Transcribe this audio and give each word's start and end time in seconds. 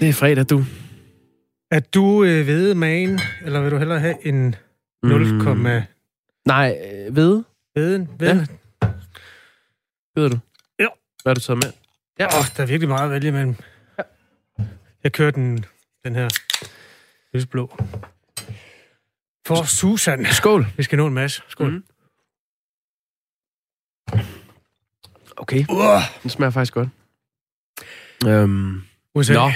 Det 0.00 0.08
er 0.08 0.12
fredag, 0.12 0.50
du. 0.50 0.64
Er 1.70 1.80
du 1.80 2.24
øh, 2.24 2.46
ved 2.46 2.74
magen, 2.74 3.20
eller 3.42 3.60
vil 3.60 3.70
du 3.70 3.76
hellere 3.76 4.00
have 4.00 4.26
en 4.26 4.54
0, 5.02 5.34
mm. 5.56 5.82
Nej, 6.46 6.78
øh, 6.84 7.16
ved. 7.16 7.42
Veden? 7.74 8.08
Veden? 8.18 8.38
Ja. 8.38 8.88
Ved 10.14 10.30
du? 10.30 10.38
Ja. 10.78 10.86
Hvad 11.22 11.30
har 11.30 11.34
du 11.34 11.40
taget 11.40 11.64
med? 11.64 11.72
Ja. 12.18 12.26
Oh, 12.26 12.44
der 12.56 12.62
er 12.62 12.66
virkelig 12.66 12.88
meget 12.88 13.04
at 13.04 13.10
vælge 13.10 13.28
imellem. 13.28 13.54
Ja. 13.98 14.02
Jeg 15.04 15.12
kører 15.12 15.30
den, 15.30 15.64
den 16.04 16.14
her 16.14 16.28
lysblå. 17.34 17.76
For 19.46 19.64
Susan. 19.64 20.26
Skål. 20.26 20.66
Vi 20.76 20.82
skal 20.82 20.96
nå 20.96 21.06
en 21.06 21.14
masse. 21.14 21.42
Skål. 21.48 21.70
Mm. 21.72 21.84
Okay. 25.36 25.64
Uh. 25.68 26.02
Den 26.22 26.30
smager 26.30 26.50
faktisk 26.50 26.74
godt. 26.74 26.88
Øhm, 28.26 28.82
USA. 29.14 29.32
Nå. 29.32 29.50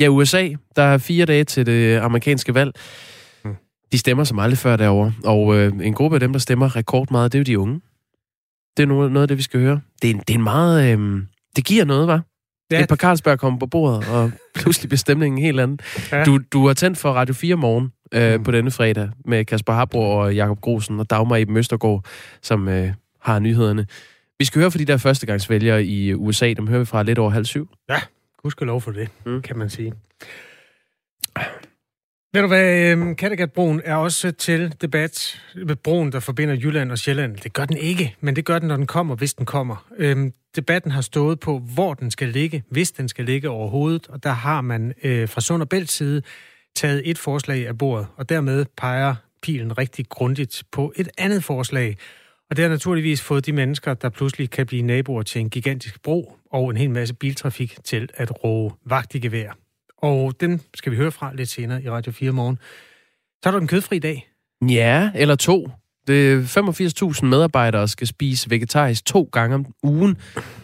Ja, 0.00 0.08
USA. 0.08 0.48
Der 0.76 0.82
er 0.82 0.98
fire 0.98 1.26
dage 1.26 1.44
til 1.44 1.66
det 1.66 1.96
amerikanske 1.96 2.54
valg. 2.54 2.72
Mm. 3.44 3.54
De 3.92 3.98
stemmer 3.98 4.24
som 4.24 4.38
aldrig 4.38 4.58
før 4.58 4.76
derovre. 4.76 5.12
Og 5.24 5.56
øh, 5.56 5.72
en 5.82 5.94
gruppe 5.94 6.16
af 6.16 6.20
dem, 6.20 6.32
der 6.32 6.38
stemmer 6.38 6.76
rekord 6.76 7.10
meget, 7.10 7.32
det 7.32 7.38
er 7.38 7.40
jo 7.40 7.44
de 7.44 7.58
unge. 7.58 7.80
Det 8.76 8.82
er 8.82 8.86
noget, 8.86 9.12
noget 9.12 9.22
af 9.22 9.28
det, 9.28 9.36
vi 9.36 9.42
skal 9.42 9.60
høre. 9.60 9.80
Det 10.02 10.10
er, 10.10 10.14
en, 10.14 10.20
det 10.28 10.30
er 10.30 10.38
en 10.38 10.44
meget... 10.44 10.98
Øh, 10.98 11.22
det 11.56 11.64
giver 11.64 11.84
noget, 11.84 12.06
var. 12.06 12.22
Ja. 12.70 12.82
Et 12.82 12.88
par 12.88 12.96
Carlsberg 12.96 13.38
kommer 13.38 13.58
på 13.58 13.66
bordet, 13.66 14.08
og 14.08 14.30
pludselig 14.54 14.88
bliver 14.88 14.98
stemningen 14.98 15.42
helt 15.42 15.60
anden. 15.60 15.78
Ja. 16.12 16.24
Du, 16.24 16.38
du 16.52 16.66
har 16.66 16.74
tændt 16.74 16.98
for 16.98 17.12
Radio 17.12 17.34
4 17.34 17.56
morgen 17.56 17.92
øh, 18.12 18.34
mm. 18.34 18.44
på 18.44 18.50
denne 18.50 18.70
fredag 18.70 19.08
med 19.24 19.44
Kasper 19.44 19.72
Habro 19.72 20.18
og 20.18 20.34
Jakob 20.34 20.60
Grosen 20.60 21.00
og 21.00 21.10
Dagmar 21.10 21.36
i 21.36 21.44
Møstergaard, 21.44 22.04
som 22.42 22.68
øh, 22.68 22.92
har 23.22 23.38
nyhederne. 23.38 23.86
Vi 24.38 24.44
skal 24.44 24.60
høre 24.60 24.70
fra 24.70 24.78
de 24.78 24.84
der 24.84 24.96
førstegangsvælgere 24.96 25.84
i 25.84 26.14
USA. 26.14 26.52
Dem 26.52 26.66
hører 26.66 26.78
vi 26.78 26.84
fra 26.84 27.02
lidt 27.02 27.18
over 27.18 27.30
halv 27.30 27.44
syv. 27.44 27.68
Ja, 27.90 28.00
lov 28.60 28.80
for 28.80 28.90
det, 28.90 29.08
mm. 29.26 29.42
kan 29.42 29.58
man 29.58 29.70
sige. 29.70 29.92
Ved 32.32 32.42
du 32.42 32.48
hvad, 32.48 32.90
øhm, 32.90 33.14
Kattegatbroen 33.14 33.82
er 33.84 33.94
også 33.94 34.30
til 34.30 34.74
debat. 34.80 35.42
Broen, 35.84 36.12
der 36.12 36.20
forbinder 36.20 36.54
Jylland 36.54 36.92
og 36.92 36.98
Sjælland. 36.98 37.36
Det 37.36 37.52
gør 37.52 37.64
den 37.64 37.76
ikke, 37.76 38.16
men 38.20 38.36
det 38.36 38.44
gør 38.44 38.58
den, 38.58 38.68
når 38.68 38.76
den 38.76 38.86
kommer, 38.86 39.16
hvis 39.16 39.34
den 39.34 39.46
kommer. 39.46 39.86
Øhm, 39.96 40.32
debatten 40.56 40.90
har 40.90 41.00
stået 41.00 41.40
på, 41.40 41.58
hvor 41.58 41.94
den 41.94 42.10
skal 42.10 42.28
ligge, 42.28 42.62
hvis 42.70 42.92
den 42.92 43.08
skal 43.08 43.24
ligge 43.24 43.48
overhovedet. 43.48 44.06
Og 44.08 44.22
der 44.22 44.30
har 44.30 44.60
man 44.60 44.94
øh, 45.02 45.28
fra 45.28 45.40
Sund 45.40 45.62
og 45.62 45.68
Bælt 45.68 45.90
side 45.90 46.22
taget 46.76 47.10
et 47.10 47.18
forslag 47.18 47.68
af 47.68 47.78
bordet, 47.78 48.06
og 48.16 48.28
dermed 48.28 48.66
peger 48.76 49.14
pilen 49.42 49.78
rigtig 49.78 50.08
grundigt 50.08 50.62
på 50.72 50.92
et 50.96 51.08
andet 51.18 51.44
forslag. 51.44 51.96
Og 52.50 52.56
det 52.56 52.62
har 52.62 52.68
naturligvis 52.68 53.22
fået 53.22 53.46
de 53.46 53.52
mennesker, 53.52 53.94
der 53.94 54.08
pludselig 54.08 54.50
kan 54.50 54.66
blive 54.66 54.82
naboer 54.82 55.22
til 55.22 55.40
en 55.40 55.50
gigantisk 55.50 56.02
bro 56.02 56.32
og 56.50 56.70
en 56.70 56.76
hel 56.76 56.90
masse 56.90 57.14
biltrafik 57.14 57.78
til 57.84 58.08
at 58.14 58.44
råge 58.44 58.72
vagt 58.84 59.14
i 59.14 59.18
gevær. 59.18 59.56
Og 59.98 60.40
den 60.40 60.60
skal 60.74 60.92
vi 60.92 60.96
høre 60.96 61.12
fra 61.12 61.34
lidt 61.34 61.48
senere 61.48 61.82
i 61.82 61.90
Radio 61.90 62.12
4 62.12 62.32
morgen. 62.32 62.58
Så 63.42 63.48
er 63.48 63.50
der 63.50 63.60
en 63.60 63.66
kødfri 63.66 63.98
dag. 63.98 64.28
Ja, 64.68 65.10
eller 65.14 65.36
to. 65.36 65.70
Det 66.06 66.58
85.000 66.58 67.24
medarbejdere 67.24 67.88
skal 67.88 68.06
spise 68.06 68.50
vegetarisk 68.50 69.04
to 69.04 69.28
gange 69.32 69.54
om 69.54 69.66
ugen, 69.82 70.16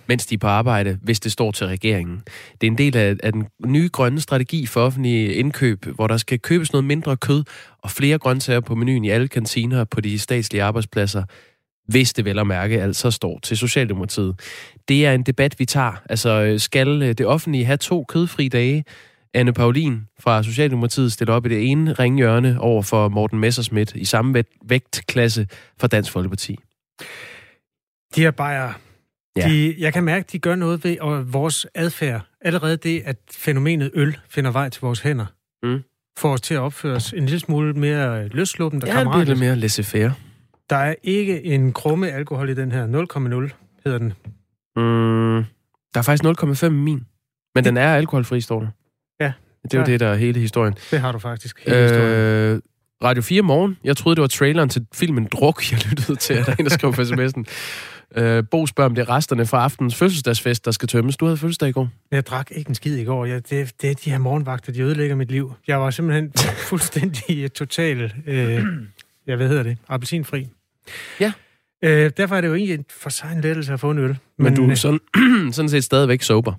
mens 0.06 0.26
de 0.26 0.34
er 0.34 0.38
på 0.38 0.46
arbejde, 0.46 0.98
hvis 1.02 1.20
det 1.20 1.32
står 1.32 1.50
til 1.50 1.66
regeringen. 1.66 2.22
Det 2.60 2.66
er 2.66 2.70
en 2.70 2.78
del 2.78 2.96
af, 2.96 3.16
af 3.22 3.32
den 3.32 3.46
nye 3.66 3.88
grønne 3.92 4.20
strategi 4.20 4.66
for 4.66 4.80
offentlige 4.80 5.34
indkøb, 5.34 5.84
hvor 5.86 6.06
der 6.06 6.16
skal 6.16 6.38
købes 6.38 6.72
noget 6.72 6.84
mindre 6.84 7.16
kød 7.16 7.44
og 7.82 7.90
flere 7.90 8.18
grøntsager 8.18 8.60
på 8.60 8.74
menuen 8.74 9.04
i 9.04 9.10
alle 9.10 9.28
kantiner 9.28 9.84
på 9.84 10.00
de 10.00 10.18
statslige 10.18 10.62
arbejdspladser 10.62 11.24
hvis 11.92 12.12
det 12.12 12.24
vel 12.24 12.38
at 12.38 12.46
mærke 12.46 12.82
altså 12.82 13.10
står 13.10 13.38
til 13.42 13.56
Socialdemokratiet. 13.56 14.40
Det 14.88 15.06
er 15.06 15.12
en 15.12 15.22
debat, 15.22 15.58
vi 15.58 15.64
tager. 15.64 16.02
Altså, 16.10 16.54
skal 16.58 17.02
øh, 17.02 17.08
det 17.08 17.26
offentlige 17.26 17.64
have 17.64 17.76
to 17.76 18.04
kødfri 18.08 18.48
dage? 18.48 18.84
Anne 19.34 19.52
Paulin 19.52 20.00
fra 20.20 20.42
Socialdemokratiet 20.42 21.12
stiller 21.12 21.34
op 21.34 21.46
i 21.46 21.48
det 21.48 21.70
ene 21.70 21.92
ringhjørne 21.92 22.60
over 22.60 22.82
for 22.82 23.08
Morten 23.08 23.38
Messerschmidt 23.38 23.94
i 23.94 24.04
samme 24.04 24.44
vægtklasse 24.64 25.46
for 25.80 25.86
Dansk 25.86 26.12
Folkeparti. 26.12 26.58
De 28.14 28.20
her 28.20 28.30
bajer, 28.30 28.72
ja. 29.36 29.48
de, 29.48 29.74
jeg 29.78 29.92
kan 29.92 30.04
mærke, 30.04 30.26
de 30.32 30.38
gør 30.38 30.54
noget 30.54 30.84
ved 30.84 30.96
og 31.00 31.32
vores 31.32 31.66
adfærd. 31.74 32.26
Allerede 32.40 32.76
det, 32.76 33.02
at 33.04 33.16
fænomenet 33.30 33.90
øl 33.94 34.16
finder 34.28 34.50
vej 34.50 34.68
til 34.68 34.80
vores 34.80 35.00
hænder, 35.00 35.26
mm. 35.62 35.82
får 36.18 36.32
os 36.32 36.40
til 36.40 36.54
at 36.54 36.60
opføre 36.60 36.96
os 36.96 37.12
en 37.12 37.26
lille 37.26 37.40
smule 37.40 37.72
mere 37.72 38.28
løsluppen, 38.28 38.82
ja, 38.86 39.04
det 39.04 39.28
lidt 39.28 39.38
mere 39.38 39.56
laissez-faire. 39.56 40.12
Der 40.70 40.76
er 40.76 40.94
ikke 41.02 41.44
en 41.44 41.72
krumme 41.72 42.10
alkohol 42.10 42.48
i 42.48 42.54
den 42.54 42.72
her. 42.72 42.86
0,0 43.48 43.80
hedder 43.84 43.98
den. 43.98 44.12
Mm, 44.76 45.44
der 45.94 45.98
er 45.98 46.02
faktisk 46.02 46.24
0,5 46.62 46.66
i 46.66 46.70
min. 46.70 47.06
Men 47.54 47.64
den 47.64 47.76
er 47.76 47.94
alkoholfri, 47.94 48.40
står 48.40 48.60
der. 48.60 48.68
Ja. 49.20 49.32
Det 49.62 49.74
er 49.74 49.78
jo 49.78 49.84
det, 49.84 50.00
der 50.00 50.06
er 50.06 50.14
hele 50.14 50.40
historien. 50.40 50.74
Det 50.90 51.00
har 51.00 51.12
du 51.12 51.18
faktisk. 51.18 51.64
Hele 51.66 52.06
øh, 52.06 52.60
Radio 53.04 53.22
4 53.22 53.42
morgen. 53.42 53.78
Jeg 53.84 53.96
troede, 53.96 54.16
det 54.16 54.22
var 54.22 54.28
traileren 54.28 54.68
til 54.68 54.86
filmen 54.94 55.28
Druk, 55.32 55.72
jeg 55.72 55.86
lyttede 55.90 56.16
til, 56.16 56.34
at 56.34 56.46
der 56.46 56.52
er 56.52 56.56
en, 56.56 56.64
der 56.64 56.70
skrev 56.70 56.92
på 56.92 57.02
sms'en. 57.02 57.44
Øh, 58.16 58.44
Bo 58.50 58.66
spørger, 58.66 58.88
om 58.88 58.94
det 58.94 59.02
er 59.02 59.10
resterne 59.10 59.46
fra 59.46 59.64
aftenens 59.64 59.94
fødselsdagsfest, 59.94 60.64
der 60.64 60.70
skal 60.70 60.88
tømmes. 60.88 61.16
Du 61.16 61.24
havde 61.24 61.36
fødselsdag 61.36 61.68
i 61.68 61.72
går. 61.72 61.88
Jeg 62.10 62.26
drak 62.26 62.50
ikke 62.50 62.68
en 62.68 62.74
skid 62.74 62.96
i 62.96 63.04
går. 63.04 63.24
Jeg, 63.24 63.50
det, 63.50 63.72
det 63.82 63.90
er 63.90 63.94
de 63.94 64.10
her 64.10 64.18
morgenvagter, 64.18 64.72
de 64.72 64.82
ødelægger 64.82 65.16
mit 65.16 65.30
liv. 65.30 65.52
Jeg 65.66 65.80
var 65.80 65.90
simpelthen 65.90 66.32
fuldstændig 66.70 67.52
total, 67.52 68.12
øh, 68.26 68.64
jeg 69.26 69.38
ved 69.38 69.48
hedder 69.48 69.62
det, 69.62 69.78
appelsinfri. 69.88 70.48
Ja. 71.20 71.32
Øh, 71.84 72.10
derfor 72.16 72.36
er 72.36 72.40
det 72.40 72.48
jo 72.48 72.54
egentlig 72.54 72.84
for 72.90 73.10
sig 73.10 73.32
en 73.32 73.40
lettelse 73.40 73.72
at 73.72 73.80
få 73.80 73.90
en 73.90 73.98
øl. 73.98 74.08
Men, 74.08 74.18
Men 74.38 74.54
du 74.54 74.64
er 74.64 74.70
øh, 74.70 74.76
sådan, 74.76 75.00
sådan 75.52 75.68
set 75.68 75.84
stadigvæk 75.84 76.22
sober. 76.22 76.52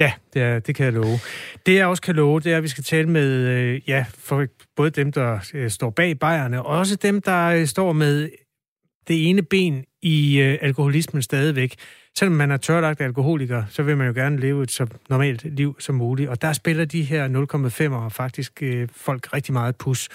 Ja, 0.00 0.12
det, 0.34 0.42
er, 0.42 0.58
det 0.58 0.74
kan 0.74 0.84
jeg 0.84 0.92
love. 0.92 1.18
Det 1.66 1.74
jeg 1.74 1.86
også 1.86 2.02
kan 2.02 2.14
love, 2.14 2.40
det 2.40 2.52
er, 2.52 2.56
at 2.56 2.62
vi 2.62 2.68
skal 2.68 2.84
tale 2.84 3.08
med 3.08 3.46
øh, 3.48 3.80
ja, 3.88 4.04
for 4.18 4.46
både 4.76 4.90
dem, 4.90 5.12
der 5.12 5.38
øh, 5.54 5.70
står 5.70 5.90
bag 5.90 6.18
bajerne, 6.18 6.62
og 6.62 6.78
også 6.78 6.96
dem, 6.96 7.22
der 7.22 7.46
øh, 7.46 7.66
står 7.66 7.92
med 7.92 8.30
det 9.08 9.28
ene 9.28 9.42
ben 9.42 9.84
i 10.02 10.40
øh, 10.40 10.58
alkoholismen 10.60 11.22
stadigvæk. 11.22 11.74
Selvom 12.18 12.36
man 12.36 12.50
er 12.50 12.56
tørlagt 12.56 13.00
alkoholiker, 13.00 13.64
så 13.68 13.82
vil 13.82 13.96
man 13.96 14.06
jo 14.06 14.12
gerne 14.12 14.40
leve 14.40 14.62
et 14.62 14.70
så 14.70 14.86
normalt 15.08 15.44
liv 15.56 15.76
som 15.78 15.94
muligt. 15.94 16.28
Og 16.28 16.42
der 16.42 16.52
spiller 16.52 16.84
de 16.84 17.02
her 17.02 17.28
0,5'ere 17.28 18.08
faktisk 18.08 18.62
øh, 18.62 18.88
folk 18.96 19.32
rigtig 19.32 19.52
meget 19.52 19.76
pus. 19.76 20.08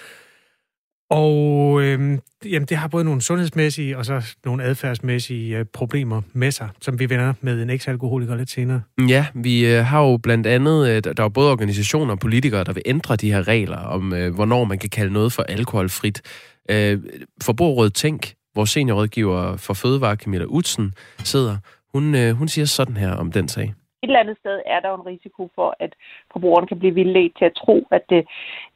Og 1.10 1.82
øh, 1.82 2.18
jamen, 2.44 2.66
det 2.68 2.76
har 2.76 2.88
både 2.88 3.04
nogle 3.04 3.20
sundhedsmæssige 3.20 3.98
og 3.98 4.06
så 4.06 4.34
nogle 4.44 4.64
adfærdsmæssige 4.64 5.58
øh, 5.58 5.64
problemer 5.72 6.22
med 6.32 6.50
sig, 6.50 6.68
som 6.80 6.98
vi 6.98 7.10
vender 7.10 7.34
med 7.40 7.62
en 7.62 7.70
eksalkoholiker 7.70 8.34
lidt 8.34 8.50
senere. 8.50 8.82
Ja, 9.08 9.26
vi 9.34 9.66
øh, 9.66 9.84
har 9.84 10.02
jo 10.02 10.16
blandt 10.16 10.46
andet, 10.46 10.88
øh, 10.88 11.14
der 11.16 11.24
er 11.24 11.28
både 11.28 11.50
organisationer 11.50 12.12
og 12.12 12.18
politikere, 12.18 12.64
der 12.64 12.72
vil 12.72 12.82
ændre 12.86 13.16
de 13.16 13.32
her 13.32 13.48
regler 13.48 13.78
om, 13.78 14.12
øh, 14.12 14.34
hvornår 14.34 14.64
man 14.64 14.78
kan 14.78 14.90
kalde 14.90 15.12
noget 15.12 15.32
for 15.32 15.42
alkoholfrit. 15.42 16.22
Øh, 16.70 16.98
Forbrugerrådet 17.42 17.94
Tænk, 17.94 18.34
vores 18.54 18.70
seniorrådgiver 18.70 19.56
for 19.56 19.74
Fødevare, 19.74 20.16
Camilla 20.16 20.44
Utsen, 20.48 20.94
sidder. 21.18 21.56
Hun, 21.94 22.14
øh, 22.14 22.36
hun 22.36 22.48
siger 22.48 22.64
sådan 22.64 22.96
her 22.96 23.12
om 23.12 23.32
den 23.32 23.48
sag 23.48 23.74
et 24.06 24.10
eller 24.10 24.24
andet 24.24 24.38
sted 24.42 24.56
er 24.66 24.80
der 24.80 24.88
jo 24.88 24.94
en 24.94 25.10
risiko 25.12 25.42
for, 25.54 25.68
at 25.84 25.92
forbrugeren 26.32 26.66
kan 26.66 26.78
blive 26.78 26.94
vildledt 26.94 27.36
til 27.38 27.44
at 27.44 27.58
tro, 27.62 27.76
at 27.90 28.04
det, 28.12 28.22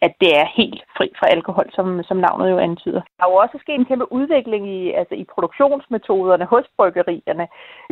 at 0.06 0.12
det 0.20 0.30
er 0.41 0.46
helt 0.58 0.82
fri 0.96 1.06
fra 1.18 1.26
alkohol, 1.36 1.68
som, 1.76 1.86
som 2.08 2.16
navnet 2.16 2.50
jo 2.50 2.58
antyder. 2.58 3.02
Der 3.16 3.24
er 3.24 3.30
jo 3.30 3.42
også 3.44 3.56
sket 3.60 3.74
en 3.74 3.91
kæmpe 3.91 4.12
udvikling 4.12 4.62
i, 4.76 4.80
altså 5.00 5.14
i 5.14 5.24
produktionsmetoderne 5.34 6.44
hos 6.44 6.66
bryggerierne. 6.76 7.46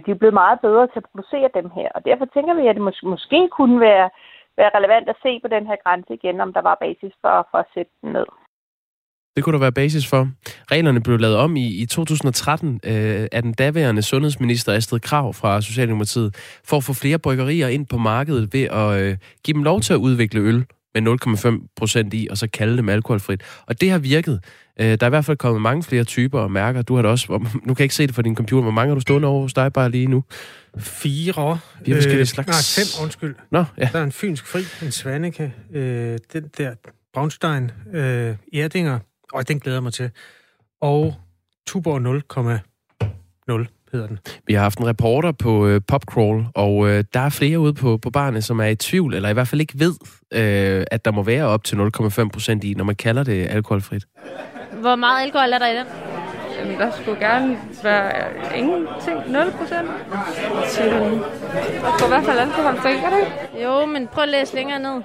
De 0.07 0.11
er 0.11 0.21
blevet 0.21 0.41
meget 0.43 0.59
bedre 0.61 0.87
til 0.87 1.01
at 1.03 1.11
producere 1.11 1.51
dem 1.59 1.71
her, 1.71 1.89
og 1.95 2.05
derfor 2.05 2.25
tænker 2.25 2.55
vi, 2.55 2.67
at 2.67 2.77
det 2.77 2.87
mås- 2.89 3.09
måske 3.13 3.49
kunne 3.49 3.81
være, 3.81 4.11
være 4.57 4.71
relevant 4.79 5.09
at 5.09 5.21
se 5.23 5.41
på 5.41 5.49
den 5.49 5.67
her 5.67 5.77
grænse 5.85 6.15
igen, 6.15 6.41
om 6.41 6.53
der 6.53 6.63
var 6.63 6.77
basis 6.81 7.13
for, 7.23 7.49
for 7.51 7.59
at 7.59 7.71
sætte 7.75 7.93
den 8.03 8.13
ned. 8.13 8.27
Det 9.37 9.45
kunne 9.45 9.53
der 9.53 9.61
være 9.61 9.73
basis 9.73 10.07
for. 10.07 10.31
Reglerne 10.71 11.01
blev 11.01 11.19
lavet 11.19 11.37
om 11.37 11.57
i, 11.57 11.67
i 11.67 11.87
2013 11.87 12.81
øh, 12.85 13.27
af 13.33 13.43
den 13.43 13.53
daværende 13.53 14.03
sundhedsminister 14.03 14.73
Astrid 14.73 15.01
Krav 15.01 15.35
fra 15.35 15.61
Socialdemokratiet 15.61 16.35
for 16.65 16.77
at 16.77 16.85
få 16.85 16.93
flere 16.93 17.19
bryggerier 17.19 17.69
ind 17.69 17.87
på 17.87 17.99
markedet 17.99 18.53
ved 18.53 18.63
at 18.63 19.01
øh, 19.01 19.17
give 19.45 19.55
dem 19.55 19.63
lov 19.63 19.81
til 19.81 19.93
at 19.93 19.97
udvikle 19.97 20.41
øl 20.41 20.65
med 20.95 21.19
0,5 21.63 21.75
procent 21.77 22.15
i, 22.15 22.29
og 22.31 22.39
så 22.39 22.49
kalde 22.49 22.77
dem 22.77 22.89
alkoholfrit. 22.89 23.43
Og 23.67 23.81
det 23.81 23.91
har 23.91 23.99
virket. 23.99 24.41
Øh, 24.81 24.87
der 24.87 24.97
er 25.01 25.07
i 25.07 25.09
hvert 25.09 25.25
fald 25.25 25.37
kommet 25.37 25.63
mange 25.63 25.83
flere 25.83 26.05
typer 26.05 26.41
og 26.41 26.51
mærker. 26.51 26.83
Du 26.83 26.95
har 26.95 27.03
det 27.03 27.11
også. 27.11 27.27
Nu 27.33 27.75
kan 27.75 27.77
jeg 27.79 27.81
ikke 27.81 27.95
se 27.95 28.07
det 28.07 28.15
fra 28.15 28.23
din 28.23 28.37
computer. 28.37 28.63
Hvor 28.63 28.71
mange 28.71 28.89
har 28.89 28.95
du 28.95 29.01
stående 29.01 29.29
over 29.29 29.43
hos 29.43 29.55
dig 29.55 29.73
bare 29.73 29.91
lige 29.91 30.07
nu? 30.07 30.25
Fire. 30.79 31.59
Fire 31.85 31.95
forskellige 31.95 32.21
øh, 32.21 32.27
slags. 32.27 32.79
Nej, 32.79 32.85
fem, 32.85 33.05
undskyld. 33.05 33.35
Nå, 33.51 33.65
ja. 33.79 33.89
Der 33.93 33.99
er 33.99 34.05
en 34.05 34.13
fynsk 34.13 34.47
fri, 34.47 34.61
en 34.83 34.93
Svanike, 34.93 35.55
øh, 35.75 36.19
den 36.33 36.45
der 36.59 36.75
Braunstein, 37.15 37.71
øh, 37.95 38.37
Erdinger, 38.55 38.99
og 39.33 39.49
den 39.49 39.61
glæder 39.61 39.81
mig 39.81 39.93
til. 39.93 40.11
Og 40.81 41.15
Tuborg 41.67 42.01
0,0 43.51 43.67
hedder 43.93 44.07
den. 44.07 44.19
Vi 44.47 44.55
har 44.55 44.63
haft 44.63 44.79
en 44.79 44.87
reporter 44.87 45.33
på 45.33 45.67
øh, 45.67 45.81
Popcrawl, 45.89 46.47
og 46.55 46.89
øh, 46.89 47.05
der 47.15 47.21
er 47.21 47.29
flere 47.29 47.59
ude 47.59 47.75
på, 47.75 47.99
på 47.99 48.11
barnet, 48.11 48.45
som 48.45 48.61
er 48.61 48.65
i 48.67 48.77
tvivl, 48.77 49.15
eller 49.15 49.29
i 49.29 49.33
hvert 49.33 49.49
fald 49.49 49.61
ikke 49.61 49.75
ved, 49.77 49.95
øh, 50.33 50.85
at 50.91 51.05
der 51.05 51.11
må 51.11 51.23
være 51.23 51.45
op 51.45 51.65
til 51.65 51.77
0,5 51.77 52.29
procent 52.29 52.65
i, 52.65 52.75
når 52.75 52.85
man 52.85 52.95
kalder 52.95 53.23
det 53.23 53.47
alkoholfrit. 53.47 54.07
Hvor 54.81 54.97
meget 54.97 55.23
alkohol 55.23 55.53
er 55.53 55.59
der 55.59 55.67
i 55.67 55.77
den? 55.77 55.87
Jamen, 56.59 56.79
der 56.79 56.91
skulle 57.03 57.21
gerne 57.21 57.59
være 57.83 58.57
ingenting, 58.57 59.33
0 59.33 59.53
procent. 59.59 59.89
Der 60.11 60.25
skulle 60.69 62.07
i 62.07 62.09
hvert 62.09 62.25
fald 62.25 63.03
gør 63.03 63.11
det 63.11 63.19
ikke? 63.19 63.65
Jo, 63.65 63.87
men 63.87 64.07
prøv 64.07 64.23
at 64.23 64.29
læse 64.29 64.55
længere 64.55 64.79
ned. 64.79 65.03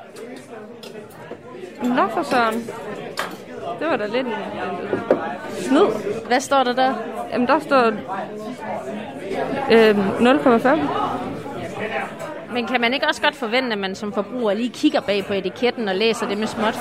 Nå 1.84 2.08
for 2.14 2.24
søren. 2.24 2.64
Det 3.84 3.92
var 3.92 3.98
da 3.98 4.06
lidt 4.06 4.28
en 4.28 4.34
snyd. 5.60 5.88
Hvad 6.28 6.40
står 6.40 6.64
der 6.64 6.74
der? 6.74 6.96
Jamen, 7.34 7.48
der 7.48 7.60
står 7.60 7.86
øh, 9.72 9.92
0,5. 12.48 12.54
Men 12.54 12.68
kan 12.68 12.82
man 12.82 12.94
ikke 12.94 13.08
også 13.08 13.22
godt 13.22 13.36
forvente, 13.36 13.72
at 13.72 13.78
man 13.78 13.96
som 13.96 14.14
forbruger 14.14 14.54
lige 14.54 14.70
kigger 14.70 15.02
bag 15.02 15.26
på 15.26 15.34
etiketten 15.34 15.88
og 15.88 15.96
læser 15.96 16.28
det 16.28 16.38
med 16.38 16.48
småt? 16.48 16.76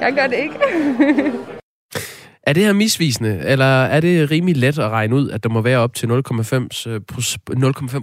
Jeg 0.00 0.12
gør 0.14 0.26
det 0.26 0.36
ikke. 0.36 0.54
Er 2.42 2.52
det 2.52 2.64
her 2.64 2.72
misvisende, 2.72 3.42
eller 3.44 3.82
er 3.84 4.00
det 4.00 4.30
rimelig 4.30 4.56
let 4.56 4.78
at 4.78 4.90
regne 4.90 5.16
ud, 5.16 5.30
at 5.30 5.42
der 5.42 5.48
må 5.48 5.60
være 5.60 5.78
op 5.78 5.94
til 5.94 6.06
0,5 6.06 6.12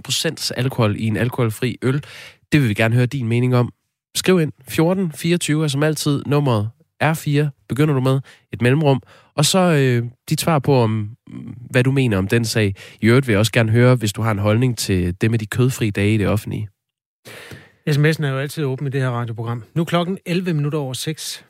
procent 0.04 0.52
alkohol 0.56 0.96
i 0.98 1.06
en 1.06 1.16
alkoholfri 1.16 1.76
øl? 1.82 2.04
Det 2.52 2.60
vil 2.60 2.68
vi 2.68 2.74
gerne 2.74 2.94
høre 2.94 3.06
din 3.06 3.28
mening 3.28 3.56
om. 3.56 3.72
Skriv 4.14 4.40
ind 4.40 4.52
14 4.68 5.12
24 5.12 5.64
er 5.64 5.68
som 5.68 5.82
altid 5.82 6.22
nummeret 6.26 6.70
R4, 7.04 7.64
begynder 7.68 7.94
du 7.94 8.00
med, 8.00 8.20
et 8.52 8.62
mellemrum, 8.62 9.02
og 9.34 9.44
så 9.44 9.58
øh, 9.58 10.10
dit 10.30 10.40
svar 10.40 10.58
på, 10.58 10.74
om, 10.74 11.10
hvad 11.70 11.84
du 11.84 11.90
mener 11.90 12.18
om 12.18 12.28
den 12.28 12.44
sag. 12.44 12.74
I 13.00 13.06
øvrigt 13.06 13.26
vil 13.26 13.32
jeg 13.32 13.38
også 13.38 13.52
gerne 13.52 13.72
høre, 13.72 13.94
hvis 13.94 14.12
du 14.12 14.22
har 14.22 14.30
en 14.30 14.38
holdning 14.38 14.78
til 14.78 15.20
det 15.20 15.30
med 15.30 15.38
de 15.38 15.46
kødfri 15.46 15.90
dage 15.90 16.14
i 16.14 16.16
det 16.16 16.28
offentlige. 16.28 16.68
SMS'en 17.90 18.24
er 18.24 18.30
jo 18.30 18.38
altid 18.38 18.64
åben 18.64 18.86
i 18.86 18.90
det 18.90 19.00
her 19.00 19.10
radioprogram. 19.10 19.64
Nu 19.74 19.82
er 19.82 19.86
klokken 19.86 20.18
11 20.26 20.54
minutter 20.54 20.78
over 20.78 20.92
6. 20.92 21.44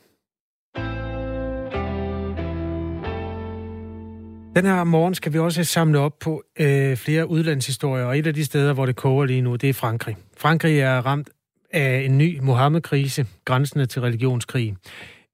Den 4.56 4.66
her 4.66 4.84
morgen 4.84 5.14
skal 5.14 5.32
vi 5.32 5.38
også 5.38 5.64
samle 5.64 5.98
op 5.98 6.18
på 6.18 6.42
øh, 6.60 6.96
flere 6.96 7.30
udlandshistorier, 7.30 8.04
og 8.04 8.18
et 8.18 8.26
af 8.26 8.34
de 8.34 8.44
steder, 8.44 8.72
hvor 8.72 8.86
det 8.86 8.96
koger 8.96 9.24
lige 9.24 9.40
nu, 9.40 9.56
det 9.56 9.68
er 9.68 9.74
Frankrig. 9.74 10.16
Frankrig 10.36 10.80
er 10.80 11.06
ramt 11.06 11.30
af 11.72 12.02
en 12.04 12.18
ny 12.18 12.38
Mohammed-krise, 12.38 13.26
grænsende 13.44 13.86
til 13.86 14.02
religionskrig. 14.02 14.76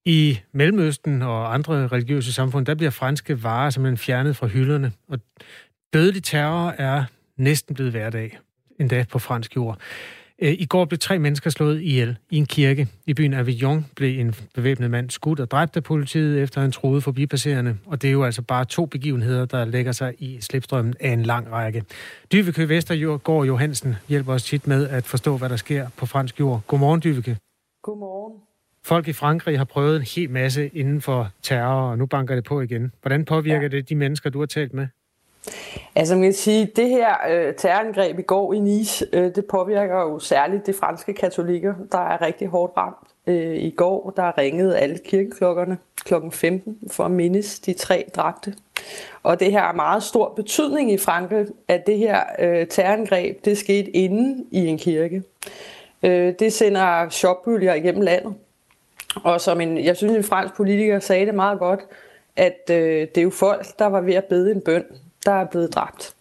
I 0.07 0.39
Mellemøsten 0.53 1.23
og 1.23 1.55
andre 1.55 1.89
religiøse 1.89 2.33
samfund, 2.33 2.67
der 2.67 2.75
bliver 2.75 2.91
franske 2.91 3.43
varer 3.43 3.71
simpelthen 3.71 3.99
fjernet 3.99 4.37
fra 4.37 4.47
hylderne, 4.47 4.93
og 5.09 5.19
dødelig 5.93 6.23
terror 6.23 6.75
er 6.79 7.05
næsten 7.37 7.75
blevet 7.75 7.93
hverdag, 7.93 8.39
endda 8.81 9.05
på 9.11 9.19
fransk 9.19 9.57
jord. 9.57 9.79
Øh, 10.39 10.53
I 10.59 10.67
går 10.67 10.85
blev 10.85 10.99
tre 10.99 11.19
mennesker 11.19 11.51
slået 11.51 11.83
ihjel 11.83 12.17
i 12.31 12.37
en 12.37 12.47
kirke. 12.47 12.89
I 13.07 13.15
byen 13.15 13.35
Avignon 13.35 13.87
blev 13.97 14.21
en 14.21 14.35
bevæbnet 14.55 14.91
mand 14.91 15.11
skudt 15.11 15.41
og 15.41 15.51
dræbt 15.51 15.77
af 15.77 15.83
politiet, 15.85 16.43
efter 16.43 16.61
han 16.61 16.73
troede 16.73 17.01
forbipasserende. 17.01 17.77
Og 17.87 18.03
det 18.03 18.09
er 18.09 18.13
jo 18.13 18.25
altså 18.25 18.43
bare 18.43 18.65
to 18.65 18.87
begivenheder, 18.87 19.45
der 19.45 19.65
lægger 19.65 19.93
sig 19.93 20.15
i 20.19 20.41
slipstrømmen 20.41 20.95
af 21.01 21.11
en 21.11 21.23
lang 21.23 21.53
række. 21.53 21.85
Dyveke 22.33 22.69
Vestergaard 22.69 23.47
Johansen 23.47 23.95
hjælper 24.09 24.33
os 24.33 24.43
tit 24.43 24.67
med 24.67 24.89
at 24.89 25.05
forstå, 25.05 25.37
hvad 25.37 25.49
der 25.49 25.57
sker 25.57 25.89
på 25.97 26.07
fransk 26.07 26.41
jord. 26.41 26.63
Godmorgen, 26.67 27.01
Dyveke. 27.03 27.37
Godmorgen. 27.83 28.54
Folk 28.87 29.09
i 29.09 29.13
Frankrig 29.13 29.59
har 29.59 29.65
prøvet 29.65 29.97
en 29.97 30.03
hel 30.03 30.31
masse 30.31 30.71
inden 30.75 31.01
for 31.01 31.29
terror, 31.43 31.91
og 31.91 31.99
nu 31.99 32.07
banker 32.07 32.35
det 32.35 32.45
på 32.45 32.61
igen. 32.61 32.93
Hvordan 33.03 33.25
påvirker 33.25 33.63
ja. 33.63 33.69
det 33.69 33.89
de 33.89 33.95
mennesker, 33.95 34.31
du 34.31 34.39
har 34.39 34.47
talt 34.47 34.75
med? 34.75 34.87
Altså 35.95 36.15
man 36.15 36.25
kan 36.25 36.33
sige, 36.33 36.71
det 36.77 36.89
her 36.89 37.15
øh, 37.31 37.55
terrorangreb 37.55 38.19
i 38.19 38.23
går 38.23 38.53
i 38.53 38.59
Nice, 38.59 39.07
øh, 39.13 39.35
det 39.35 39.45
påvirker 39.47 40.01
jo 40.01 40.19
særligt 40.19 40.67
de 40.67 40.73
franske 40.73 41.13
katolikker, 41.15 41.75
der 41.93 41.99
er 41.99 42.23
rigtig 42.23 42.49
hårdt 42.49 42.73
ramt. 42.77 42.97
Øh, 43.27 43.57
I 43.57 43.71
går 43.71 44.13
der 44.17 44.39
ringede 44.39 44.79
alle 44.79 44.99
kirkeklokkerne 45.05 45.79
kl. 46.05 46.15
15 46.33 46.79
for 46.91 47.05
at 47.05 47.11
mindes 47.11 47.61
de 47.61 47.73
tre 47.73 48.05
dræbte. 48.17 48.55
Og 49.23 49.41
det 49.41 49.53
her 49.53 49.61
har 49.61 49.73
meget 49.73 50.03
stor 50.03 50.33
betydning 50.37 50.93
i 50.93 50.99
Frankrig, 50.99 51.47
at 51.69 51.87
det 51.87 51.99
her 51.99 52.21
øh, 52.39 52.67
terrorangreb, 52.67 53.45
det 53.45 53.59
skete 53.59 53.91
inde 53.91 54.45
i 54.51 54.67
en 54.67 54.79
kirke. 54.79 55.23
Øh, 56.03 56.35
det 56.39 56.53
sender 56.53 57.09
chokbølger 57.09 57.75
igennem 57.75 58.03
landet. 58.03 58.35
Og 59.23 59.41
som 59.41 59.61
en, 59.61 59.85
jeg 59.85 59.97
synes, 59.97 60.17
en 60.17 60.25
fransk 60.25 60.57
politiker 60.57 60.99
sagde 60.99 61.27
det 61.27 61.35
meget 61.35 61.59
godt, 61.59 61.81
at 62.37 62.71
øh, 62.71 62.77
det 63.01 63.19
er 63.19 63.23
jo 63.23 63.31
folk, 63.31 63.67
der 63.79 63.87
var 63.87 64.01
ved 64.01 64.15
at 64.15 64.25
bede 64.25 64.51
en 64.51 64.61
bøn 64.61 64.85
der 65.27 65.33
er 65.33 65.45
blevet 65.45 65.75
dræbt. 65.75 66.15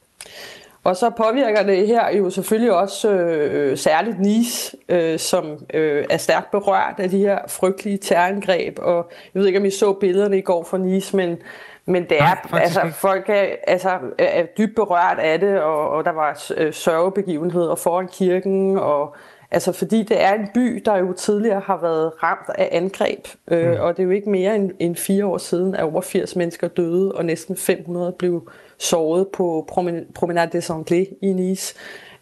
Og 0.83 0.95
så 0.95 1.09
påvirker 1.09 1.63
det 1.63 1.87
her 1.87 2.17
jo 2.17 2.29
selvfølgelig 2.29 2.73
også 2.73 3.11
øh, 3.11 3.77
særligt 3.77 4.19
Nice, 4.19 4.77
øh, 4.89 5.19
som 5.19 5.65
øh, 5.73 6.05
er 6.09 6.17
stærkt 6.17 6.51
berørt 6.51 6.95
af 6.97 7.09
de 7.09 7.17
her 7.17 7.39
frygtelige 7.47 7.97
terrorangreb. 7.97 8.79
Og 8.79 9.11
jeg 9.33 9.39
ved 9.39 9.47
ikke, 9.47 9.59
om 9.59 9.65
I 9.65 9.71
så 9.71 9.93
billederne 9.93 10.37
i 10.37 10.41
går 10.41 10.63
fra 10.63 10.77
Nice, 10.77 11.15
men, 11.15 11.37
men 11.85 12.03
det 12.03 12.17
er, 12.21 12.49
Nej, 12.51 12.61
altså, 12.61 12.81
folk 12.93 13.29
er, 13.29 13.45
altså, 13.67 13.89
er 14.17 14.45
dybt 14.45 14.75
berørt 14.75 15.19
af 15.19 15.39
det, 15.39 15.61
og, 15.61 15.89
og 15.89 16.05
der 16.05 16.11
var 16.11 16.51
øh, 16.57 16.73
sørgebegivenheder 16.73 17.75
foran 17.75 18.07
kirken, 18.07 18.77
og 18.77 19.15
Altså 19.53 19.71
fordi 19.71 20.03
det 20.03 20.21
er 20.21 20.33
en 20.33 20.47
by, 20.53 20.81
der 20.85 20.97
jo 20.97 21.13
tidligere 21.13 21.59
har 21.59 21.77
været 21.81 22.23
ramt 22.23 22.49
af 22.55 22.69
angreb, 22.71 23.27
øh, 23.47 23.71
mm. 23.71 23.77
og 23.79 23.97
det 23.97 24.03
er 24.03 24.07
jo 24.07 24.09
ikke 24.09 24.29
mere 24.29 24.55
end, 24.55 24.71
end 24.79 24.95
fire 24.95 25.25
år 25.25 25.37
siden, 25.37 25.75
at 25.75 25.83
over 25.83 26.01
80 26.01 26.35
mennesker 26.35 26.67
døde, 26.67 27.11
og 27.11 27.25
næsten 27.25 27.55
500 27.55 28.11
blev 28.11 28.49
såret 28.77 29.27
på 29.27 29.69
Promenade 30.15 30.51
des 30.51 30.69
Anglais 30.69 31.07
i 31.21 31.27
Nice. 31.27 31.75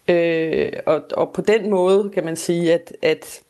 Øh, 0.08 0.74
og, 0.86 1.02
og 1.14 1.32
på 1.34 1.42
den 1.42 1.70
måde 1.70 2.10
kan 2.14 2.26
man 2.26 2.36
sige, 2.36 2.74
at, 2.74 2.94
at 3.02 3.42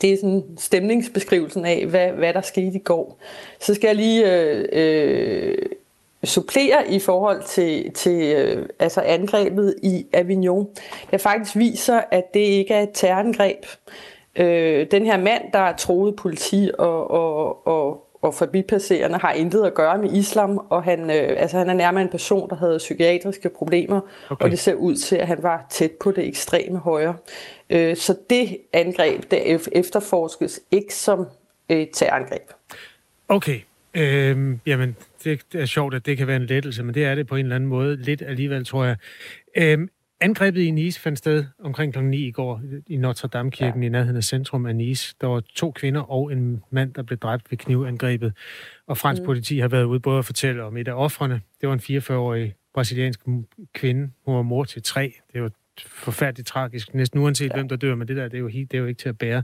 det 0.00 0.12
er 0.12 0.16
sådan 0.16 0.44
stemningsbeskrivelsen 0.58 1.64
af, 1.64 1.86
hvad, 1.86 2.08
hvad 2.08 2.34
der 2.34 2.40
skete 2.40 2.76
i 2.76 2.82
går. 2.84 3.18
Så 3.60 3.74
skal 3.74 3.88
jeg 3.88 3.96
lige 3.96 4.32
øh, 4.32 4.68
øh, 4.72 5.58
supplere 6.24 6.92
i 6.92 6.98
forhold 6.98 7.42
til, 7.42 7.92
til 7.92 8.36
øh, 8.36 8.68
altså 8.78 9.00
angrebet 9.00 9.74
i 9.82 10.06
Avignon. 10.12 10.68
Det 11.10 11.20
faktisk 11.20 11.56
viser, 11.56 12.00
at 12.10 12.34
det 12.34 12.40
ikke 12.40 12.74
er 12.74 12.82
et 12.82 12.90
terrorangreb. 12.94 13.64
Øh, 14.36 14.86
den 14.90 15.06
her 15.06 15.18
mand, 15.18 15.42
der 15.52 15.58
er 15.58 15.76
troet 15.76 16.16
politi 16.16 16.70
og, 16.78 17.10
og, 17.10 17.66
og, 17.66 18.06
og 18.22 18.34
forbipasserende, 18.34 19.18
har 19.18 19.32
intet 19.32 19.64
at 19.64 19.74
gøre 19.74 19.98
med 19.98 20.12
islam, 20.12 20.66
og 20.70 20.82
han, 20.82 21.00
øh, 21.10 21.34
altså, 21.36 21.58
han 21.58 21.70
er 21.70 21.74
nærmere 21.74 22.02
en 22.02 22.10
person, 22.10 22.50
der 22.50 22.56
havde 22.56 22.78
psykiatriske 22.78 23.48
problemer, 23.48 24.00
okay. 24.30 24.44
og 24.44 24.50
det 24.50 24.58
ser 24.58 24.74
ud 24.74 24.96
til, 24.96 25.16
at 25.16 25.26
han 25.26 25.42
var 25.42 25.66
tæt 25.70 25.90
på 25.90 26.10
det 26.10 26.28
ekstreme 26.28 26.78
højre. 26.78 27.16
Øh, 27.70 27.96
så 27.96 28.16
det 28.30 28.56
angreb, 28.72 29.30
det 29.30 29.58
efterforskes 29.72 30.60
ikke 30.70 30.94
som 30.94 31.26
et 31.68 31.88
terrorangreb. 31.92 32.50
Okay, 33.28 33.60
Øhm, 33.94 34.60
jamen, 34.66 34.96
det 35.24 35.54
er 35.54 35.66
sjovt, 35.66 35.94
at 35.94 36.06
det 36.06 36.16
kan 36.16 36.26
være 36.26 36.36
en 36.36 36.46
lettelse, 36.46 36.82
men 36.82 36.94
det 36.94 37.04
er 37.04 37.14
det 37.14 37.26
på 37.26 37.36
en 37.36 37.44
eller 37.44 37.56
anden 37.56 37.68
måde 37.68 37.96
lidt 37.96 38.22
alligevel, 38.22 38.64
tror 38.64 38.84
jeg. 38.84 38.96
Øhm, 39.56 39.88
angrebet 40.20 40.60
i 40.60 40.70
Nice 40.70 41.00
fandt 41.00 41.18
sted 41.18 41.44
omkring 41.58 41.92
kl. 41.92 42.02
9 42.02 42.26
i 42.26 42.30
går 42.30 42.62
i 42.86 42.96
Notre 42.96 43.28
Dame-kirken 43.28 43.82
ja. 43.82 43.86
i 43.86 43.90
nærheden 43.90 44.16
af 44.16 44.24
centrum 44.24 44.66
af 44.66 44.76
Nice. 44.76 45.14
Der 45.20 45.26
var 45.26 45.42
to 45.54 45.70
kvinder 45.70 46.00
og 46.00 46.32
en 46.32 46.62
mand, 46.70 46.94
der 46.94 47.02
blev 47.02 47.18
dræbt 47.18 47.50
ved 47.50 47.58
knivangrebet. 47.58 48.32
Og 48.86 48.98
fransk 48.98 49.22
mm. 49.22 49.26
politi 49.26 49.58
har 49.58 49.68
været 49.68 49.84
ude 49.84 50.00
både 50.00 50.18
at 50.18 50.24
fortælle 50.24 50.64
om 50.64 50.76
et 50.76 50.88
af 50.88 50.92
offrene. 50.92 51.40
Det 51.60 51.68
var 51.68 51.74
en 51.74 51.98
44-årig 51.98 52.54
brasiliansk 52.74 53.20
kvinde. 53.74 54.10
Hun 54.24 54.36
var 54.36 54.42
mor 54.42 54.64
til 54.64 54.82
tre. 54.82 55.14
Det 55.32 55.42
var 55.42 55.50
forfærdeligt 55.86 56.48
tragisk, 56.48 56.94
næsten 56.94 57.20
uanset 57.20 57.50
ja. 57.50 57.54
hvem 57.54 57.68
der 57.68 57.76
dør, 57.76 57.94
men 57.94 58.08
det 58.08 58.16
der, 58.16 58.24
det 58.24 58.34
er 58.34 58.38
jo, 58.38 58.48
helt, 58.48 58.72
det 58.72 58.76
er 58.78 58.80
jo 58.80 58.86
ikke 58.86 58.98
til 58.98 59.08
at 59.08 59.18
bære. 59.18 59.42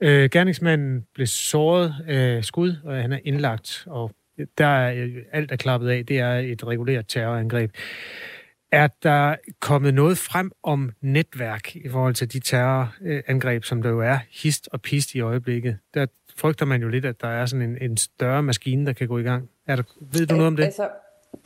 Øh, 0.00 0.30
gerningsmanden 0.30 1.06
blev 1.14 1.26
såret 1.26 1.94
af 2.06 2.44
skud, 2.44 2.76
og 2.84 2.96
han 2.96 3.12
er 3.12 3.18
indlagt, 3.24 3.84
og 3.86 4.10
der 4.58 4.66
er 4.66 4.94
øh, 4.94 5.16
alt 5.32 5.52
er 5.52 5.56
klappet 5.56 5.88
af. 5.88 6.06
Det 6.06 6.18
er 6.18 6.32
et 6.32 6.66
regulært 6.66 7.04
terrorangreb. 7.08 7.70
Er 8.72 8.88
der 9.02 9.36
kommet 9.60 9.94
noget 9.94 10.18
frem 10.18 10.52
om 10.62 10.92
netværk 11.00 11.76
i 11.76 11.88
forhold 11.88 12.14
til 12.14 12.32
de 12.32 12.40
terrorangreb, 12.40 13.64
som 13.64 13.82
der 13.82 13.90
jo 13.90 14.00
er 14.00 14.18
hist 14.30 14.68
og 14.72 14.82
pist 14.82 15.14
i 15.14 15.20
øjeblikket? 15.20 15.78
Der 15.94 16.06
frygter 16.36 16.66
man 16.66 16.82
jo 16.82 16.88
lidt, 16.88 17.04
at 17.04 17.20
der 17.20 17.28
er 17.28 17.46
sådan 17.46 17.70
en, 17.70 17.90
en 17.90 17.96
større 17.96 18.42
maskine, 18.42 18.86
der 18.86 18.92
kan 18.92 19.08
gå 19.08 19.18
i 19.18 19.22
gang. 19.22 19.48
Er 19.66 19.76
der, 19.76 19.82
ved 20.00 20.26
du 20.26 20.34
noget 20.34 20.46
om 20.46 20.56
det? 20.56 20.64
Altså, 20.64 20.88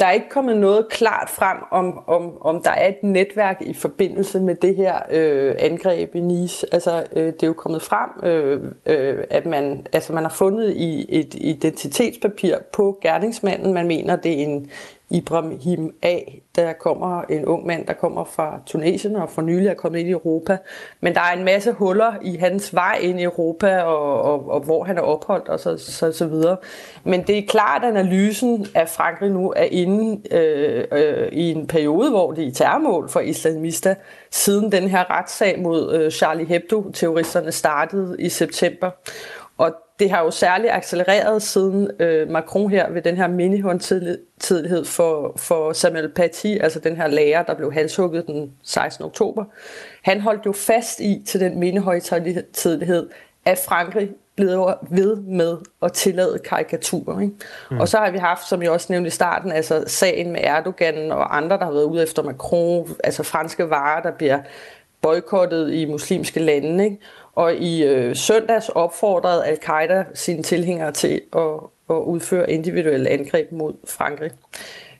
der 0.00 0.06
er 0.06 0.10
ikke 0.10 0.28
kommet 0.30 0.56
noget 0.56 0.88
klart 0.90 1.30
frem 1.30 1.56
om, 1.70 2.02
om, 2.06 2.42
om 2.42 2.62
der 2.62 2.70
er 2.70 2.88
et 2.88 3.02
netværk 3.02 3.56
i 3.60 3.74
forbindelse 3.74 4.40
med 4.40 4.54
det 4.54 4.76
her 4.76 4.98
øh, 5.10 5.54
angreb 5.58 6.14
i 6.14 6.20
Nice. 6.20 6.66
Altså, 6.72 7.04
øh, 7.16 7.26
det 7.26 7.42
er 7.42 7.46
jo 7.46 7.52
kommet 7.52 7.82
frem, 7.82 8.10
øh, 8.22 8.62
øh, 8.86 9.24
at 9.30 9.46
man, 9.46 9.86
altså, 9.92 10.12
man 10.12 10.22
har 10.22 10.30
fundet 10.30 10.76
i 10.76 11.06
et 11.08 11.34
identitetspapir 11.34 12.56
på 12.72 12.98
gerningsmanden. 13.02 13.74
Man 13.74 13.86
mener, 13.86 14.16
det 14.16 14.32
er 14.32 14.46
en 14.46 14.70
Ibrahim 15.10 15.94
A. 16.02 16.18
Der 16.56 16.72
kommer 16.72 17.22
en 17.22 17.44
ung 17.44 17.66
mand, 17.66 17.86
der 17.86 17.92
kommer 17.92 18.24
fra 18.24 18.60
Tunesien 18.66 19.16
og 19.16 19.30
for 19.30 19.42
nylig 19.42 19.68
er 19.68 19.74
kommet 19.74 19.98
ind 19.98 20.08
i 20.08 20.12
Europa. 20.12 20.58
Men 21.00 21.14
der 21.14 21.20
er 21.20 21.36
en 21.36 21.44
masse 21.44 21.72
huller 21.72 22.12
i 22.22 22.36
hans 22.36 22.74
vej 22.74 22.98
ind 23.02 23.20
i 23.20 23.22
Europa, 23.22 23.80
og, 23.82 24.22
og, 24.22 24.50
og 24.50 24.60
hvor 24.60 24.84
han 24.84 24.98
er 24.98 25.02
opholdt 25.02 25.48
og 25.48 25.60
så, 25.60 25.76
så, 25.78 26.12
så 26.12 26.26
videre. 26.26 26.56
Men 27.04 27.22
det 27.22 27.38
er 27.38 27.42
klart, 27.48 27.84
at 27.84 27.96
analysen 27.96 28.66
af 28.74 28.88
Frankrig 28.88 29.30
nu 29.30 29.52
er 29.56 29.64
inde 29.70 30.34
øh, 30.36 30.84
øh, 30.92 31.28
i 31.32 31.50
en 31.50 31.66
periode, 31.66 32.10
hvor 32.10 32.32
det 32.32 32.46
er 32.46 32.52
terrormål 32.52 33.08
for 33.08 33.20
islamister, 33.20 33.94
siden 34.30 34.72
den 34.72 34.88
her 34.88 35.10
retssag 35.10 35.60
mod 35.60 35.94
øh, 35.94 36.10
Charlie 36.10 36.46
Hebdo-terroristerne 36.46 37.52
startede 37.52 38.16
i 38.18 38.28
september. 38.28 38.90
Og 39.58 39.72
det 39.98 40.10
har 40.10 40.24
jo 40.24 40.30
særligt 40.30 40.72
accelereret 40.72 41.42
siden 41.42 41.90
øh, 42.00 42.30
Macron 42.30 42.70
her 42.70 42.90
ved 42.90 43.02
den 43.02 43.16
her 43.16 43.28
minihåndtidlighed 43.28 44.84
for, 44.84 45.32
for 45.36 45.72
Samuel 45.72 46.08
Paty, 46.08 46.46
altså 46.46 46.78
den 46.78 46.96
her 46.96 47.06
lærer, 47.06 47.42
der 47.42 47.54
blev 47.54 47.72
halshugget 47.72 48.26
den 48.26 48.52
16. 48.62 49.04
oktober. 49.04 49.44
Han 50.02 50.20
holdt 50.20 50.46
jo 50.46 50.52
fast 50.52 51.00
i 51.00 51.22
til 51.26 51.40
den 51.40 51.58
mindehøjtidlighed, 51.58 53.10
at 53.44 53.58
Frankrig 53.68 54.10
blev 54.36 54.70
ved 54.90 55.16
med 55.16 55.56
at 55.82 55.92
tillade 55.92 56.38
karikaturer. 56.38 57.20
Ikke? 57.20 57.34
Mm. 57.70 57.80
Og 57.80 57.88
så 57.88 57.98
har 57.98 58.10
vi 58.10 58.18
haft, 58.18 58.48
som 58.48 58.62
jeg 58.62 58.70
også 58.70 58.86
nævnte 58.90 59.08
i 59.08 59.10
starten, 59.10 59.52
altså 59.52 59.84
sagen 59.86 60.32
med 60.32 60.40
Erdogan 60.44 61.12
og 61.12 61.36
andre, 61.36 61.58
der 61.58 61.64
har 61.64 61.72
været 61.72 61.84
ude 61.84 62.02
efter 62.02 62.22
Macron, 62.22 62.88
altså 63.04 63.22
franske 63.22 63.70
varer, 63.70 64.02
der 64.02 64.10
bliver 64.10 64.38
boykottet 65.02 65.72
i 65.72 65.84
muslimske 65.84 66.40
lande. 66.40 66.84
Ikke? 66.84 66.98
Og 67.38 67.54
i 67.54 67.84
øh, 67.84 68.16
søndags 68.16 68.68
opfordrede 68.68 69.46
al-Qaida 69.46 70.04
sine 70.14 70.42
tilhængere 70.42 70.92
til 70.92 71.20
at, 71.36 71.42
at 71.90 71.94
udføre 71.94 72.50
individuelle 72.50 73.10
angreb 73.10 73.52
mod 73.52 73.74
Frankrig. 73.88 74.30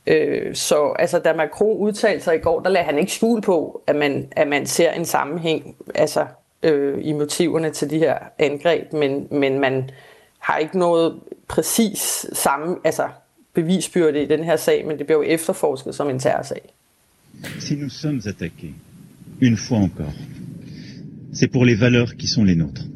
Øh, 0.07 0.55
så 0.55 0.95
altså, 0.99 1.19
da 1.19 1.33
Macron 1.33 1.77
udtalte 1.77 2.25
sig 2.25 2.35
i 2.35 2.39
går, 2.39 2.61
der 2.61 2.71
lagde 2.71 2.85
han 2.85 2.99
ikke 2.99 3.13
skjul 3.13 3.41
på, 3.41 3.83
at 3.87 3.97
man, 3.97 4.29
at 4.31 4.49
man 4.49 4.67
ser 4.67 4.93
en 4.93 5.05
sammenhæng 5.05 5.77
altså, 5.95 6.27
øh, 6.63 6.99
i 7.03 7.13
motiverne 7.13 7.71
til 7.71 7.91
de 7.91 7.99
her 7.99 8.19
angreb, 8.39 8.93
men, 8.93 9.29
men 9.31 9.61
man 9.61 9.91
har 10.39 10.57
ikke 10.57 10.79
noget 10.79 11.21
præcis 11.49 12.27
samme 12.33 12.77
altså, 12.85 13.09
bevisbyrde 13.55 14.23
i 14.23 14.27
den 14.27 14.45
her 14.45 14.57
sag, 14.57 14.87
men 14.87 14.99
det 14.99 15.07
bliver 15.07 15.19
jo 15.19 15.25
efterforsket 15.29 15.95
som 15.95 16.11
en 16.11 16.19
terrorsag. 16.19 16.75
Si 17.61 17.75
nous 17.75 17.93
sommes 17.93 18.27
attaqués, 18.27 18.75
une 19.41 19.57
fois 19.57 19.81
encore, 19.83 20.13
c'est 21.39 21.53
pour 21.57 21.65
les 21.65 21.77
valeurs 21.77 22.13
qui 22.21 22.27
sont 22.27 22.45
les 22.51 22.57
nôtres, 22.57 22.87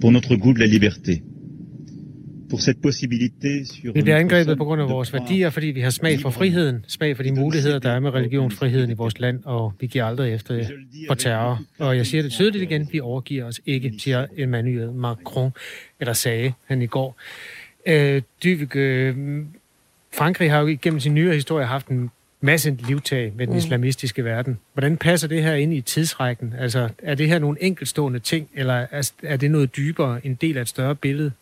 pour 0.00 0.10
notre 0.16 0.36
goût 0.36 0.54
de 0.54 0.60
la 0.64 0.66
liberté, 0.76 1.22
pour 2.48 2.60
cette 2.62 2.80
possibilité 2.80 3.64
sur... 3.64 3.92
Vi 3.92 4.02
bliver 4.02 4.16
angrebet 4.16 4.56
på 4.58 4.64
grund 4.64 4.80
af 4.82 4.88
vores 4.88 5.12
værdier, 5.12 5.50
fordi 5.50 5.66
vi 5.66 5.80
har 5.80 5.90
smag 5.90 6.20
for 6.20 6.30
friheden, 6.30 6.84
smag 6.88 7.16
for 7.16 7.22
de 7.22 7.32
muligheder, 7.32 7.78
der 7.78 7.90
er 7.90 8.00
med 8.00 8.10
religionsfriheden 8.10 8.90
i 8.90 8.94
vores 8.94 9.20
land, 9.20 9.40
og 9.44 9.72
vi 9.80 9.86
giver 9.86 10.04
aldrig 10.04 10.34
efter 10.34 10.64
for 11.08 11.14
terror. 11.14 11.62
Og 11.78 11.96
jeg 11.96 12.06
siger 12.06 12.22
det 12.22 12.32
tydeligt 12.32 12.62
igen, 12.62 12.88
vi 12.92 13.00
overgiver 13.00 13.44
os 13.44 13.60
ikke, 13.66 13.92
siger 13.98 14.26
Emmanuel 14.36 14.92
Macron, 14.92 15.50
eller 16.00 16.12
sagde 16.12 16.52
han 16.66 16.82
i 16.82 16.86
går. 16.86 17.20
Øh, 17.86 18.22
Dyvik, 18.44 18.76
øh, 18.76 19.16
Frankrig 20.14 20.50
har 20.50 20.60
jo 20.60 20.76
gennem 20.82 21.00
sin 21.00 21.14
nyere 21.14 21.34
historie 21.34 21.66
haft 21.66 21.88
en 21.88 22.10
masse 22.40 22.70
livtag 22.70 23.32
med 23.36 23.46
den 23.46 23.54
mm. 23.54 23.58
islamistiske 23.58 24.24
verden. 24.24 24.58
Hvordan 24.72 24.96
passer 24.96 25.28
det 25.28 25.42
her 25.42 25.54
ind 25.54 25.74
i 25.74 25.80
tidsrækken? 25.80 26.54
Altså, 26.58 26.88
er 27.02 27.14
det 27.14 27.28
her 27.28 27.38
nogle 27.38 27.62
enkelstående 27.62 28.18
ting, 28.18 28.48
eller 28.54 28.86
er 29.22 29.36
det 29.36 29.50
noget 29.50 29.76
dybere, 29.76 30.26
en 30.26 30.34
del 30.34 30.56
af 30.56 30.60
et 30.60 30.68
større 30.68 30.94
billede? 30.94 31.32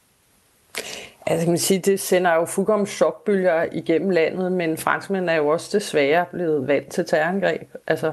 Altså 1.27 1.47
kan 1.47 1.53
man 1.53 1.59
sige, 1.59 1.81
det 1.81 2.01
sender 2.01 2.35
jo 2.35 2.45
fuldkommen 2.45 2.87
chokbølger 2.87 3.67
igennem 3.73 4.11
landet, 4.11 4.53
men 4.53 4.77
franskmændene 4.77 5.33
er 5.33 5.37
jo 5.37 5.49
også 5.49 5.79
desværre 5.79 6.25
blevet 6.33 6.69
vant 6.69 6.89
til 6.89 7.05
terrorangreb. 7.05 7.69
Altså, 7.87 8.13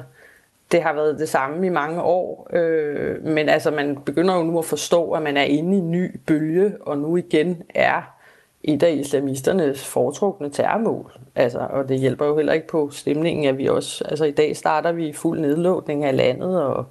det 0.72 0.84
har 0.84 0.94
været 0.94 1.20
det 1.20 1.30
samme 1.30 1.68
i 1.68 1.70
mange 1.70 2.02
år, 2.02 2.50
øh, 2.54 3.26
men 3.26 3.50
altså 3.50 3.72
man 3.72 3.98
begynder 4.06 4.36
jo 4.36 4.44
nu 4.44 4.60
at 4.60 4.66
forstå, 4.66 5.12
at 5.12 5.22
man 5.22 5.38
er 5.38 5.44
inde 5.44 5.78
i 5.78 5.80
en 5.80 5.92
ny 5.92 6.20
bølge, 6.26 6.74
og 6.82 6.98
nu 6.98 7.18
igen 7.18 7.64
er 7.76 8.16
et 8.63 8.84
af 8.84 8.91
islamisternes 8.94 9.86
foretrukne 9.86 10.50
terrormål. 10.50 11.12
Altså, 11.36 11.68
og 11.70 11.89
det 11.89 12.00
hjælper 12.00 12.25
jo 12.25 12.36
heller 12.36 12.53
ikke 12.53 12.68
på 12.68 12.89
stemningen, 12.89 13.46
at 13.46 13.58
vi 13.58 13.68
også, 13.68 14.03
altså 14.06 14.25
i 14.25 14.32
dag 14.32 14.58
starter 14.58 14.91
vi 14.91 15.13
fuld 15.13 15.39
nedlådning 15.39 16.03
af 16.06 16.18
landet, 16.18 16.63
og 16.63 16.86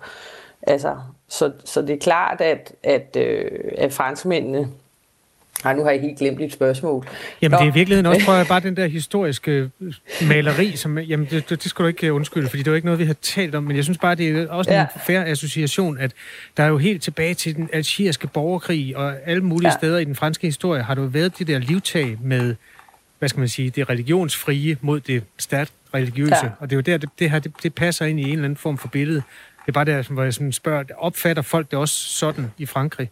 altså, 0.63 0.97
så, 1.29 1.53
så 1.65 1.83
det 1.83 1.91
er 1.91 1.99
klart, 1.99 2.41
at, 2.41 2.73
at, 2.83 3.17
øh, 3.17 3.51
at 3.79 3.93
franskmændene 3.93 4.69
Nej, 5.65 5.75
nu 5.75 5.83
har 5.83 5.91
jeg 5.91 6.01
helt 6.01 6.19
glemt 6.19 6.39
dit 6.39 6.53
spørgsmål. 6.53 7.07
Jamen, 7.43 7.53
Nå. 7.53 7.59
det 7.59 7.69
er 7.69 7.71
i 7.71 7.75
virkeligheden 7.75 8.07
også 8.07 8.25
prøver 8.31 8.45
bare 8.45 8.61
den 8.61 8.77
der 8.77 8.87
historiske 8.87 9.71
maleri, 10.29 10.77
som, 10.77 10.99
jamen, 10.99 11.27
det, 11.31 11.51
det, 11.51 11.63
det 11.63 11.71
skal 11.71 11.83
du 11.83 11.89
ikke 11.89 12.13
undskylde, 12.13 12.49
fordi 12.49 12.63
det 12.63 12.67
er 12.67 12.71
jo 12.71 12.75
ikke 12.75 12.87
noget, 12.87 12.99
vi 12.99 13.05
har 13.05 13.17
talt 13.23 13.55
om, 13.55 13.65
men 13.65 13.77
jeg 13.77 13.85
synes 13.85 13.99
bare, 13.99 14.15
det 14.15 14.31
er 14.31 14.49
også 14.49 14.73
ja. 14.73 14.81
en 14.81 14.87
færre 15.07 15.27
association, 15.27 15.99
at 15.99 16.13
der 16.57 16.63
er 16.63 16.69
jo 16.69 16.79
helt 16.79 17.03
tilbage 17.03 17.35
til 17.35 17.57
den 17.57 17.69
algeriske 17.73 18.27
borgerkrig, 18.27 18.97
og 18.97 19.15
alle 19.27 19.45
mulige 19.45 19.69
ja. 19.69 19.77
steder 19.79 19.99
i 19.99 20.05
den 20.05 20.15
franske 20.15 20.47
historie 20.47 20.83
har 20.83 20.95
du 20.95 21.07
været 21.07 21.39
det 21.39 21.47
der 21.47 21.59
livtag 21.59 22.17
med, 22.21 22.55
hvad 23.19 23.29
skal 23.29 23.41
man 23.41 23.49
sige, 23.49 23.71
det 23.71 23.91
religionsfrie 23.91 24.77
mod 24.81 25.01
det 25.01 25.25
stærkt 25.39 25.73
religiøse, 25.95 26.45
ja. 26.45 26.51
og 26.59 26.71
det 26.71 26.77
er 26.77 26.77
jo 26.77 26.81
der, 26.81 26.99
det, 26.99 27.09
det, 27.19 27.31
her, 27.31 27.39
det, 27.39 27.53
det 27.63 27.75
passer 27.75 28.07
ind 28.07 28.21
i 28.21 28.23
en 28.23 28.29
eller 28.31 28.45
anden 28.45 28.57
form 28.57 28.79
for 28.79 28.89
billede. 28.89 29.23
Det 29.67 29.69
er 29.69 29.73
bare 29.73 29.85
der, 29.85 30.13
hvor 30.13 30.23
jeg 30.23 30.35
sådan 30.35 30.53
spørger, 30.53 30.85
opfatter 30.99 31.43
folk 31.43 31.71
det 31.71 31.79
også 31.79 31.95
sådan 31.95 32.53
i 32.59 32.67
Frankrig? 32.67 33.11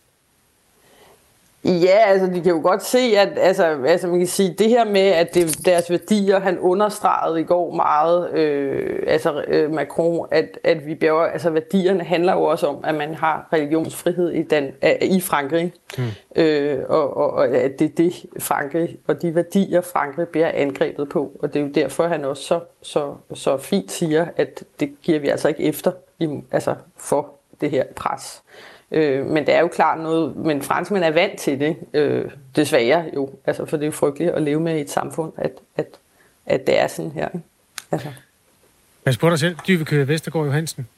Ja, 1.69 1.99
altså 2.07 2.27
de 2.27 2.41
kan 2.43 2.53
jo 2.53 2.61
godt 2.63 2.83
se, 2.83 2.99
at 2.99 3.29
altså, 3.37 3.65
altså 3.87 4.09
man 4.09 4.19
kan 4.19 4.27
sige, 4.27 4.55
det 4.59 4.69
her 4.69 4.85
med, 4.85 5.01
at 5.01 5.35
det 5.35 5.67
deres 5.67 5.91
værdier, 5.91 6.41
han 6.41 6.59
understregede 6.59 7.41
i 7.41 7.45
går 7.45 7.75
meget, 7.75 8.31
øh, 8.33 9.03
altså 9.07 9.45
øh, 9.49 9.73
Macron, 9.73 10.29
at, 10.31 10.59
at 10.65 10.87
vi 10.87 10.95
bjerger, 10.95 11.27
altså 11.27 11.51
værdierne 11.51 12.05
handler 12.05 12.33
jo 12.33 12.43
også 12.43 12.67
om, 12.67 12.77
at 12.85 12.95
man 12.95 13.15
har 13.15 13.49
religionsfrihed 13.53 14.31
i, 14.31 14.43
den, 14.43 14.65
øh, 14.65 14.91
i 15.01 15.21
Frankrig, 15.21 15.73
mm. 15.99 16.05
øh, 16.37 16.79
og, 16.89 17.17
og, 17.17 17.31
og 17.33 17.49
at 17.49 17.79
det 17.79 17.85
er 17.85 17.95
det 17.97 18.27
Frankrig, 18.41 18.97
og 19.07 19.23
de 19.23 19.35
værdier 19.35 19.81
Frankrig 19.81 20.29
bliver 20.29 20.51
angrebet 20.55 21.09
på, 21.09 21.33
og 21.43 21.55
det 21.55 21.61
er 21.61 21.65
jo 21.65 21.73
derfor, 21.75 22.07
han 22.07 22.25
også 22.25 22.43
så, 22.43 22.61
så, 22.83 23.15
så 23.35 23.57
fint 23.57 23.93
siger, 23.93 24.27
at 24.37 24.65
det 24.81 24.95
giver 25.03 25.19
vi 25.19 25.29
altså 25.29 25.49
ikke 25.49 25.63
efter 25.63 25.93
i, 26.19 26.29
altså 26.53 26.75
for 26.97 27.35
det 27.61 27.71
her 27.71 27.85
pres. 27.97 28.43
Øh, 28.91 29.27
men 29.27 29.47
det 29.47 29.55
er 29.55 29.61
jo 29.61 29.69
klart 29.69 30.01
noget, 30.01 30.37
men 30.37 30.63
franskmænd 30.63 31.05
er 31.05 31.11
vant 31.11 31.39
til 31.39 31.61
det, 31.61 31.77
øh, 31.95 32.31
desværre 32.57 33.11
jo. 33.15 33.31
Altså, 33.45 33.67
for 33.67 33.77
det 33.77 33.83
er 33.83 33.87
jo 33.87 33.93
frygteligt 33.93 34.31
at 34.31 34.43
leve 34.43 34.61
med 34.61 34.77
i 34.79 34.81
et 34.81 34.91
samfund, 34.91 35.33
at, 35.37 35.53
at, 35.77 35.87
at 36.47 36.67
det 36.67 36.81
er 36.81 36.87
sådan 36.87 37.11
her. 37.11 37.29
Ikke? 37.29 37.47
Altså. 37.91 38.09
Man 39.05 39.15
på 39.21 39.31
dig 39.31 39.39
selv, 39.39 39.57
Dyvekø 39.69 40.05
Vestergaard 40.05 40.47
Johansen. 40.47 40.89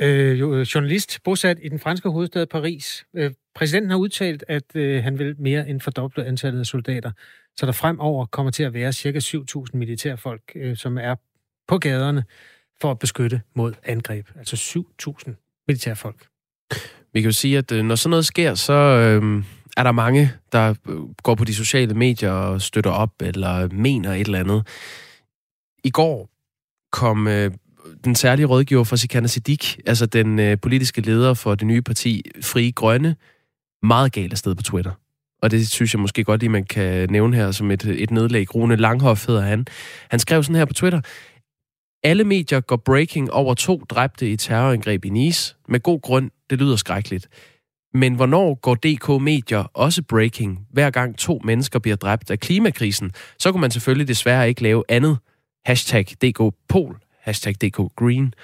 Øh, 0.00 0.40
øh, 0.40 0.60
journalist, 0.60 1.22
bosat 1.24 1.58
i 1.62 1.68
den 1.68 1.78
franske 1.78 2.08
hovedstad 2.08 2.46
Paris. 2.46 3.06
Øh, 3.14 3.32
præsidenten 3.54 3.90
har 3.90 3.98
udtalt, 3.98 4.44
at 4.48 4.76
øh, 4.76 5.02
han 5.04 5.18
vil 5.18 5.34
mere 5.38 5.68
end 5.68 5.80
fordoble 5.80 6.26
antallet 6.26 6.60
af 6.60 6.66
soldater, 6.66 7.10
så 7.56 7.66
der 7.66 7.72
fremover 7.72 8.26
kommer 8.26 8.52
til 8.52 8.62
at 8.62 8.74
være 8.74 8.92
ca. 8.92 9.18
7.000 9.18 9.64
militærfolk, 9.72 10.42
øh, 10.54 10.76
som 10.76 10.98
er 10.98 11.14
på 11.68 11.78
gaderne 11.78 12.24
for 12.82 12.90
at 12.90 12.98
beskytte 12.98 13.40
mod 13.54 13.72
angreb. 13.84 14.26
Altså 14.38 14.56
7.000 15.06 15.64
militærfolk. 15.68 16.26
Vi 17.12 17.20
kan 17.20 17.28
jo 17.28 17.32
sige, 17.32 17.58
at 17.58 17.72
øh, 17.72 17.84
når 17.84 17.94
sådan 17.94 18.10
noget 18.10 18.26
sker, 18.26 18.54
så 18.54 18.72
øh, 18.72 19.44
er 19.76 19.82
der 19.82 19.92
mange, 19.92 20.32
der 20.52 20.74
øh, 20.88 20.96
går 21.22 21.34
på 21.34 21.44
de 21.44 21.54
sociale 21.54 21.94
medier 21.94 22.30
og 22.30 22.62
støtter 22.62 22.90
op, 22.90 23.10
eller 23.20 23.68
mener 23.68 24.12
et 24.12 24.20
eller 24.20 24.40
andet. 24.40 24.66
I 25.84 25.90
går 25.90 26.28
kom 26.92 27.28
øh, 27.28 27.50
den 28.04 28.14
særlige 28.14 28.46
rådgiver 28.46 28.84
for 28.84 28.96
Sikana 28.96 29.26
Siddiq, 29.26 29.76
altså 29.86 30.06
den 30.06 30.38
øh, 30.38 30.58
politiske 30.62 31.00
leder 31.00 31.34
for 31.34 31.54
det 31.54 31.66
nye 31.66 31.82
parti 31.82 32.22
Fri 32.42 32.70
Grønne, 32.70 33.16
meget 33.82 34.12
galt 34.12 34.32
afsted 34.32 34.54
på 34.54 34.62
Twitter. 34.62 34.92
Og 35.42 35.50
det 35.50 35.68
synes 35.68 35.94
jeg 35.94 36.00
måske 36.00 36.24
godt 36.24 36.40
lige, 36.40 36.50
man 36.50 36.64
kan 36.64 37.10
nævne 37.10 37.36
her 37.36 37.50
som 37.50 37.70
et, 37.70 37.84
et 37.84 38.10
nedlæg. 38.10 38.54
Rune 38.54 38.76
Langhoff 38.76 39.26
hedder 39.26 39.40
han. 39.42 39.66
Han 40.10 40.20
skrev 40.20 40.42
sådan 40.42 40.56
her 40.56 40.64
på 40.64 40.74
Twitter. 40.74 41.00
Alle 42.04 42.24
medier 42.24 42.60
går 42.60 42.76
breaking 42.76 43.32
over 43.32 43.54
to 43.54 43.82
dræbte 43.90 44.30
i 44.30 44.36
terrorangreb 44.36 45.04
i 45.04 45.08
Nice. 45.08 45.56
Med 45.68 45.80
god 45.80 46.00
grund, 46.00 46.30
det 46.50 46.58
lyder 46.58 46.76
skrækkeligt. 46.76 47.28
Men 47.94 48.14
hvornår 48.14 48.54
går 48.54 48.74
DK 48.74 49.22
Medier 49.22 49.70
også 49.74 50.02
breaking, 50.02 50.66
hver 50.70 50.90
gang 50.90 51.18
to 51.18 51.40
mennesker 51.44 51.78
bliver 51.78 51.96
dræbt 51.96 52.30
af 52.30 52.40
klimakrisen? 52.40 53.12
Så 53.38 53.52
kunne 53.52 53.60
man 53.60 53.70
selvfølgelig 53.70 54.08
desværre 54.08 54.48
ikke 54.48 54.62
lave 54.62 54.84
andet. 54.88 55.18
Hashtag 55.64 56.04
DK 56.04 56.54
Pol, 56.68 56.96
hashtag 57.20 57.54
DK 57.54 57.76
Green. 57.96 58.34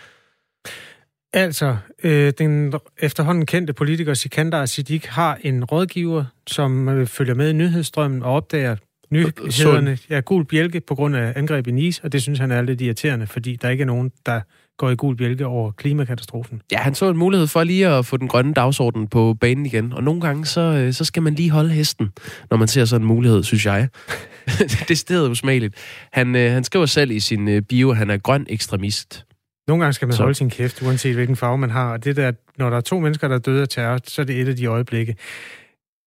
Altså, 1.32 1.76
øh, 2.02 2.32
den 2.38 2.74
efterhånden 2.98 3.46
kendte 3.46 3.72
politiker 3.72 4.14
Sikandar 4.14 4.66
Siddiq 4.66 5.06
har 5.06 5.38
en 5.42 5.64
rådgiver, 5.64 6.24
som 6.46 6.88
øh, 6.88 7.06
følger 7.06 7.34
med 7.34 7.50
i 7.50 7.52
nyhedsstrømmen 7.52 8.22
og 8.22 8.32
opdager 8.32 8.76
nyhederne. 9.10 9.98
Ja, 10.10 10.20
gul 10.20 10.44
bjælke 10.44 10.80
på 10.80 10.94
grund 10.94 11.16
af 11.16 11.32
angreb 11.36 11.66
i 11.66 11.70
Nice, 11.70 12.04
og 12.04 12.12
det 12.12 12.22
synes 12.22 12.38
han 12.38 12.50
er 12.50 12.62
lidt 12.62 12.80
irriterende, 12.80 13.26
fordi 13.26 13.56
der 13.56 13.68
ikke 13.68 13.82
er 13.82 13.86
nogen, 13.86 14.12
der 14.26 14.40
går 14.78 14.90
i 14.90 14.94
gul 14.94 15.16
bjælke 15.16 15.46
over 15.46 15.72
klimakatastrofen. 15.72 16.62
Ja, 16.72 16.78
han 16.78 16.94
så 16.94 17.10
en 17.10 17.16
mulighed 17.16 17.46
for 17.46 17.64
lige 17.64 17.88
at 17.88 18.06
få 18.06 18.16
den 18.16 18.28
grønne 18.28 18.54
dagsorden 18.54 19.08
på 19.08 19.36
banen 19.40 19.66
igen, 19.66 19.92
og 19.92 20.02
nogle 20.02 20.20
gange 20.20 20.46
så, 20.46 20.60
øh, 20.60 20.92
så 20.92 21.04
skal 21.04 21.22
man 21.22 21.34
lige 21.34 21.50
holde 21.50 21.70
hesten, 21.70 22.12
når 22.50 22.56
man 22.56 22.68
ser 22.68 22.84
sådan 22.84 23.02
en 23.02 23.08
mulighed, 23.08 23.42
synes 23.42 23.66
jeg. 23.66 23.88
det 24.58 24.90
er 24.90 24.94
stedet 24.94 25.30
usmageligt. 25.30 25.74
Han, 26.12 26.36
øh, 26.36 26.52
han 26.52 26.64
skriver 26.64 26.86
selv 26.86 27.10
i 27.10 27.20
sin 27.20 27.48
øh, 27.48 27.62
bio, 27.62 27.90
at 27.90 27.96
han 27.96 28.10
er 28.10 28.16
grøn 28.16 28.46
ekstremist. 28.48 29.24
Nogle 29.68 29.84
gange 29.84 29.92
skal 29.92 30.08
man 30.08 30.16
så. 30.16 30.22
holde 30.22 30.34
sin 30.34 30.50
kæft, 30.50 30.82
uanset 30.82 31.14
hvilken 31.14 31.36
farve 31.36 31.58
man 31.58 31.70
har. 31.70 31.92
Og 31.92 32.04
det 32.04 32.16
der, 32.16 32.32
når 32.58 32.70
der 32.70 32.76
er 32.76 32.80
to 32.80 33.00
mennesker, 33.00 33.28
der 33.28 33.34
er 33.34 33.38
døde 33.38 33.62
af 33.62 33.68
terror, 33.68 33.98
så 34.04 34.22
er 34.22 34.26
det 34.26 34.40
et 34.40 34.48
af 34.48 34.56
de 34.56 34.66
øjeblikke. 34.66 35.16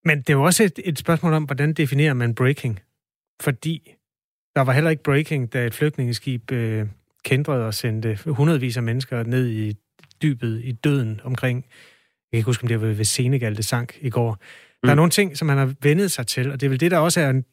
Men 0.04 0.18
det 0.18 0.30
er 0.30 0.34
jo 0.34 0.42
også 0.42 0.64
et, 0.64 0.78
et 0.84 0.98
spørgsmål 0.98 1.32
om, 1.32 1.44
hvordan 1.44 1.72
definerer 1.72 2.14
man 2.14 2.34
breaking? 2.34 2.80
Fordi 3.42 3.94
der 4.56 4.60
var 4.60 4.72
heller 4.72 4.90
ikke 4.90 5.02
breaking, 5.02 5.52
da 5.52 5.66
et 5.66 5.74
flygtningeskib 5.74 6.52
øh, 6.52 6.86
kendrede 7.24 7.66
og 7.66 7.74
sendte 7.74 8.18
hundredvis 8.26 8.76
af 8.76 8.82
mennesker 8.82 9.22
ned 9.22 9.48
i 9.48 9.74
dybet 10.22 10.60
i 10.64 10.72
døden 10.72 11.20
omkring 11.24 11.66
kan 12.32 12.36
ikke 12.36 12.46
huske, 12.46 12.64
om 12.64 12.68
det 12.68 12.80
var 12.80 12.86
ved 12.86 13.04
Senegal, 13.04 13.56
det 13.56 13.64
sank 13.64 13.98
i 14.00 14.10
går. 14.10 14.30
Mm. 14.32 14.38
Der 14.86 14.90
er 14.90 14.94
nogle 14.94 15.10
ting, 15.10 15.36
som 15.36 15.46
man 15.46 15.58
har 15.58 15.74
vendet 15.82 16.10
sig 16.10 16.26
til, 16.26 16.52
og 16.52 16.60
det 16.60 16.66
er 16.66 16.70
vel 16.70 16.80
det, 16.80 16.90
der 16.90 16.98
også 16.98 17.20
er 17.20 17.30
en... 17.30 17.44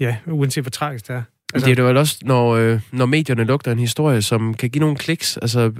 Ja, 0.00 0.16
uanset 0.26 0.64
hvor 0.64 0.70
tragisk 0.70 1.08
det 1.08 1.14
er. 1.14 1.22
Altså... 1.54 1.66
Det 1.66 1.72
er 1.72 1.76
det 1.76 1.84
vel 1.84 1.96
også, 1.96 2.18
når, 2.22 2.50
øh, 2.50 2.80
når 2.92 3.06
medierne 3.06 3.44
lugter 3.44 3.72
en 3.72 3.78
historie, 3.78 4.22
som 4.22 4.54
kan 4.54 4.70
give 4.70 4.80
nogle 4.80 4.96
kliks. 4.96 5.36
Altså, 5.36 5.72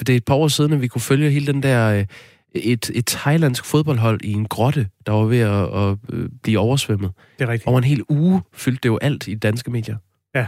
det 0.00 0.08
er 0.08 0.16
et 0.16 0.24
par 0.24 0.34
år 0.34 0.48
siden, 0.48 0.72
at 0.72 0.82
vi 0.82 0.88
kunne 0.88 1.02
følge 1.02 1.30
hele 1.30 1.46
den 1.46 1.62
der... 1.62 1.98
Øh, 1.98 2.06
et, 2.54 2.90
et 2.94 3.06
thailandsk 3.06 3.64
fodboldhold 3.64 4.20
i 4.24 4.32
en 4.32 4.46
grotte, 4.48 4.88
der 5.06 5.12
var 5.12 5.24
ved 5.24 5.38
at, 5.38 5.50
at, 5.50 6.22
at 6.22 6.30
blive 6.42 6.58
oversvømmet. 6.58 7.12
Det 7.38 7.44
er 7.44 7.48
rigtigt. 7.48 7.68
Over 7.68 7.78
en 7.78 7.84
hel 7.84 8.02
uge 8.08 8.42
fyldte 8.52 8.80
det 8.82 8.88
jo 8.88 8.98
alt 9.02 9.28
i 9.28 9.34
danske 9.34 9.70
medier. 9.70 9.96
Ja. 10.34 10.46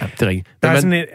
Ja, 0.00 0.06
det 0.06 0.22
er 0.22 0.26
rigtigt. 0.26 0.48
Der 0.62 0.68
er 0.68 0.72
man... 0.72 0.82
sådan 0.82 0.92
en 0.92 1.06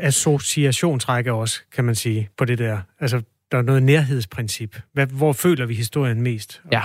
associationsrække 0.00 1.32
også, 1.32 1.60
kan 1.74 1.84
man 1.84 1.94
sige, 1.94 2.28
på 2.38 2.44
det 2.44 2.58
der. 2.58 2.78
Altså, 3.00 3.22
der 3.52 3.58
er 3.58 3.62
noget 3.62 3.82
nærhedsprincip. 3.82 4.80
Hvad, 4.92 5.06
hvor 5.06 5.32
føler 5.32 5.66
vi 5.66 5.74
historien 5.74 6.22
mest? 6.22 6.62
Ja, 6.72 6.82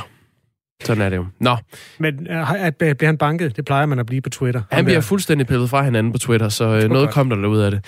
sådan 0.86 1.02
er 1.02 1.10
det 1.10 1.18
jo. 1.18 1.26
Nå. 1.40 1.58
Men 2.00 2.28
uh, 2.30 2.52
at, 2.52 2.82
at, 2.82 2.98
bliver 2.98 3.06
han 3.06 3.18
banket? 3.18 3.56
Det 3.56 3.66
plejer 3.66 3.86
man 3.86 4.00
at 4.00 4.06
blive 4.06 4.22
på 4.22 4.30
Twitter. 4.30 4.62
Han 4.72 4.86
bliver 4.86 5.02
fuldstændig 5.02 5.48
pillet 5.48 5.70
fra 5.70 5.84
hinanden 5.84 6.12
på 6.12 6.18
Twitter, 6.18 6.50
så 6.50 6.78
uh, 6.84 6.92
noget 6.92 7.10
kom 7.10 7.30
der 7.30 7.48
ud 7.48 7.60
af 7.60 7.72
det. 7.72 7.86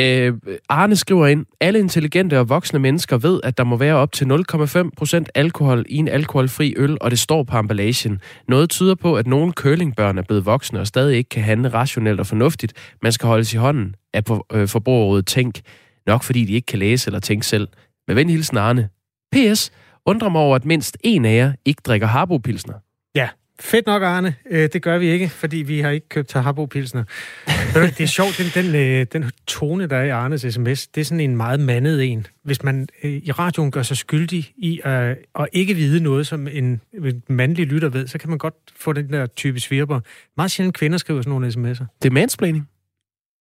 Uh, 0.00 0.38
Arne 0.68 0.96
skriver 0.96 1.26
ind, 1.26 1.46
alle 1.60 1.78
intelligente 1.78 2.38
og 2.38 2.48
voksne 2.48 2.78
mennesker 2.78 3.18
ved, 3.18 3.40
at 3.44 3.58
der 3.58 3.64
må 3.64 3.76
være 3.76 3.94
op 3.94 4.12
til 4.12 4.24
0,5% 4.24 5.24
alkohol 5.34 5.84
i 5.88 5.96
en 5.96 6.08
alkoholfri 6.08 6.74
øl, 6.76 6.98
og 7.00 7.10
det 7.10 7.18
står 7.18 7.42
på 7.42 7.58
emballagen. 7.58 8.20
Noget 8.48 8.70
tyder 8.70 8.94
på, 8.94 9.16
at 9.16 9.26
nogle 9.26 9.52
curlingbørn 9.52 10.18
er 10.18 10.22
blevet 10.22 10.46
voksne 10.46 10.80
og 10.80 10.86
stadig 10.86 11.16
ikke 11.16 11.28
kan 11.28 11.42
handle 11.42 11.68
rationelt 11.68 12.20
og 12.20 12.26
fornuftigt. 12.26 12.72
Man 13.02 13.12
skal 13.12 13.26
holdes 13.26 13.54
i 13.54 13.56
hånden 13.56 13.94
af 14.14 14.24
forbrugerrådet 14.68 15.26
Tænk, 15.26 15.60
nok 16.06 16.22
fordi 16.22 16.44
de 16.44 16.52
ikke 16.52 16.66
kan 16.66 16.78
læse 16.78 17.08
eller 17.08 17.20
tænke 17.20 17.46
selv. 17.46 17.68
Med 18.08 18.14
venlig 18.14 18.34
hilsen 18.34 18.56
Arne. 18.56 18.88
P.S 19.32 19.70
undrer 20.08 20.28
mig 20.28 20.40
over, 20.40 20.56
at 20.56 20.64
mindst 20.64 20.98
en 21.04 21.24
af 21.24 21.36
jer 21.36 21.52
ikke 21.64 21.82
drikker 21.84 22.06
Harbo-pilsner. 22.06 22.74
Ja, 23.14 23.28
fedt 23.60 23.86
nok, 23.86 24.02
Arne. 24.02 24.34
Øh, 24.50 24.68
det 24.72 24.82
gør 24.82 24.98
vi 24.98 25.08
ikke, 25.08 25.28
fordi 25.28 25.56
vi 25.56 25.80
har 25.80 25.90
ikke 25.90 26.08
købt 26.08 26.32
Harbo-pilsner. 26.32 27.04
det 27.74 28.00
er 28.00 28.06
sjovt, 28.06 28.38
den, 28.38 28.64
den, 28.64 28.74
øh, 28.74 29.06
den 29.12 29.30
tone, 29.46 29.86
der 29.86 29.96
er 29.96 30.04
i 30.04 30.10
Arnes 30.10 30.46
sms, 30.54 30.86
det 30.86 31.00
er 31.00 31.04
sådan 31.04 31.20
en 31.20 31.36
meget 31.36 31.60
mandet 31.60 32.04
en. 32.04 32.26
Hvis 32.44 32.62
man 32.62 32.88
øh, 33.02 33.10
i 33.10 33.32
radioen 33.32 33.70
gør 33.70 33.82
sig 33.82 33.96
skyldig 33.96 34.52
i 34.56 34.80
at, 34.84 35.16
at 35.38 35.48
ikke 35.52 35.74
vide 35.74 36.02
noget, 36.02 36.26
som 36.26 36.48
en, 36.48 36.80
en 37.04 37.22
mandlig 37.28 37.66
lytter 37.66 37.88
ved, 37.88 38.06
så 38.06 38.18
kan 38.18 38.28
man 38.28 38.38
godt 38.38 38.54
få 38.76 38.92
den 38.92 39.12
der 39.12 39.26
type 39.26 39.60
svirper. 39.60 40.00
Meget 40.36 40.50
sjældent 40.50 40.76
kvinder 40.76 40.98
skriver 40.98 41.22
sådan 41.22 41.30
nogle 41.30 41.48
sms'er. 41.48 41.84
Det 42.02 42.08
er 42.08 42.12
mansplaining. 42.12 42.68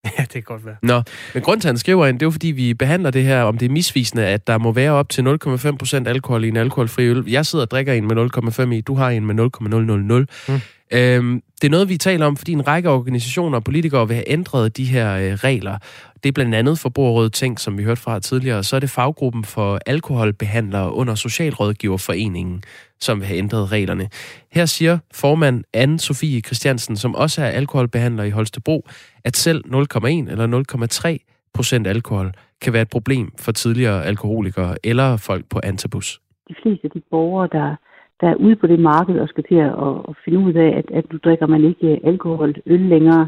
Ja, 0.18 0.22
det 0.22 0.30
kan 0.30 0.42
godt 0.42 0.66
være. 0.66 0.75
Nå, 0.82 1.01
men 1.34 1.44
grunden 1.44 1.62
til, 1.62 1.68
at 1.68 1.72
han 1.72 1.77
skriver 1.77 2.08
ind, 2.08 2.20
det 2.20 2.24
er 2.24 2.27
jo, 2.27 2.32
fordi 2.32 2.48
vi 2.48 2.74
behandler 2.74 3.12
det 3.12 3.24
her, 3.24 3.42
om 3.42 3.58
det 3.58 3.66
er 3.66 3.70
misvisende, 3.70 4.25
at 4.25 4.48
der 4.48 4.58
må 4.58 4.72
være 4.72 4.92
op 4.92 5.10
til 5.10 5.22
0,5% 5.22 6.08
alkohol 6.08 6.44
i 6.44 6.48
en 6.48 6.58
alkoholfri 6.58 7.06
øl. 7.08 7.24
Jeg 7.27 7.46
sidder 7.46 7.66
og 7.66 7.72
drikker 7.72 7.94
en 7.94 8.08
med 8.08 8.30
0,5 8.60 8.72
i, 8.72 8.82
du 8.82 8.96
har 8.96 9.10
en 9.10 9.25
med 9.25 9.36
0,000. 9.36 10.27
Mm. 10.48 10.62
Øhm, 10.92 11.42
det 11.62 11.68
er 11.68 11.72
noget, 11.72 11.90
vi 11.90 11.98
taler 11.98 12.26
om, 12.26 12.38
fordi 12.38 12.52
en 12.52 12.68
række 12.68 12.90
organisationer 12.90 13.58
og 13.58 13.64
politikere 13.64 14.08
vil 14.08 14.16
have 14.16 14.32
ændret 14.32 14.78
de 14.78 14.86
her 14.86 15.16
øh, 15.16 15.34
regler. 15.34 15.78
Det 16.24 16.30
er 16.30 16.34
blandt 16.34 16.56
andet 16.56 16.80
Forbrugerrådet 16.80 17.34
Tænk, 17.34 17.60
som 17.60 17.78
vi 17.78 17.84
hørte 17.84 18.02
fra 18.02 18.20
tidligere. 18.20 18.64
Så 18.64 18.76
er 18.76 18.80
det 18.80 18.90
faggruppen 18.90 19.44
for 19.44 19.80
alkoholbehandlere 19.86 20.94
under 20.94 21.16
Socialrådgiverforeningen, 21.16 22.64
som 23.00 23.20
vil 23.20 23.28
have 23.28 23.38
ændret 23.38 23.72
reglerne. 23.72 24.10
Her 24.52 24.66
siger 24.66 24.98
formand 25.14 25.64
anne 25.74 26.00
Sofie 26.00 26.42
Christiansen, 26.42 26.96
som 26.98 27.16
også 27.16 27.42
er 27.42 27.48
alkoholbehandler 27.48 28.24
i 28.24 28.30
Holstebro, 28.30 28.88
at 29.24 29.38
selv 29.38 29.64
0,1 29.66 30.08
eller 30.08 31.18
0,3 31.18 31.52
procent 31.54 31.88
alkohol 31.88 32.32
kan 32.62 32.74
være 32.74 32.82
et 32.82 32.90
problem 32.90 33.32
for 33.40 33.52
tidligere 33.52 34.06
alkoholikere 34.06 34.76
eller 34.84 35.18
folk 35.18 35.46
på 35.50 35.60
antabus. 35.64 36.22
De 36.50 36.56
fleste 36.62 36.86
af 36.86 36.92
de 36.92 37.02
borgere, 37.12 37.50
der 37.52 37.76
der 38.21 38.27
er 38.29 38.36
ude 38.36 38.55
på 38.55 38.67
det 38.67 38.79
marked 38.79 39.19
og 39.19 39.27
skal 39.27 39.43
til 39.43 39.55
at, 39.55 39.74
at 40.09 40.15
finde 40.25 40.39
ud 40.39 40.53
af, 40.53 40.69
at, 40.79 40.86
at 40.97 41.05
nu 41.12 41.19
drikker 41.24 41.47
man 41.47 41.63
ikke 41.63 41.91
øh, 41.91 41.97
alkohol, 42.03 42.56
øl 42.65 42.80
længere. 42.80 43.27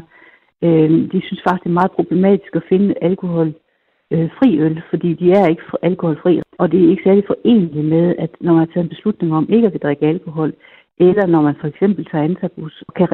Øh, 0.62 0.90
de 1.12 1.20
synes 1.26 1.42
faktisk, 1.48 1.64
det 1.64 1.70
er 1.70 1.80
meget 1.80 1.96
problematisk 1.98 2.56
at 2.56 2.68
finde 2.68 2.94
alkohol 3.02 3.54
øh, 4.10 4.28
fri 4.38 4.58
øl, 4.58 4.82
fordi 4.90 5.14
de 5.14 5.32
er 5.32 5.46
ikke 5.48 5.62
alkoholfri. 5.82 6.42
Og 6.58 6.72
det 6.72 6.84
er 6.84 6.90
ikke 6.90 7.02
særlig 7.06 7.24
forenligt 7.26 7.86
med, 7.86 8.14
at 8.18 8.30
når 8.40 8.52
man 8.52 8.66
har 8.66 8.72
taget 8.72 8.84
en 8.84 8.94
beslutning 8.94 9.34
om 9.34 9.46
ikke 9.48 9.66
at 9.66 9.82
drikke 9.82 10.06
alkohol, 10.06 10.52
eller 10.98 11.26
når 11.26 11.42
man 11.42 11.54
for 11.60 11.66
eksempel 11.66 12.04
tager 12.04 12.24
antabus, 12.24 12.84
kan 12.96 13.08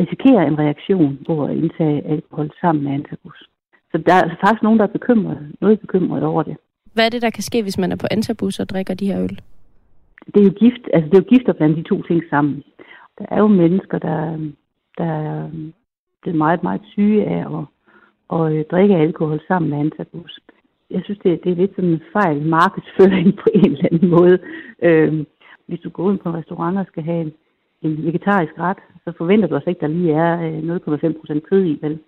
risikere 0.00 0.46
en 0.46 0.58
reaktion 0.58 1.18
på 1.26 1.44
at 1.44 1.56
indtage 1.56 2.06
alkohol 2.06 2.50
sammen 2.60 2.84
med 2.84 2.92
antabus. 2.92 3.48
Så 3.92 3.98
der 3.98 4.14
er 4.14 4.28
faktisk 4.44 4.62
nogen, 4.62 4.78
der 4.78 4.86
er 4.86 4.96
bekymret, 4.98 5.38
noget 5.60 5.80
bekymret 5.80 6.22
over 6.22 6.42
det. 6.42 6.56
Hvad 6.94 7.06
er 7.06 7.10
det, 7.10 7.22
der 7.22 7.30
kan 7.30 7.42
ske, 7.42 7.62
hvis 7.62 7.78
man 7.78 7.92
er 7.92 7.96
på 7.96 8.06
antabus 8.10 8.60
og 8.60 8.68
drikker 8.68 8.94
de 8.94 9.06
her 9.06 9.22
øl? 9.22 9.38
Det 10.26 10.40
er 10.40 10.44
jo 10.44 10.50
gift, 10.50 10.84
altså 10.94 11.08
det 11.10 11.16
er 11.18 11.22
jo 11.22 11.34
gift 11.34 11.48
at 11.48 11.56
blande 11.56 11.76
de 11.76 11.82
to 11.82 12.02
ting 12.02 12.22
sammen. 12.30 12.62
Der 13.18 13.26
er 13.28 13.38
jo 13.38 13.46
mennesker, 13.46 13.98
der, 13.98 14.38
der 14.98 15.04
er, 15.04 15.46
øh, 15.46 15.52
det 16.24 16.30
er 16.30 16.42
meget, 16.44 16.62
meget 16.62 16.80
syge 16.92 17.24
af 17.26 17.40
at, 17.58 17.64
at 18.36 18.52
øh, 18.52 18.64
drikke 18.70 18.96
alkohol 18.96 19.40
sammen 19.48 19.70
med 19.70 19.78
antabus. 19.78 20.38
Jeg 20.90 21.00
synes, 21.04 21.18
det, 21.24 21.44
det 21.44 21.52
er 21.52 21.56
lidt 21.56 21.74
sådan 21.76 21.90
en 21.90 22.02
fejl 22.12 22.42
markedsføring 22.42 23.36
på 23.42 23.48
en 23.54 23.72
eller 23.72 23.88
anden 23.92 24.08
måde. 24.10 24.38
Øh, 24.82 25.24
hvis 25.66 25.80
du 25.80 25.90
går 25.90 26.10
ind 26.10 26.18
på 26.18 26.28
en 26.28 26.34
restaurant 26.34 26.78
og 26.78 26.86
skal 26.86 27.02
have 27.02 27.20
en, 27.20 27.32
en 27.82 28.06
vegetarisk 28.06 28.52
ret, 28.58 28.78
så 29.04 29.12
forventer 29.18 29.48
du 29.48 29.54
altså 29.54 29.70
ikke, 29.70 29.84
at 29.84 29.90
der 29.90 29.96
lige 29.96 30.12
er 30.12 30.32
øh, 30.40 31.36
0,5% 31.36 31.40
kød 31.50 31.64
i, 31.64 31.78
vel? 31.82 31.98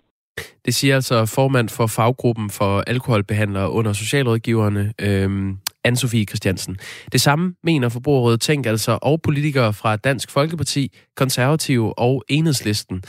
Det 0.65 0.73
siger 0.73 0.95
altså 0.95 1.33
formand 1.35 1.69
for 1.69 1.87
faggruppen 1.87 2.49
for 2.49 2.83
alkoholbehandlere 2.87 3.71
under 3.71 3.93
socialrådgiverne, 3.93 4.93
øhm, 5.01 5.57
Anne-Sophie 5.87 6.25
Christiansen. 6.25 6.75
Det 7.11 7.21
samme 7.21 7.55
mener 7.63 7.89
Forbrugerrådet 7.89 8.41
Tænk 8.41 8.65
altså, 8.65 8.99
og 9.01 9.21
politikere 9.21 9.73
fra 9.73 9.95
Dansk 9.95 10.31
Folkeparti, 10.31 10.83
Konservative 11.15 11.99
og 11.99 12.23
Enhedslisten. 12.29 13.01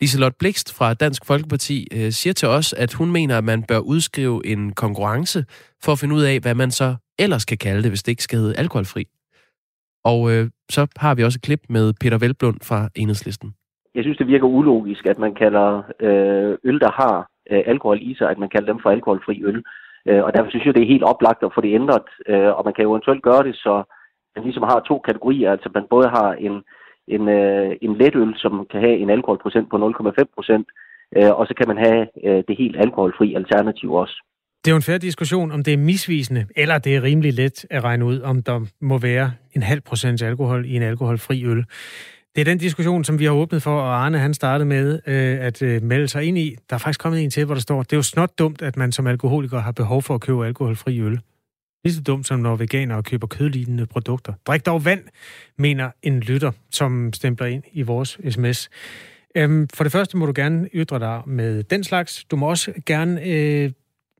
Liselot 0.00 0.32
Blikst 0.38 0.78
fra 0.78 0.94
Dansk 0.94 1.26
Folkeparti 1.26 1.86
øh, 1.92 2.10
siger 2.10 2.32
til 2.32 2.48
os, 2.48 2.72
at 2.72 2.92
hun 2.92 3.12
mener, 3.12 3.38
at 3.38 3.44
man 3.44 3.62
bør 3.62 3.78
udskrive 3.78 4.46
en 4.46 4.72
konkurrence 4.72 5.44
for 5.84 5.92
at 5.92 5.98
finde 5.98 6.14
ud 6.14 6.22
af, 6.22 6.40
hvad 6.40 6.54
man 6.54 6.70
så 6.70 6.96
ellers 7.18 7.44
kan 7.44 7.58
kalde 7.58 7.82
det, 7.82 7.90
hvis 7.90 8.02
det 8.02 8.12
ikke 8.12 8.22
skal 8.22 8.38
hedde 8.38 8.58
alkoholfri. 8.58 9.04
Og 10.04 10.32
øh, 10.32 10.50
så 10.70 10.86
har 10.96 11.14
vi 11.14 11.24
også 11.24 11.36
et 11.38 11.42
klip 11.42 11.60
med 11.68 11.92
Peter 12.00 12.18
Velblund 12.18 12.58
fra 12.62 12.88
Enhedslisten 12.96 13.54
jeg 13.94 14.02
synes, 14.04 14.18
det 14.18 14.26
virker 14.26 14.46
ulogisk, 14.46 15.06
at 15.06 15.18
man 15.18 15.34
kalder 15.34 15.82
øh, 16.00 16.58
øl, 16.64 16.80
der 16.80 16.90
har 17.02 17.30
øh, 17.50 17.62
alkohol 17.66 17.98
i 18.02 18.14
sig, 18.14 18.30
at 18.30 18.38
man 18.38 18.48
kalder 18.48 18.72
dem 18.72 18.80
for 18.82 18.90
alkoholfri 18.90 19.42
øl. 19.44 19.62
Øh, 20.08 20.22
og 20.24 20.30
derfor 20.34 20.50
synes 20.50 20.66
jeg, 20.66 20.74
det 20.74 20.82
er 20.82 20.94
helt 20.94 21.10
oplagt 21.12 21.42
at 21.42 21.54
få 21.54 21.60
det 21.60 21.74
ændret, 21.80 22.08
øh, 22.28 22.50
og 22.56 22.62
man 22.64 22.74
kan 22.74 22.84
jo 22.84 22.90
eventuelt 22.90 23.22
gøre 23.22 23.42
det, 23.48 23.56
så 23.56 23.74
man 24.36 24.44
ligesom 24.44 24.62
har 24.62 24.80
to 24.80 24.98
kategorier, 24.98 25.50
altså 25.50 25.68
man 25.74 25.86
både 25.90 26.08
har 26.08 26.30
en, 26.46 26.54
en, 27.14 27.28
øh, 27.28 27.76
en 27.82 27.96
letøl, 28.00 28.32
som 28.36 28.66
kan 28.70 28.80
have 28.80 28.96
en 29.02 29.10
alkoholprocent 29.10 29.70
på 29.70 29.76
0,5 29.76 30.24
procent, 30.36 30.66
øh, 31.16 31.32
og 31.38 31.46
så 31.46 31.54
kan 31.58 31.68
man 31.68 31.78
have 31.86 32.00
øh, 32.26 32.44
det 32.48 32.56
helt 32.58 32.76
alkoholfri 32.84 33.34
alternativ 33.34 33.92
også. 33.92 34.16
Det 34.64 34.70
er 34.70 34.74
jo 34.74 34.76
en 34.76 34.90
fair 34.90 34.98
diskussion, 34.98 35.52
om 35.52 35.64
det 35.64 35.72
er 35.74 35.78
misvisende, 35.78 36.46
eller 36.56 36.78
det 36.78 36.96
er 36.96 37.02
rimelig 37.02 37.32
let 37.32 37.66
at 37.70 37.84
regne 37.84 38.04
ud, 38.04 38.20
om 38.20 38.42
der 38.42 38.60
må 38.80 38.98
være 38.98 39.32
en 39.56 39.62
halv 39.62 39.80
procent 39.80 40.22
alkohol 40.22 40.64
i 40.66 40.76
en 40.76 40.82
alkoholfri 40.82 41.44
øl. 41.44 41.64
Det 42.34 42.40
er 42.40 42.44
den 42.44 42.58
diskussion, 42.58 43.04
som 43.04 43.18
vi 43.18 43.24
har 43.24 43.32
åbnet 43.32 43.62
for, 43.62 43.80
og 43.80 44.04
Arne 44.04 44.18
han 44.18 44.34
startede 44.34 44.68
med 44.68 45.00
øh, 45.06 45.38
at 45.40 45.62
øh, 45.62 45.82
melde 45.82 46.08
sig 46.08 46.24
ind 46.24 46.38
i. 46.38 46.56
Der 46.70 46.76
er 46.76 46.78
faktisk 46.78 47.00
kommet 47.00 47.22
en 47.22 47.30
til, 47.30 47.44
hvor 47.44 47.54
der 47.54 47.60
står, 47.60 47.82
det 47.82 47.92
er 47.92 47.96
jo 47.96 48.02
snot 48.02 48.38
dumt, 48.38 48.62
at 48.62 48.76
man 48.76 48.92
som 48.92 49.06
alkoholiker 49.06 49.58
har 49.58 49.72
behov 49.72 50.02
for 50.02 50.14
at 50.14 50.20
købe 50.20 50.46
alkoholfri 50.46 51.00
øl. 51.00 51.20
Lige 51.84 51.94
så 51.94 52.02
dumt 52.02 52.26
som 52.26 52.40
når 52.40 52.56
veganere 52.56 53.02
køber 53.02 53.26
kødlignende 53.26 53.86
produkter. 53.86 54.32
Drik 54.46 54.66
dog 54.66 54.84
vand, 54.84 55.02
mener 55.58 55.90
en 56.02 56.20
lytter, 56.20 56.52
som 56.70 57.12
stempler 57.12 57.46
ind 57.46 57.62
i 57.72 57.82
vores 57.82 58.18
sms. 58.30 58.68
Øhm, 59.36 59.68
for 59.74 59.84
det 59.84 59.92
første 59.92 60.16
må 60.16 60.26
du 60.26 60.32
gerne 60.36 60.68
ytre 60.74 60.98
dig 60.98 61.22
med 61.26 61.62
den 61.62 61.84
slags. 61.84 62.24
Du 62.24 62.36
må 62.36 62.48
også 62.48 62.72
gerne 62.86 63.22
øh, 63.26 63.72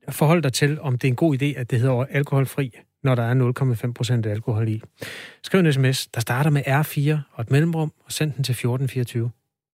forholde 0.08 0.42
dig 0.42 0.52
til, 0.52 0.80
om 0.80 0.98
det 0.98 1.08
er 1.08 1.12
en 1.12 1.16
god 1.16 1.42
idé, 1.42 1.60
at 1.60 1.70
det 1.70 1.80
hedder 1.80 2.04
alkoholfri 2.10 2.72
når 3.04 3.14
der 3.14 3.22
er 3.22 3.84
0,5 3.84 3.92
procent 3.92 4.26
alkohol 4.26 4.68
i. 4.68 4.82
Skriv 5.42 5.60
en 5.60 5.72
sms, 5.72 6.06
der 6.06 6.20
starter 6.20 6.50
med 6.50 6.62
R4 6.66 7.18
og 7.32 7.42
et 7.42 7.50
mellemrum, 7.50 7.92
og 8.04 8.12
send 8.12 8.32
den 8.32 8.44
til 8.44 8.52
1424. 8.52 9.30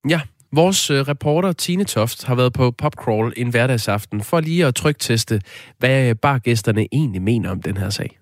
Ja, 0.09 0.21
Vores 0.53 0.91
øh, 0.91 1.01
reporter 1.01 1.53
Tine 1.53 1.85
Toft 1.85 2.25
har 2.25 2.35
været 2.35 2.53
på 2.53 2.71
Popcrawl 2.71 3.33
en 3.37 3.51
hverdagsaften 3.51 4.23
for 4.23 4.41
lige 4.41 4.67
at 4.67 4.75
trygteste, 4.75 5.41
hvad 5.79 6.15
bargæsterne 6.15 6.87
egentlig 6.93 7.23
mener 7.23 7.51
om 7.51 7.63
den 7.63 7.77
her 7.77 7.91
sag. 7.91 8.19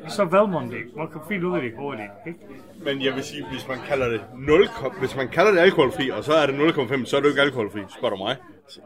så 0.08 0.24
vælger 0.24 0.46
man 0.46 0.70
det. 0.70 0.96
Man 0.96 1.08
kan 1.08 1.20
finde 1.28 1.46
ud 1.48 1.56
af 1.56 1.62
det 1.62 1.72
hurtigt. 1.76 2.10
Ikke? 2.26 2.38
Men 2.84 3.02
jeg 3.02 3.14
vil 3.14 3.22
sige, 3.22 3.44
hvis 3.50 3.68
man 3.68 3.78
kalder 3.88 4.08
det 4.08 4.20
0, 4.38 4.68
hvis 5.00 5.16
man 5.16 5.28
kalder 5.28 5.52
det 5.52 5.58
alkoholfri, 5.58 6.10
og 6.10 6.24
så 6.24 6.32
er 6.32 6.46
det 6.46 6.52
0,5, 6.52 7.04
så 7.04 7.16
er 7.16 7.20
det 7.20 7.24
jo 7.26 7.30
ikke 7.30 7.42
alkoholfri, 7.42 7.80
spørger 7.88 8.16
du 8.16 8.22
mig. 8.24 8.36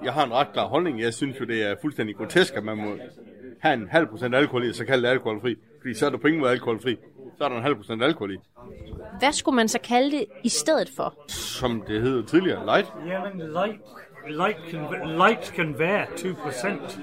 Jeg 0.04 0.12
har 0.12 0.24
en 0.24 0.32
ret 0.32 0.52
klar 0.52 0.66
holdning. 0.66 1.00
Jeg 1.00 1.14
synes 1.14 1.40
jo, 1.40 1.44
det 1.44 1.70
er 1.70 1.74
fuldstændig 1.80 2.16
grotesk, 2.16 2.54
at 2.56 2.64
man 2.64 2.76
må 2.76 2.96
have 3.60 3.74
en 3.74 3.88
halv 3.90 4.06
procent 4.06 4.34
alkohol 4.34 4.64
i, 4.64 4.68
og 4.68 4.74
så 4.74 4.84
kalde 4.84 5.02
det 5.02 5.08
alkoholfri. 5.08 5.56
Fordi 5.80 5.94
så 5.94 6.06
er 6.06 6.10
der 6.10 6.18
på 6.18 6.26
ingen 6.26 6.40
måde 6.40 6.52
alkoholfri. 6.52 6.96
Så 7.38 7.44
er 7.44 7.48
der 7.48 7.56
en 7.56 7.62
halv 7.62 7.76
procent 7.76 8.02
alkohol 8.02 8.32
i. 8.34 8.36
Hvad 9.18 9.32
skulle 9.32 9.56
man 9.56 9.68
så 9.68 9.78
kalde 9.84 10.10
det 10.10 10.24
i 10.44 10.48
stedet 10.48 10.90
for? 10.96 11.14
Som 11.28 11.82
det 11.88 12.02
hed 12.02 12.22
tidligere, 12.22 12.64
light. 12.64 12.92
Jamen, 13.06 13.38
light, 13.38 13.80
light, 14.28 14.56
kan, 14.70 14.80
light 15.16 15.52
kan 15.56 15.78
være 15.78 16.04
2%. 16.04 16.98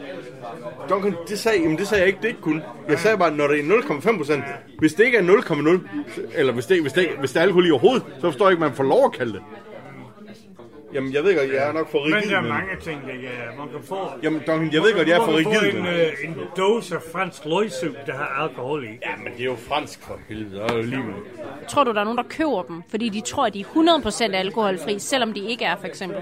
Duncan, 0.90 1.16
det 1.28 1.40
sagde, 1.40 1.62
jamen 1.62 1.78
det 1.78 1.88
sagde 1.88 2.02
jeg 2.02 2.08
ikke, 2.08 2.22
det 2.22 2.28
ikke 2.28 2.42
kunne. 2.42 2.64
Jeg 2.90 3.00
sagde 3.00 3.18
bare, 3.18 3.32
når 3.32 3.48
det 3.48 3.60
er 3.60 3.64
0,5 3.64 4.18
procent, 4.18 4.44
hvis 4.80 4.94
det 4.94 5.04
ikke 5.06 5.18
er 5.18 5.22
0,0, 5.22 6.22
eller 6.36 6.54
hvis 6.54 6.66
det, 6.66 6.82
hvis, 6.82 6.94
det, 6.94 7.08
hvis 7.20 7.32
det 7.32 7.40
er 7.40 7.44
alkohol 7.44 7.68
i 7.68 7.72
overhovedet, 7.72 8.04
så 8.16 8.22
forstår 8.22 8.46
jeg 8.46 8.52
ikke, 8.52 8.62
man 8.62 8.74
får 8.74 8.84
lov 8.84 9.06
at 9.06 9.12
kalde 9.12 9.34
det. 9.34 9.42
Jamen, 10.94 11.14
jeg 11.14 11.24
ved 11.24 11.38
godt, 11.38 11.50
jeg 11.54 11.68
er 11.70 11.72
nok 11.74 11.92
for 11.92 12.06
rigid. 12.06 12.14
Men 12.16 12.30
der 12.30 12.38
er 12.38 12.42
mange 12.42 12.76
ting, 12.82 13.02
der 13.08 13.14
ja, 13.14 13.58
man 13.58 13.68
kan 13.70 13.84
få. 13.84 13.98
Jamen, 14.24 14.40
Duncan, 14.48 14.74
jeg 14.74 14.82
ved 14.82 14.96
godt, 14.96 15.08
jeg 15.08 15.18
er 15.18 15.26
for 15.26 15.32
Man 15.32 15.44
kan 15.44 15.52
rigid. 15.52 15.72
få 15.72 15.78
en, 15.78 15.86
øh, 15.86 16.12
en 16.24 16.36
dåse 16.58 16.96
af 16.96 17.02
fransk 17.12 17.46
løgsup, 17.46 17.96
der 18.06 18.14
har 18.14 18.44
alkohol 18.44 18.84
i. 18.84 18.88
Ja, 18.88 19.16
men 19.24 19.34
det 19.34 19.42
er 19.42 19.46
jo 19.46 19.56
fransk 19.56 20.02
for 20.08 20.20
helvede, 20.30 20.56
det 20.56 20.72
er 20.72 20.76
jo 20.76 20.82
lige 20.82 21.04
med. 21.04 21.14
Tror 21.68 21.84
du, 21.84 21.94
der 21.94 22.00
er 22.00 22.04
nogen, 22.04 22.18
der 22.18 22.24
køber 22.30 22.62
dem, 22.64 22.84
fordi 22.90 23.10
de 23.10 23.22
tror, 23.22 23.46
at 23.46 23.54
de 23.54 23.60
er 23.62 23.66
100% 24.32 24.36
alkoholfri, 24.36 25.00
selvom 25.00 25.34
de 25.34 25.40
ikke 25.50 25.66
er, 25.66 25.76
for 25.76 25.88
eksempel? 25.88 26.18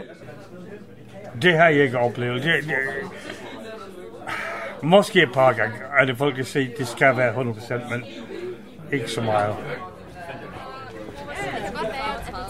Det 1.42 1.54
har 1.54 1.68
jeg 1.70 1.84
ikke 1.84 1.98
oplevet. 2.00 2.44
Det, 2.44 2.54
det, 2.64 2.76
måske 4.84 5.22
et 5.24 5.32
par 5.34 5.54
gange 5.54 5.76
er 6.00 6.06
det 6.06 6.18
folk, 6.18 6.38
der 6.38 6.44
siger, 6.44 6.72
at 6.72 6.78
det 6.78 6.88
skal 6.88 7.18
være 7.18 7.34
100%, 7.34 7.90
men 7.94 8.06
ikke 8.92 9.08
så 9.08 9.22
meget. 9.22 9.56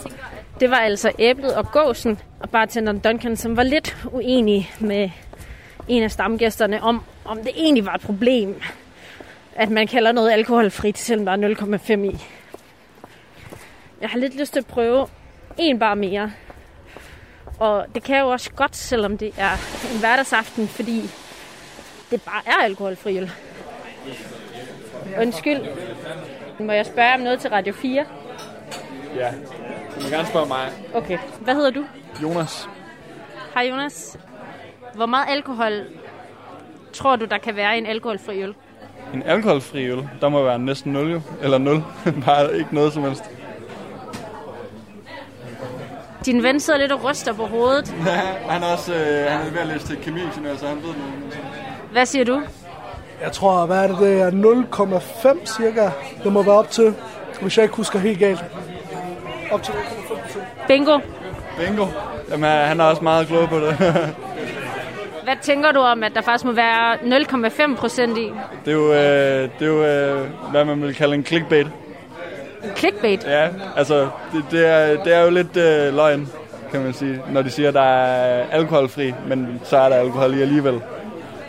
Det 0.04 0.21
det 0.62 0.69
var 0.69 0.78
altså 0.78 1.12
æblet 1.19 1.56
og 1.56 1.71
gåsen, 1.71 2.19
og 2.39 2.50
bartenderen 2.50 3.00
Duncan, 3.00 3.38
som 3.38 3.58
var 3.58 3.63
lidt 3.63 3.97
uenig 4.12 4.71
med 4.80 5.10
en 5.88 6.04
af 6.04 6.12
stamgæsterne 6.12 6.84
om, 6.84 7.04
om 7.26 7.38
det 7.38 7.52
egentlig 7.56 7.86
var 7.86 7.93
et 7.93 8.02
problem, 8.02 8.62
at 9.56 9.69
man 9.69 9.88
kalder 9.88 10.12
noget 10.12 10.32
alkoholfrit, 10.32 10.97
selvom 10.97 11.26
der 11.26 11.47
er 11.47 11.56
0,5 11.78 12.00
i. 12.00 12.19
Jeg 14.02 14.10
har 14.10 14.19
lidt 14.19 14.39
lyst 14.39 14.54
til 14.54 14.60
at 14.60 14.65
prøve 14.65 15.08
en 15.58 15.80
bar 15.80 15.93
mere. 15.93 16.32
Og 17.60 17.86
det 17.95 18.04
kan 18.04 18.15
jeg 18.15 18.21
jo 18.21 18.30
også 18.30 18.52
godt, 18.52 18.76
selvom 18.76 19.17
det 19.17 19.34
er 19.38 19.52
en 19.93 20.00
hverdagsaften, 20.00 20.67
fordi 20.67 21.02
det 22.12 22.21
bare 22.21 22.41
er 22.45 22.63
alkoholfri 22.63 23.17
øl. 23.17 23.32
Undskyld. 25.21 25.62
Må 26.60 26.71
jeg 26.71 26.86
spørge 26.86 27.13
om 27.13 27.19
noget 27.19 27.39
til 27.39 27.50
Radio 27.50 27.74
4? 27.74 28.06
Ja, 29.15 29.34
du 29.96 30.04
må 30.04 30.10
gerne 30.10 30.28
spørge 30.28 30.48
mig. 30.48 30.70
Okay. 30.94 31.18
Hvad 31.40 31.56
hedder 31.56 31.70
du? 31.72 31.86
Jonas. 32.24 32.70
Hej 33.54 33.64
Jonas. 33.70 34.18
Hvor 34.96 35.06
meget 35.06 35.26
alkohol 35.30 35.84
tror 36.94 37.16
du, 37.16 37.26
der 37.26 37.38
kan 37.38 37.56
være 37.56 37.76
i 37.76 37.78
en 37.78 37.86
alkoholfri 37.86 38.44
øl? 38.44 38.56
En 39.14 39.24
alkoholfri 39.24 39.86
øl, 39.86 40.10
der 40.22 40.30
må 40.30 40.44
være 40.44 40.60
næsten 40.60 40.94
0 40.94 41.12
jo. 41.12 41.22
Eller 41.42 41.58
0. 41.58 41.84
Bare 42.26 42.58
ikke 42.58 42.76
noget 42.76 42.94
som 42.94 43.04
helst. 43.04 43.24
Din 46.26 46.44
ven 46.44 46.60
sidder 46.60 46.80
lidt 46.80 46.92
og 46.92 47.04
ryster 47.04 47.34
på 47.34 47.46
hovedet. 47.46 47.96
Ja, 48.06 48.22
han 48.50 48.64
er 48.64 48.68
også 48.68 48.94
øh, 48.94 49.32
han 49.32 49.48
er 49.48 49.52
ved 49.52 49.60
at 49.60 49.68
læse 49.68 49.88
til 49.88 49.98
kemiingeniør, 49.98 50.56
så 50.56 50.68
han 50.68 50.76
ved 50.76 50.84
noget. 50.84 51.40
Hvad 51.92 52.06
siger 52.06 52.26
du? 52.26 52.42
Jeg 53.22 53.32
tror, 53.32 53.66
hvad 53.66 53.84
er 53.84 53.88
det, 53.88 53.98
det 54.00 54.22
er 54.22 54.32
0,5 55.40 55.46
cirka. 55.58 55.90
Det 56.24 56.34
må 56.34 56.44
være 56.44 56.56
op 56.56 56.70
til, 56.72 56.96
hvis 57.42 57.58
jeg 57.58 57.64
ikke 57.64 57.76
husker 57.76 58.00
helt 58.00 58.20
galt. 58.20 58.44
Op 59.52 59.64
til 59.64 59.72
0,5 59.72 60.08
procent. 60.08 60.44
Bingo. 60.68 61.00
Bingo. 61.58 61.86
Jamen, 62.30 62.50
han 62.50 62.80
er 62.80 62.84
også 62.84 63.04
meget 63.04 63.28
klog 63.28 63.50
på 63.50 63.60
det. 63.60 63.78
Hvad 65.24 65.36
tænker 65.42 65.72
du 65.72 65.80
om, 65.80 66.04
at 66.04 66.12
der 66.16 66.22
faktisk 66.22 66.46
må 66.46 66.52
være 66.52 66.96
0,5 66.96 67.76
procent 67.76 68.18
i? 68.18 68.32
det 68.66 68.72
er 68.72 68.76
jo, 68.76 68.94
øh, 68.94 69.50
det 69.60 69.62
er 69.62 69.66
jo 69.66 69.84
øh, 69.84 70.30
hvad 70.52 70.66
man 70.66 70.82
vil 70.82 70.96
kalde 70.96 71.16
en 71.16 71.26
clickbait. 71.26 71.68
Clickbait? 72.76 73.26
Ja, 73.26 73.48
altså, 73.76 74.10
det, 74.34 74.46
det, 74.52 74.68
er, 74.68 75.04
det 75.04 75.14
er 75.14 75.24
jo 75.24 75.30
lidt 75.30 75.58
øh, 75.58 75.96
løgn, 75.96 76.30
kan 76.72 76.84
man 76.84 76.94
sige, 76.94 77.22
når 77.32 77.42
de 77.42 77.50
siger, 77.50 77.68
at 77.68 77.74
der 77.74 77.82
er 77.82 78.46
alkoholfri, 78.52 79.14
men 79.28 79.62
så 79.64 79.78
er 79.78 79.90
der 79.90 79.96
alkohol 79.96 80.34
i 80.38 80.42
alligevel. 80.42 80.74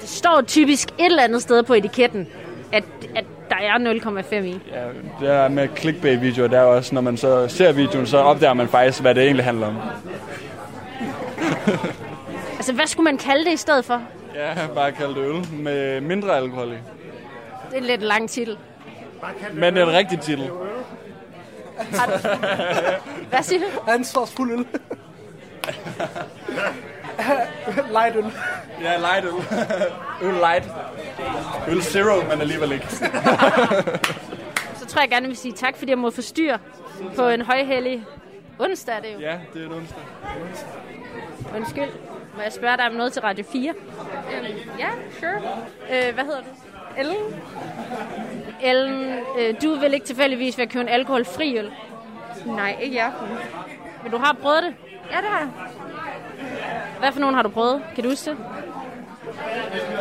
Det 0.00 0.08
står 0.08 0.42
typisk 0.46 0.88
et 0.88 1.06
eller 1.06 1.22
andet 1.22 1.42
sted 1.42 1.62
på 1.62 1.74
etiketten, 1.74 2.28
at, 2.72 2.84
at 3.14 3.24
der 3.52 3.66
er 3.66 3.78
0,5 4.22 4.34
i. 4.34 4.60
Ja, 4.72 4.84
det 5.20 5.34
er 5.34 5.48
med 5.48 5.68
clickbait-videoer, 5.76 6.48
der 6.48 6.58
er 6.58 6.64
også, 6.64 6.94
når 6.94 7.00
man 7.00 7.16
så 7.16 7.48
ser 7.48 7.72
videoen, 7.72 8.06
så 8.06 8.18
opdager 8.18 8.54
man 8.54 8.68
faktisk, 8.68 9.00
hvad 9.00 9.14
det 9.14 9.22
egentlig 9.24 9.44
handler 9.44 9.66
om. 9.66 9.76
Altså, 12.56 12.72
hvad 12.72 12.86
skulle 12.86 13.04
man 13.04 13.18
kalde 13.18 13.44
det 13.44 13.52
i 13.52 13.56
stedet 13.56 13.84
for? 13.84 14.02
Ja, 14.34 14.66
bare 14.74 14.92
kalde 14.92 15.14
det 15.14 15.20
øl 15.28 15.46
med 15.52 16.00
mindre 16.00 16.36
alkohol 16.36 16.68
i. 16.68 16.70
Det 16.70 16.78
er 17.72 17.76
en 17.76 17.84
lidt 17.84 18.02
lang 18.02 18.30
titel. 18.30 18.58
Men 19.52 19.76
en 19.76 19.92
rigtig 19.92 20.20
titel. 20.20 20.50
Har 21.78 22.06
du... 22.06 22.12
Hvad 23.30 23.42
siger 23.42 23.60
du? 23.60 23.90
Ansvarsfuld 23.90 24.52
øl. 24.52 24.66
light 27.96 28.16
øl. 28.16 28.24
Ja, 28.80 28.96
light 28.98 29.24
øl. 29.24 29.32
øl 30.28 30.34
light. 30.34 30.68
Øl 31.68 31.82
zero, 31.82 32.22
men 32.30 32.40
alligevel 32.40 32.72
ikke. 32.72 32.86
Så 34.78 34.86
tror 34.88 35.00
jeg 35.00 35.10
gerne, 35.10 35.24
jeg 35.24 35.28
vil 35.28 35.36
sige 35.36 35.52
tak, 35.52 35.76
fordi 35.76 35.90
jeg 35.90 35.98
må 35.98 36.10
forstyrre 36.10 36.58
på 37.16 37.28
en 37.28 37.42
højhellig 37.42 38.04
onsdag, 38.58 38.94
er 38.96 39.00
det 39.00 39.14
jo. 39.14 39.18
Ja, 39.18 39.38
det 39.54 39.62
er 39.62 39.66
en 39.66 39.72
onsdag. 39.72 40.02
Undskyld. 41.56 41.90
Må 42.36 42.42
jeg 42.42 42.52
spørge 42.52 42.76
dig 42.76 42.86
om 42.86 42.92
noget 42.92 43.12
til 43.12 43.22
Radio 43.22 43.44
4? 43.52 43.74
Ja, 44.78 44.88
sure. 45.20 45.32
Øh, 45.90 46.14
hvad 46.14 46.24
hedder 46.24 46.40
du? 46.40 46.46
Ellen? 46.98 47.16
Ellen, 48.62 49.18
øh, 49.38 49.54
du 49.62 49.74
vil 49.74 49.94
ikke 49.94 50.06
tilfældigvis 50.06 50.58
være 50.58 50.66
købe 50.66 50.80
en 50.80 50.88
alkoholfri 50.88 51.58
øl? 51.58 51.72
Nej, 52.46 52.76
ikke 52.80 52.94
i 52.94 52.98
aften. 52.98 53.28
Men 54.02 54.12
du 54.12 54.18
har 54.18 54.36
prøvet 54.42 54.62
det? 54.62 54.74
Ja, 55.10 55.16
det 55.16 55.26
har 55.28 55.38
jeg. 55.38 55.48
Hvad 57.02 57.12
for 57.12 57.20
nogen 57.20 57.34
har 57.34 57.42
du 57.42 57.48
prøvet? 57.48 57.82
Kan 57.94 58.04
du 58.04 58.10
huske 58.10 58.30
det? 58.30 58.38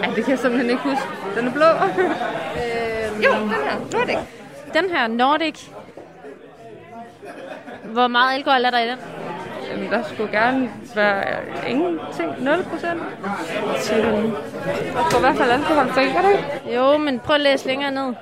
Ej, 0.03 0.09
det 0.15 0.23
kan 0.23 0.31
jeg 0.31 0.39
simpelthen 0.39 0.69
ikke 0.69 0.81
huske. 0.83 1.07
Den 1.35 1.47
er 1.47 1.51
blå. 1.51 1.65
øhm, 2.61 3.21
jo, 3.21 3.31
den 3.31 3.49
her. 3.49 3.79
Nordic. 3.91 4.17
Den 4.73 4.89
her 4.89 5.07
Nordic. 5.07 5.67
Hvor 7.83 8.07
meget 8.07 8.35
alkohol 8.35 8.65
er 8.65 8.69
der 8.69 8.79
i 8.79 8.87
den? 8.87 8.97
Jamen, 9.71 9.91
der 9.91 10.03
skulle 10.03 10.31
gerne 10.31 10.71
være 10.95 11.23
ingenting. 11.67 12.43
0 12.43 12.63
procent. 12.63 13.01
Der 13.63 13.79
skulle 13.79 15.17
i 15.17 15.21
hvert 15.21 15.37
fald 15.37 16.13
gør 16.13 16.21
det 16.21 16.31
ikke? 16.31 16.75
Jo, 16.75 16.97
men 16.97 17.19
prøv 17.19 17.35
at 17.35 17.41
læse 17.41 17.67
længere 17.67 17.91
ned. 17.91 18.13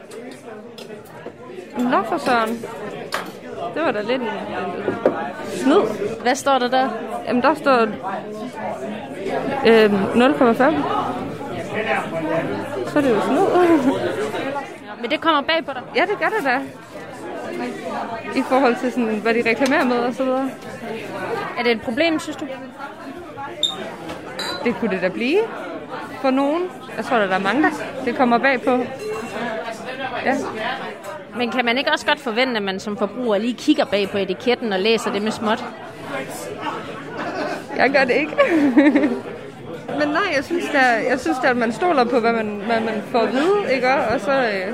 Nå 1.78 2.04
for 2.04 2.18
søren. 2.18 2.66
Det 3.74 3.82
var 3.86 3.92
da 3.92 4.02
lidt 4.02 4.22
snyd. 5.56 5.82
Hvad 6.22 6.36
står 6.36 6.60
der 6.60 6.68
der? 6.68 6.90
Jamen, 7.28 7.42
der 7.42 7.54
står 7.54 7.82
øhm, 9.66 9.96
0,5. 9.96 10.40
Så 12.90 12.98
er 12.98 13.02
det 13.02 13.10
jo 13.10 13.22
snyd. 13.22 13.94
Men 15.02 15.12
det 15.12 15.22
kommer 15.22 15.42
bag 15.42 15.66
på 15.66 15.74
dig? 15.74 15.82
Ja, 15.96 16.02
det 16.02 16.20
gør 16.20 16.30
det 16.38 16.46
da. 16.46 16.60
I 18.36 18.42
forhold 18.42 18.76
til, 18.76 18.92
sådan, 18.92 19.20
hvad 19.20 19.34
de 19.34 19.50
reklamerer 19.50 19.86
med 19.86 19.98
og 19.98 20.14
så 20.14 20.24
videre. 20.24 20.50
Er 21.58 21.64
det 21.64 21.72
et 21.72 21.82
problem, 21.82 22.20
synes 22.20 22.38
du? 22.38 22.48
Det 24.64 24.76
kunne 24.76 24.92
det 24.92 25.02
da 25.02 25.08
blive 25.08 25.40
for 26.22 26.32
nogen. 26.32 26.62
Jeg 26.98 27.06
tror, 27.06 27.18
der 27.18 27.28
er 27.28 27.40
mange, 27.40 27.64
der 27.64 27.70
det 28.06 28.18
kommer 28.18 28.38
bag 28.38 28.62
på. 28.62 28.72
Ja. 30.26 30.36
Men 31.40 31.52
kan 31.52 31.66
man 31.66 31.78
ikke 31.78 31.92
også 31.92 32.06
godt 32.06 32.20
forvente, 32.20 32.58
at 32.58 32.64
man 32.64 32.80
som 32.80 32.98
forbruger 32.98 33.38
lige 33.38 33.54
kigger 33.54 33.86
bag 33.86 34.10
på 34.10 34.18
etiketten 34.18 34.74
og 34.74 34.80
læser 34.80 35.12
det 35.12 35.22
med 35.22 35.32
småt? 35.32 35.66
Jeg 37.76 37.90
gør 37.90 38.04
det 38.04 38.14
ikke. 38.14 38.36
Men 40.00 40.08
nej, 40.08 40.34
jeg 40.36 40.44
synes, 40.44 40.66
der, 40.72 40.96
jeg 41.10 41.20
synes 41.20 41.38
der, 41.38 41.50
at 41.50 41.58
man 41.58 41.72
stoler 41.72 42.04
på, 42.04 42.20
hvad 42.20 42.34
man, 42.34 42.62
hvad 42.66 42.80
man 42.80 43.02
får 43.12 43.20
at 43.20 43.34
vide, 43.34 43.74
ikke? 43.74 43.94
Og 43.94 44.20
så, 44.20 44.32
øh, 44.32 44.74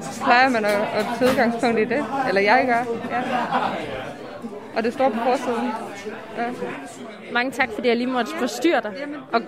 så 0.00 0.20
plejer 0.24 0.48
man 0.48 0.64
at, 0.64 0.80
at 0.94 1.06
tage 1.18 1.30
udgangspunkt 1.30 1.78
i 1.78 1.84
det. 1.84 2.04
Eller 2.28 2.40
jeg 2.40 2.64
gør, 2.66 2.94
ja. 3.10 3.22
Og 4.76 4.82
det 4.82 4.92
står 4.92 5.08
på 5.08 5.18
forsiden. 5.24 5.70
Ja. 6.36 6.44
Mange 7.32 7.52
tak, 7.52 7.68
fordi 7.74 7.88
jeg 7.88 7.96
lige 7.96 8.10
måtte 8.10 8.32
forstyrre 8.38 8.80
dig. 8.82 8.92
Og 9.32 9.42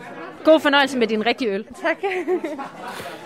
god 0.44 0.60
fornøjelse 0.60 0.98
med 0.98 1.06
din 1.06 1.26
rigtige 1.26 1.50
øl. 1.50 1.66
Tak. 1.82 1.96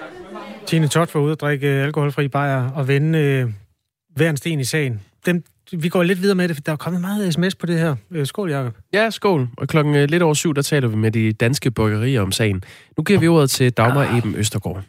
Tine 0.67 0.89
Tot 0.89 1.15
var 1.15 1.21
ude 1.21 1.33
at 1.33 1.41
drikke 1.41 1.67
alkoholfri 1.67 2.29
bajer 2.29 2.71
og 2.71 2.89
vende 2.89 3.19
øh, 3.19 3.51
hver 4.17 4.31
en 4.31 4.37
sten 4.37 4.61
i 4.61 4.65
sagen. 4.65 5.01
Dem, 5.27 5.45
vi 5.73 5.89
går 5.89 6.03
lidt 6.03 6.23
videre 6.23 6.35
med 6.35 6.49
det, 6.49 6.57
for 6.57 6.61
der 6.63 6.73
er 6.73 6.77
kommet 6.77 7.01
meget 7.01 7.35
sms 7.35 7.55
på 7.55 7.67
det 7.67 7.79
her. 7.79 7.97
Øh, 8.11 8.27
skål, 8.27 8.51
Jacob. 8.51 8.77
Ja, 8.93 9.11
skål. 9.11 9.49
Og 9.57 9.69
klokken 9.69 9.95
øh, 9.95 10.09
lidt 10.11 10.23
over 10.23 10.35
syv, 10.35 10.55
der 10.55 10.63
taler 10.63 10.89
vi 10.89 10.97
med 10.97 11.11
de 11.11 11.33
danske 11.33 11.71
bryggerier 11.71 12.21
om 12.21 12.33
sagen. 12.33 12.65
Nu 12.97 13.03
giver 13.05 13.19
vi 13.19 13.29
ordet 13.29 13.51
til 13.51 13.73
Dagmar 13.73 14.17
Eben 14.19 14.35
Østergaard. 14.35 14.83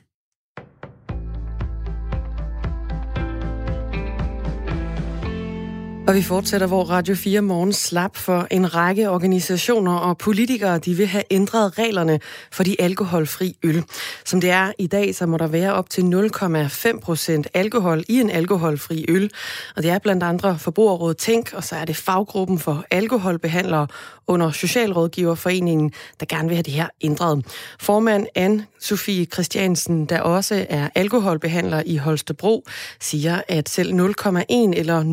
Og 6.07 6.15
vi 6.15 6.21
fortsætter, 6.21 6.67
hvor 6.67 6.83
Radio 6.83 7.15
4 7.15 7.41
morgen 7.41 7.73
slap 7.73 8.17
for 8.17 8.47
en 8.51 8.75
række 8.75 9.09
organisationer 9.09 9.95
og 9.95 10.17
politikere, 10.17 10.77
de 10.77 10.93
vil 10.93 11.07
have 11.07 11.23
ændret 11.31 11.77
reglerne 11.77 12.19
for 12.51 12.63
de 12.63 12.81
alkoholfri 12.81 13.57
øl. 13.63 13.83
Som 14.25 14.41
det 14.41 14.49
er 14.49 14.71
i 14.77 14.87
dag, 14.87 15.15
så 15.15 15.25
må 15.25 15.37
der 15.37 15.47
være 15.47 15.73
op 15.73 15.89
til 15.89 16.01
0,5 16.01 16.99
procent 16.99 17.47
alkohol 17.53 18.03
i 18.09 18.19
en 18.19 18.29
alkoholfri 18.29 19.05
øl. 19.09 19.31
Og 19.75 19.83
det 19.83 19.91
er 19.91 19.99
blandt 19.99 20.23
andre 20.23 20.59
Forbrugerrådet 20.59 21.17
Tænk, 21.17 21.53
og 21.53 21.63
så 21.63 21.75
er 21.75 21.85
det 21.85 21.95
faggruppen 21.95 22.59
for 22.59 22.85
alkoholbehandlere 22.91 23.87
under 24.27 24.51
Socialrådgiverforeningen, 24.51 25.91
der 26.19 26.25
gerne 26.25 26.47
vil 26.47 26.55
have 26.55 26.63
det 26.63 26.73
her 26.73 26.87
ændret. 27.01 27.45
Formand 27.79 28.27
anne 28.35 28.65
Sofie 28.79 29.25
Christiansen, 29.25 30.05
der 30.05 30.21
også 30.21 30.65
er 30.69 30.89
alkoholbehandler 30.95 31.83
i 31.85 31.97
Holstebro, 31.97 32.65
siger, 32.99 33.41
at 33.47 33.69
selv 33.69 33.93
0,1 33.93 34.33
eller 34.49 35.03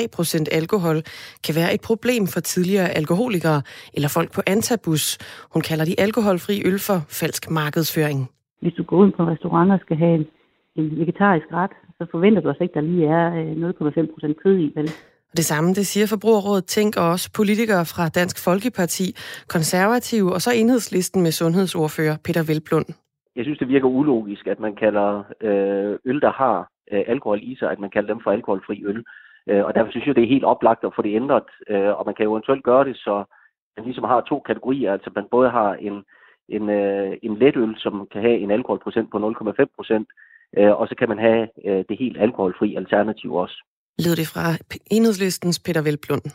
procent 0.07 0.49
alkohol 0.51 0.97
kan 1.45 1.55
være 1.55 1.73
et 1.73 1.81
problem 1.81 2.27
for 2.27 2.39
tidligere 2.39 2.89
alkoholikere 2.89 3.61
eller 3.93 4.09
folk 4.17 4.29
på 4.35 4.41
antabus. 4.47 5.17
Hun 5.53 5.61
kalder 5.61 5.85
de 5.85 5.99
alkoholfri 5.99 6.61
øl 6.65 6.79
for 6.79 6.97
falsk 7.21 7.49
markedsføring. 7.49 8.29
Hvis 8.61 8.73
du 8.73 8.83
går 8.83 9.05
ind 9.05 9.13
på 9.13 9.23
en 9.23 9.29
restaurant 9.29 9.71
og 9.71 9.79
skal 9.79 9.97
have 9.97 10.15
en, 10.15 10.25
en 10.75 10.99
vegetarisk 10.99 11.47
ret, 11.53 11.71
så 11.97 12.07
forventer 12.11 12.41
du 12.41 12.49
også 12.49 12.63
ikke, 12.63 12.77
at 12.77 12.83
der 12.83 12.89
lige 12.89 13.07
er 13.07 13.25
0,5 14.05 14.13
procent 14.13 14.43
kød 14.43 14.57
i, 14.59 14.71
vel? 14.75 14.89
Det 15.37 15.45
samme, 15.45 15.69
det 15.69 15.85
siger 15.87 16.07
Forbrugerrådet 16.07 16.65
Tænk 16.65 16.97
og 16.97 17.09
også 17.09 17.29
politikere 17.35 17.85
fra 17.85 18.09
Dansk 18.09 18.37
Folkeparti, 18.45 19.05
konservative 19.49 20.33
og 20.33 20.41
så 20.41 20.51
enhedslisten 20.55 21.21
med 21.21 21.31
sundhedsordfører 21.31 22.15
Peter 22.25 22.43
Velblund. 22.47 22.85
Jeg 23.35 23.43
synes, 23.45 23.59
det 23.59 23.67
virker 23.67 23.87
ulogisk, 23.87 24.47
at 24.47 24.59
man 24.59 24.75
kalder 24.75 25.23
øh, 25.41 25.97
øl, 26.05 26.21
der 26.21 26.31
har 26.31 26.57
øh, 26.91 27.03
alkohol 27.07 27.39
i 27.43 27.55
sig, 27.59 27.71
at 27.71 27.79
man 27.79 27.89
kalder 27.89 28.13
dem 28.13 28.21
for 28.23 28.31
alkoholfri 28.31 28.83
øl. 28.85 29.03
Øh, 29.49 29.65
og 29.65 29.75
derfor 29.75 29.91
synes 29.91 30.07
jeg, 30.07 30.15
det 30.15 30.23
er 30.23 30.35
helt 30.35 30.43
oplagt 30.43 30.83
at 30.83 30.95
få 30.95 31.01
det 31.01 31.15
ændret. 31.15 31.49
Øh, 31.69 31.91
og 31.97 32.03
man 32.05 32.15
kan 32.15 32.25
jo 32.25 32.31
eventuelt 32.31 32.63
gøre 32.63 32.85
det, 32.85 32.97
så 32.97 33.23
man 33.77 33.85
ligesom 33.85 34.03
har 34.03 34.21
to 34.21 34.39
kategorier. 34.39 34.93
Altså 34.93 35.09
man 35.15 35.27
både 35.31 35.49
har 35.49 35.73
en, 35.73 36.03
en, 36.49 36.69
øh, 36.69 37.17
en 37.23 37.37
letøl, 37.37 37.73
som 37.77 38.07
kan 38.11 38.21
have 38.21 38.37
en 38.37 38.51
alkoholprocent 38.51 39.11
på 39.11 39.17
0,5 39.17 39.65
procent, 39.75 40.07
øh, 40.57 40.71
og 40.79 40.87
så 40.87 40.95
kan 40.99 41.09
man 41.09 41.19
have 41.19 41.47
øh, 41.65 41.83
det 41.89 41.97
helt 41.97 42.21
alkoholfri 42.21 42.75
alternativ 42.75 43.33
også 43.33 43.63
lød 44.05 44.15
det 44.15 44.27
fra 44.27 44.45
enhedslistens 44.91 45.59
Peter 45.59 45.81
Velblund. 45.81 46.25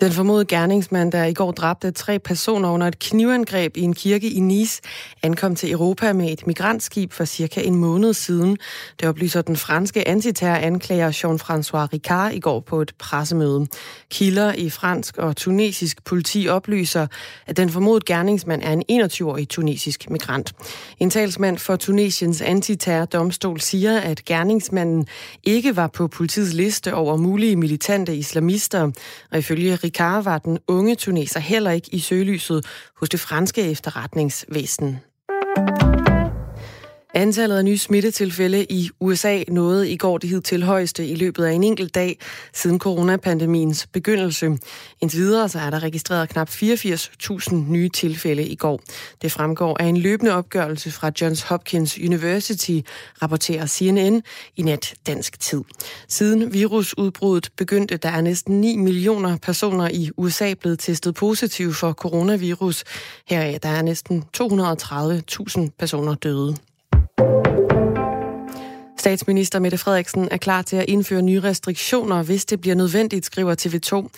Den 0.00 0.12
formodede 0.12 0.44
gerningsmand, 0.44 1.12
der 1.12 1.24
i 1.24 1.32
går 1.32 1.52
dræbte 1.52 1.90
tre 1.90 2.18
personer 2.18 2.70
under 2.70 2.86
et 2.86 2.98
knivangreb 2.98 3.76
i 3.76 3.80
en 3.80 3.94
kirke 3.94 4.30
i 4.30 4.40
Nice, 4.40 4.82
ankom 5.22 5.54
til 5.56 5.72
Europa 5.72 6.12
med 6.12 6.32
et 6.32 6.46
migrantskib 6.46 7.12
for 7.12 7.24
cirka 7.24 7.60
en 7.60 7.74
måned 7.74 8.14
siden. 8.14 8.58
Det 9.00 9.08
oplyser 9.08 9.42
den 9.42 9.56
franske 9.56 10.08
antiterroranklager 10.08 11.10
Jean-François 11.10 11.88
Ricard 11.92 12.32
i 12.32 12.40
går 12.40 12.60
på 12.60 12.80
et 12.80 12.92
pressemøde. 12.98 13.66
Kilder 14.10 14.52
i 14.52 14.70
fransk 14.70 15.18
og 15.18 15.36
tunesisk 15.36 16.04
politi 16.04 16.48
oplyser, 16.48 17.06
at 17.46 17.56
den 17.56 17.70
formodede 17.70 18.04
gerningsmand 18.06 18.62
er 18.62 18.72
en 18.72 19.02
21-årig 19.02 19.48
tunesisk 19.48 20.10
migrant. 20.10 20.52
En 20.98 21.10
talsmand 21.10 21.58
for 21.58 21.76
Tunesiens 21.76 22.40
antiterrordomstol 22.42 23.60
siger, 23.60 24.00
at 24.00 24.24
gerningsmanden 24.24 25.06
ikke 25.44 25.76
var 25.76 25.86
på 25.86 26.08
politiets 26.08 26.52
liste 26.52 26.94
over 26.94 27.16
mulige 27.16 27.56
militante 27.56 28.16
islamister, 28.16 28.90
og 29.30 29.38
ifølge 29.38 29.76
Ricard 29.86 30.24
var 30.24 30.38
den 30.38 30.58
unge 30.68 30.94
tuneser 30.94 31.40
heller 31.40 31.70
ikke 31.70 31.88
i 31.92 31.98
søgelyset 31.98 32.66
hos 32.96 33.08
det 33.08 33.20
franske 33.20 33.70
efterretningsvæsen. 33.70 35.00
Antallet 37.16 37.56
af 37.56 37.64
nye 37.64 37.78
smittetilfælde 37.78 38.64
i 38.64 38.90
USA 39.00 39.42
nåede 39.48 39.90
i 39.90 39.96
går 39.96 40.18
det 40.18 40.30
hidtil 40.30 40.62
højeste 40.62 41.06
i 41.06 41.14
løbet 41.14 41.44
af 41.44 41.52
en 41.52 41.64
enkelt 41.64 41.94
dag 41.94 42.18
siden 42.54 42.78
coronapandemiens 42.78 43.86
begyndelse. 43.86 44.58
Indtil 45.00 45.20
videre 45.20 45.48
så 45.48 45.58
er 45.58 45.70
der 45.70 45.82
registreret 45.82 46.28
knap 46.28 46.48
84.000 46.48 47.54
nye 47.54 47.88
tilfælde 47.88 48.46
i 48.46 48.54
går. 48.54 48.80
Det 49.22 49.32
fremgår 49.32 49.76
af 49.80 49.84
en 49.84 49.96
løbende 49.96 50.32
opgørelse 50.32 50.90
fra 50.90 51.10
Johns 51.20 51.42
Hopkins 51.42 51.98
University, 51.98 52.80
rapporterer 53.22 53.66
CNN 53.66 54.22
i 54.56 54.62
net 54.62 54.94
dansk 55.06 55.40
tid. 55.40 55.62
Siden 56.08 56.52
virusudbruddet 56.52 57.50
begyndte, 57.56 57.96
der 57.96 58.08
er 58.08 58.20
næsten 58.20 58.60
9 58.60 58.76
millioner 58.76 59.36
personer 59.36 59.88
i 59.92 60.10
USA 60.16 60.54
blevet 60.54 60.78
testet 60.78 61.14
positiv 61.14 61.72
for 61.72 61.92
coronavirus. 61.92 62.84
Heraf 63.28 63.60
der 63.62 63.68
er 63.68 63.82
næsten 63.82 64.24
230.000 64.36 65.68
personer 65.78 66.14
døde. 66.14 66.56
Statsminister 68.98 69.58
Mette 69.58 69.78
Frederiksen 69.78 70.28
er 70.30 70.36
klar 70.36 70.62
til 70.62 70.76
at 70.76 70.84
indføre 70.88 71.22
nye 71.22 71.40
restriktioner, 71.40 72.22
hvis 72.22 72.44
det 72.44 72.60
bliver 72.60 72.76
nødvendigt, 72.76 73.26
skriver 73.26 73.54
TV2. 73.60 74.08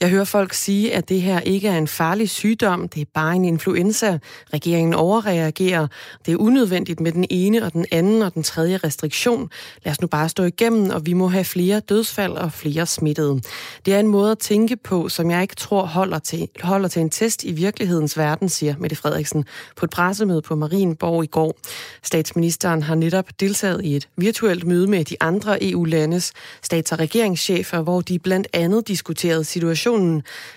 Jeg 0.00 0.10
hører 0.10 0.24
folk 0.24 0.52
sige, 0.52 0.94
at 0.94 1.08
det 1.08 1.22
her 1.22 1.40
ikke 1.40 1.68
er 1.68 1.78
en 1.78 1.88
farlig 1.88 2.30
sygdom, 2.30 2.88
det 2.88 3.00
er 3.00 3.04
bare 3.14 3.36
en 3.36 3.44
influenza. 3.44 4.18
Regeringen 4.52 4.94
overreagerer. 4.94 5.86
Det 6.26 6.32
er 6.32 6.36
unødvendigt 6.36 7.00
med 7.00 7.12
den 7.12 7.26
ene 7.30 7.64
og 7.64 7.72
den 7.72 7.86
anden 7.90 8.22
og 8.22 8.34
den 8.34 8.42
tredje 8.42 8.76
restriktion. 8.76 9.50
Lad 9.84 9.90
os 9.90 10.00
nu 10.00 10.06
bare 10.06 10.28
stå 10.28 10.42
igennem, 10.42 10.90
og 10.90 11.06
vi 11.06 11.12
må 11.12 11.28
have 11.28 11.44
flere 11.44 11.80
dødsfald 11.80 12.32
og 12.32 12.52
flere 12.52 12.86
smittede. 12.86 13.40
Det 13.86 13.94
er 13.94 14.00
en 14.00 14.06
måde 14.06 14.30
at 14.30 14.38
tænke 14.38 14.76
på, 14.76 15.08
som 15.08 15.30
jeg 15.30 15.42
ikke 15.42 15.56
tror 15.56 15.86
holder 15.86 16.18
til, 16.18 16.48
holder 16.62 16.88
til 16.88 17.02
en 17.02 17.10
test 17.10 17.44
i 17.44 17.52
virkelighedens 17.52 18.18
verden, 18.18 18.48
siger 18.48 18.74
Mette 18.78 18.96
Frederiksen 18.96 19.44
på 19.76 19.84
et 19.84 19.90
pressemøde 19.90 20.42
på 20.42 20.54
Marienborg 20.54 21.24
i 21.24 21.26
går. 21.26 21.56
Statsministeren 22.02 22.82
har 22.82 22.94
netop 22.94 23.24
deltaget 23.40 23.84
i 23.84 23.96
et 23.96 24.08
virtuelt 24.16 24.64
møde 24.64 24.86
med 24.86 25.04
de 25.04 25.16
andre 25.20 25.64
EU-landes 25.64 26.32
stats- 26.62 26.92
og 26.92 26.98
regeringschefer, 26.98 27.80
hvor 27.80 28.00
de 28.00 28.18
blandt 28.18 28.48
andet 28.52 28.88
diskuterede 28.88 29.44
situationen 29.44 29.83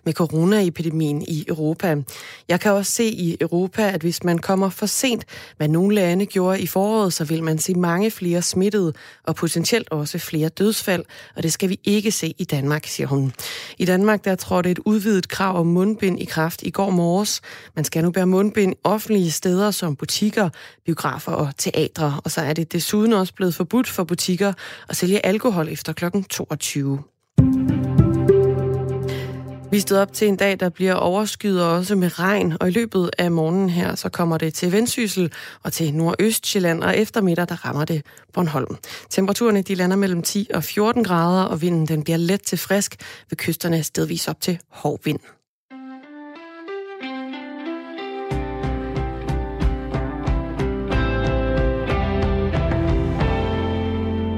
med 0.05 0.13
coronaepidemien 0.13 1.21
i 1.21 1.45
Europa. 1.47 1.95
Jeg 2.47 2.59
kan 2.59 2.71
også 2.71 2.91
se 2.91 3.03
i 3.03 3.37
Europa, 3.41 3.89
at 3.89 4.01
hvis 4.01 4.23
man 4.23 4.37
kommer 4.37 4.69
for 4.69 4.85
sent, 4.85 5.25
hvad 5.57 5.67
nogle 5.67 5.95
lande 5.95 6.25
gjorde 6.25 6.61
i 6.61 6.67
foråret, 6.67 7.13
så 7.13 7.23
vil 7.23 7.43
man 7.43 7.57
se 7.57 7.73
mange 7.73 8.11
flere 8.11 8.41
smittede 8.41 8.93
og 9.23 9.35
potentielt 9.35 9.89
også 9.91 10.17
flere 10.17 10.49
dødsfald, 10.49 11.05
og 11.35 11.43
det 11.43 11.53
skal 11.53 11.69
vi 11.69 11.79
ikke 11.83 12.11
se 12.11 12.33
i 12.37 12.43
Danmark, 12.43 12.85
siger 12.85 13.07
hun. 13.07 13.33
I 13.77 13.85
Danmark 13.85 14.25
der 14.25 14.35
trådte 14.35 14.71
et 14.71 14.79
udvidet 14.85 15.27
krav 15.27 15.59
om 15.59 15.67
mundbind 15.67 16.19
i 16.19 16.25
kraft 16.25 16.63
i 16.63 16.69
går 16.69 16.89
morges. 16.89 17.41
Man 17.75 17.85
skal 17.85 18.03
nu 18.03 18.11
bære 18.11 18.25
mundbind 18.25 18.73
offentlige 18.83 19.31
steder 19.31 19.71
som 19.71 19.95
butikker, 19.95 20.49
biografer 20.85 21.31
og 21.31 21.49
teatre, 21.57 22.21
og 22.23 22.31
så 22.31 22.41
er 22.41 22.53
det 22.53 22.73
desuden 22.73 23.13
også 23.13 23.33
blevet 23.33 23.55
forbudt 23.55 23.87
for 23.87 24.03
butikker 24.03 24.53
at 24.89 24.95
sælge 24.95 25.25
alkohol 25.25 25.67
efter 25.67 25.93
kl. 25.93 26.05
22. 26.29 27.76
Vi 29.71 29.80
stod 29.80 29.97
op 29.97 30.13
til 30.13 30.27
en 30.27 30.36
dag, 30.36 30.60
der 30.60 30.69
bliver 30.69 30.93
overskyet 30.93 31.63
også 31.63 31.95
med 31.95 32.19
regn, 32.19 32.58
og 32.60 32.67
i 32.67 32.71
løbet 32.71 33.10
af 33.17 33.32
morgenen 33.32 33.69
her, 33.69 33.95
så 33.95 34.10
kommer 34.10 34.38
det 34.38 34.53
til 34.53 34.71
Vendsyssel 34.71 35.32
og 35.63 35.73
til 35.73 35.93
Nordøstjylland, 35.93 36.84
og 36.84 36.97
eftermiddag, 36.97 37.49
der 37.49 37.65
rammer 37.65 37.86
det 37.86 38.06
Bornholm. 38.34 38.77
Temperaturerne, 39.10 39.62
de 39.62 39.75
lander 39.75 39.95
mellem 39.95 40.21
10 40.21 40.47
og 40.53 40.63
14 40.63 41.03
grader, 41.03 41.43
og 41.43 41.62
vinden 41.62 41.88
den 41.88 42.03
bliver 42.03 42.17
let 42.17 42.41
til 42.41 42.58
frisk 42.58 42.95
ved 43.30 43.38
kysterne 43.38 43.84
stedvis 43.84 44.27
op 44.27 44.41
til 44.41 44.60
hård 44.71 44.99
vind. 45.03 45.19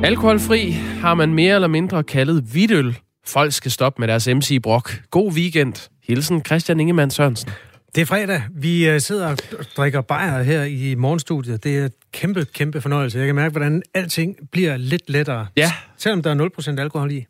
Alkoholfri 0.04 0.72
har 1.02 1.14
man 1.14 1.34
mere 1.34 1.56
eller 1.56 1.68
mindre 1.68 2.04
kaldet 2.04 2.44
hvidøl. 2.52 2.98
Folk 3.30 3.54
skal 3.54 3.72
stoppe 3.72 4.02
med 4.02 4.08
deres 4.08 4.28
MC 4.28 4.62
Brok. 4.64 4.92
God 5.12 5.34
weekend. 5.34 5.90
Hilsen 6.04 6.46
Christian 6.46 6.80
Ingemann 6.80 7.12
Sørensen. 7.12 7.50
Det 7.96 8.02
er 8.02 8.06
fredag. 8.06 8.42
Vi 8.52 8.90
øh, 8.90 9.02
sidder 9.02 9.28
og 9.28 9.38
drikker 9.78 10.02
bajer 10.02 10.44
her 10.44 10.64
i 10.64 10.96
morgenstudiet. 10.96 11.64
Det 11.64 11.78
er 11.78 11.86
et 11.86 11.94
kæmpe, 12.12 12.46
kæmpe 12.46 12.82
fornøjelse. 12.82 13.18
Jeg 13.18 13.26
kan 13.26 13.36
mærke, 13.36 13.52
hvordan 13.52 13.84
alting 13.94 14.36
bliver 14.52 14.78
lidt 14.78 15.10
lettere. 15.10 15.48
Ja. 15.58 15.72
Selvom 15.98 16.22
der 16.22 16.30
er 16.30 16.72
0% 16.76 16.80
alkohol 16.80 17.12
i. 17.12 17.26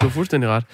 Du 0.00 0.06
har 0.06 0.08
fuldstændig 0.08 0.50
ret. 0.50 0.64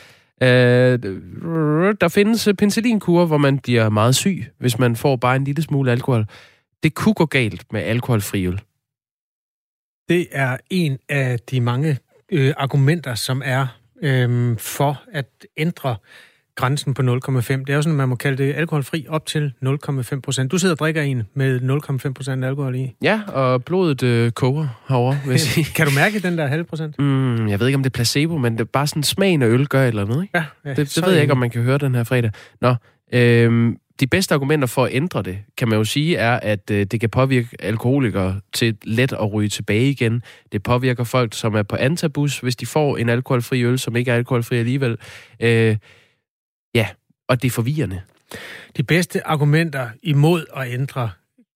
Uh, 0.42 1.94
der 2.00 2.08
findes 2.08 2.48
penicillinkurer, 2.58 3.26
hvor 3.26 3.38
man 3.38 3.58
bliver 3.58 3.88
meget 3.88 4.14
syg, 4.14 4.46
hvis 4.58 4.78
man 4.78 4.96
får 4.96 5.16
bare 5.16 5.36
en 5.36 5.44
lille 5.44 5.62
smule 5.62 5.92
alkohol. 5.92 6.26
Det 6.82 6.94
kunne 6.94 7.14
gå 7.14 7.26
galt 7.26 7.72
med 7.72 7.80
alkoholfri 7.80 8.46
øl. 8.46 8.60
Det 10.08 10.26
er 10.32 10.56
en 10.70 10.98
af 11.08 11.38
de 11.40 11.60
mange 11.60 11.98
øh, 12.32 12.54
argumenter, 12.56 13.14
som 13.14 13.42
er 13.44 13.79
øh, 14.02 14.58
for 14.58 15.02
at 15.12 15.26
ændre 15.56 15.96
grænsen 16.56 16.94
på 16.94 17.02
0,5. 17.02 17.06
Det 17.52 17.70
er 17.70 17.74
jo 17.74 17.82
sådan, 17.82 17.96
man 17.96 18.08
må 18.08 18.14
kalde 18.14 18.44
det 18.44 18.54
alkoholfri 18.54 19.06
op 19.08 19.26
til 19.26 19.52
0,5 19.64 20.20
procent. 20.20 20.52
Du 20.52 20.58
sidder 20.58 20.74
og 20.74 20.78
drikker 20.78 21.02
en 21.02 21.22
med 21.34 21.60
0,5 22.06 22.12
procent 22.12 22.44
alkohol 22.44 22.74
i. 22.76 22.94
Ja, 23.02 23.20
og 23.28 23.64
blodet 23.64 24.02
øh, 24.02 24.30
koger 24.30 24.68
herovre, 24.88 25.18
vil 25.24 25.30
jeg 25.30 25.40
sige. 25.50 25.64
kan 25.64 25.86
du 25.86 25.92
mærke 25.94 26.18
den 26.20 26.38
der 26.38 26.46
halv 26.46 26.64
procent? 26.64 26.98
Mm, 26.98 27.48
jeg 27.48 27.60
ved 27.60 27.66
ikke, 27.66 27.76
om 27.76 27.82
det 27.82 27.90
er 27.90 27.94
placebo, 27.94 28.38
men 28.38 28.52
det 28.52 28.60
er 28.60 28.64
bare 28.64 28.86
sådan 28.86 29.02
smagen 29.02 29.42
af 29.42 29.46
øl 29.46 29.66
gør 29.66 29.86
eller 29.86 30.04
noget. 30.04 30.22
Ikke? 30.22 30.38
Ja, 30.38 30.44
ja, 30.64 30.74
det, 30.74 30.94
det 30.96 31.06
ved 31.06 31.12
jeg 31.12 31.22
ikke, 31.22 31.32
om 31.32 31.38
man 31.38 31.50
kan 31.50 31.62
høre 31.62 31.78
den 31.78 31.94
her 31.94 32.04
fredag. 32.04 32.30
Nå, 32.60 32.74
øh, 33.14 33.72
de 34.00 34.06
bedste 34.06 34.34
argumenter 34.34 34.66
for 34.66 34.84
at 34.84 34.94
ændre 34.94 35.22
det, 35.22 35.38
kan 35.56 35.68
man 35.68 35.78
jo 35.78 35.84
sige, 35.84 36.16
er, 36.16 36.40
at 36.40 36.70
øh, 36.70 36.86
det 36.86 37.00
kan 37.00 37.10
påvirke 37.10 37.48
alkoholikere 37.58 38.40
til 38.52 38.76
let 38.82 39.12
at 39.12 39.32
ryge 39.32 39.48
tilbage 39.48 39.90
igen. 39.90 40.22
Det 40.52 40.62
påvirker 40.62 41.04
folk, 41.04 41.34
som 41.34 41.54
er 41.54 41.62
på 41.62 41.76
antabus, 41.76 42.38
hvis 42.38 42.56
de 42.56 42.66
får 42.66 42.96
en 42.96 43.08
alkoholfri 43.08 43.64
øl, 43.64 43.78
som 43.78 43.96
ikke 43.96 44.10
er 44.10 44.16
alkoholfri 44.16 44.56
alligevel. 44.56 44.98
Øh, 45.40 45.76
ja, 46.74 46.88
og 47.28 47.42
det 47.42 47.48
er 47.48 47.52
forvirrende. 47.52 48.00
De 48.76 48.82
bedste 48.82 49.26
argumenter 49.26 49.88
imod 50.02 50.44
at 50.56 50.72
ændre 50.72 51.10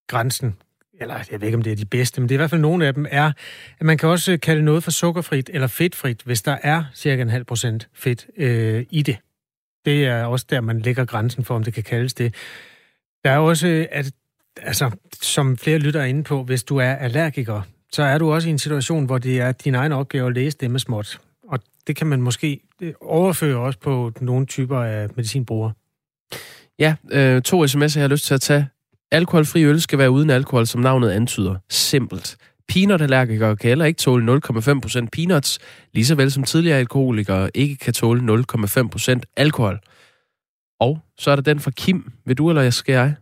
grænsen, 0.09 0.55
eller 1.01 1.15
jeg 1.31 1.41
ved 1.41 1.49
ikke, 1.49 1.57
om 1.57 1.63
det 1.63 1.73
er 1.73 1.77
de 1.77 1.87
bedste, 1.87 2.21
men 2.21 2.29
det 2.29 2.35
er 2.35 2.37
i 2.37 2.43
hvert 2.43 2.51
fald 2.51 2.61
nogle 2.61 2.87
af 2.87 2.95
dem, 2.95 3.07
er, 3.11 3.33
at 3.81 3.87
man 3.87 3.99
kan 3.99 4.09
også 4.09 4.39
kalde 4.43 4.63
noget 4.63 4.85
for 4.85 4.91
sukkerfrit 4.91 5.51
eller 5.53 5.67
fedtfrit, 5.67 6.23
hvis 6.23 6.43
der 6.43 6.57
er 6.63 6.85
cirka 6.95 7.23
en 7.23 7.29
halv 7.29 7.45
procent 7.45 7.89
fedt 7.95 8.27
øh, 8.37 8.87
i 8.91 9.03
det. 9.03 9.17
Det 9.85 10.07
er 10.07 10.25
også 10.25 10.47
der, 10.51 10.61
man 10.61 10.81
lægger 10.81 11.05
grænsen 11.05 11.45
for, 11.45 11.55
om 11.55 11.65
det 11.65 11.75
kan 11.75 11.83
kaldes 11.83 12.15
det. 12.15 12.35
Der 13.25 13.31
er 13.31 13.39
også, 13.39 13.87
at, 13.91 14.11
altså, 14.63 14.91
som 15.23 15.57
flere 15.57 15.79
lytter 15.79 16.01
er 16.01 16.05
inde 16.05 16.23
på, 16.23 16.43
hvis 16.43 16.65
du 16.65 16.77
er 16.77 16.91
allergiker, 16.95 17.63
så 17.93 18.03
er 18.03 18.19
du 18.19 18.33
også 18.33 18.49
i 18.49 18.51
en 18.51 18.59
situation, 18.59 19.05
hvor 19.05 19.19
det 19.19 19.41
er 19.41 19.53
din 19.53 19.75
egen 19.75 19.93
opgave 19.93 20.27
at 20.27 20.35
læse 20.35 20.59
det 20.59 20.71
med 20.71 20.81
småt. 20.81 21.21
Og 21.49 21.59
det 21.87 21.97
kan 21.97 22.07
man 22.07 22.23
måske 22.23 22.61
overføre 23.01 23.59
også 23.59 23.79
på 23.79 24.13
nogle 24.21 24.47
typer 24.47 24.81
af 24.81 25.09
medicinbrugere. 25.17 25.73
Ja, 26.79 26.95
øh, 27.11 27.43
to 27.43 27.65
sms'er 27.65 27.93
jeg 27.95 28.03
har 28.03 28.09
lyst 28.09 28.27
til 28.27 28.35
at 28.35 28.41
tage. 28.41 28.69
Alkoholfri 29.13 29.65
øl 29.65 29.81
skal 29.81 29.99
være 29.99 30.11
uden 30.11 30.31
alkohol, 30.31 30.67
som 30.67 30.81
navnet 30.81 31.11
antyder. 31.11 31.57
Simpelt. 31.71 32.37
Peanut-allergikere 32.69 33.57
kan 33.57 33.69
heller 33.69 33.85
ikke 33.85 33.99
tåle 33.99 34.41
0,5% 34.49 35.07
peanuts, 35.13 35.59
lige 35.93 36.07
så 36.07 36.15
vel 36.15 36.31
som 36.31 36.45
tidligere 36.45 36.79
alkoholikere 36.79 37.51
ikke 37.55 37.77
kan 37.77 37.93
tåle 37.93 38.45
0,5% 38.45 39.21
alkohol. 39.37 39.81
Og 40.81 40.99
så 41.19 41.31
er 41.31 41.37
der 41.37 41.43
den 41.43 41.61
fra 41.61 41.71
Kim. 41.71 42.13
Vil 42.27 42.39
du, 42.39 42.49
eller 42.49 42.71
skal 42.71 42.93
jeg? 42.93 43.15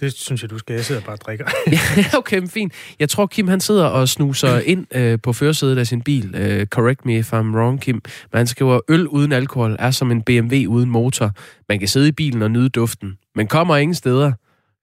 Det 0.00 0.12
synes 0.12 0.42
jeg, 0.42 0.50
du 0.50 0.58
skal. 0.58 0.74
Jeg 0.74 0.84
sidder 0.84 1.00
bare 1.00 1.14
og 1.14 1.20
drikker. 1.20 1.44
ja, 1.96 2.18
okay, 2.18 2.38
men 2.38 2.48
fint. 2.48 2.72
Jeg 2.98 3.08
tror, 3.08 3.26
Kim 3.26 3.48
han 3.48 3.60
sidder 3.60 3.84
og 3.84 4.08
snuser 4.08 4.58
ind 4.58 4.86
øh, 4.94 5.18
på 5.22 5.32
førersædet 5.32 5.78
af 5.78 5.86
sin 5.86 6.02
bil. 6.02 6.34
Øh, 6.34 6.66
correct 6.66 7.06
me 7.06 7.18
if 7.18 7.32
I'm 7.32 7.36
wrong, 7.36 7.80
Kim. 7.80 7.94
Men 8.32 8.36
han 8.36 8.46
skriver, 8.46 8.80
øl 8.88 9.08
uden 9.08 9.32
alkohol 9.32 9.76
er 9.78 9.90
som 9.90 10.10
en 10.10 10.22
BMW 10.22 10.54
uden 10.68 10.90
motor. 10.90 11.30
Man 11.68 11.78
kan 11.78 11.88
sidde 11.88 12.08
i 12.08 12.12
bilen 12.12 12.42
og 12.42 12.50
nyde 12.50 12.68
duften, 12.68 13.18
men 13.34 13.46
kommer 13.46 13.76
ingen 13.76 13.94
steder. 13.94 14.32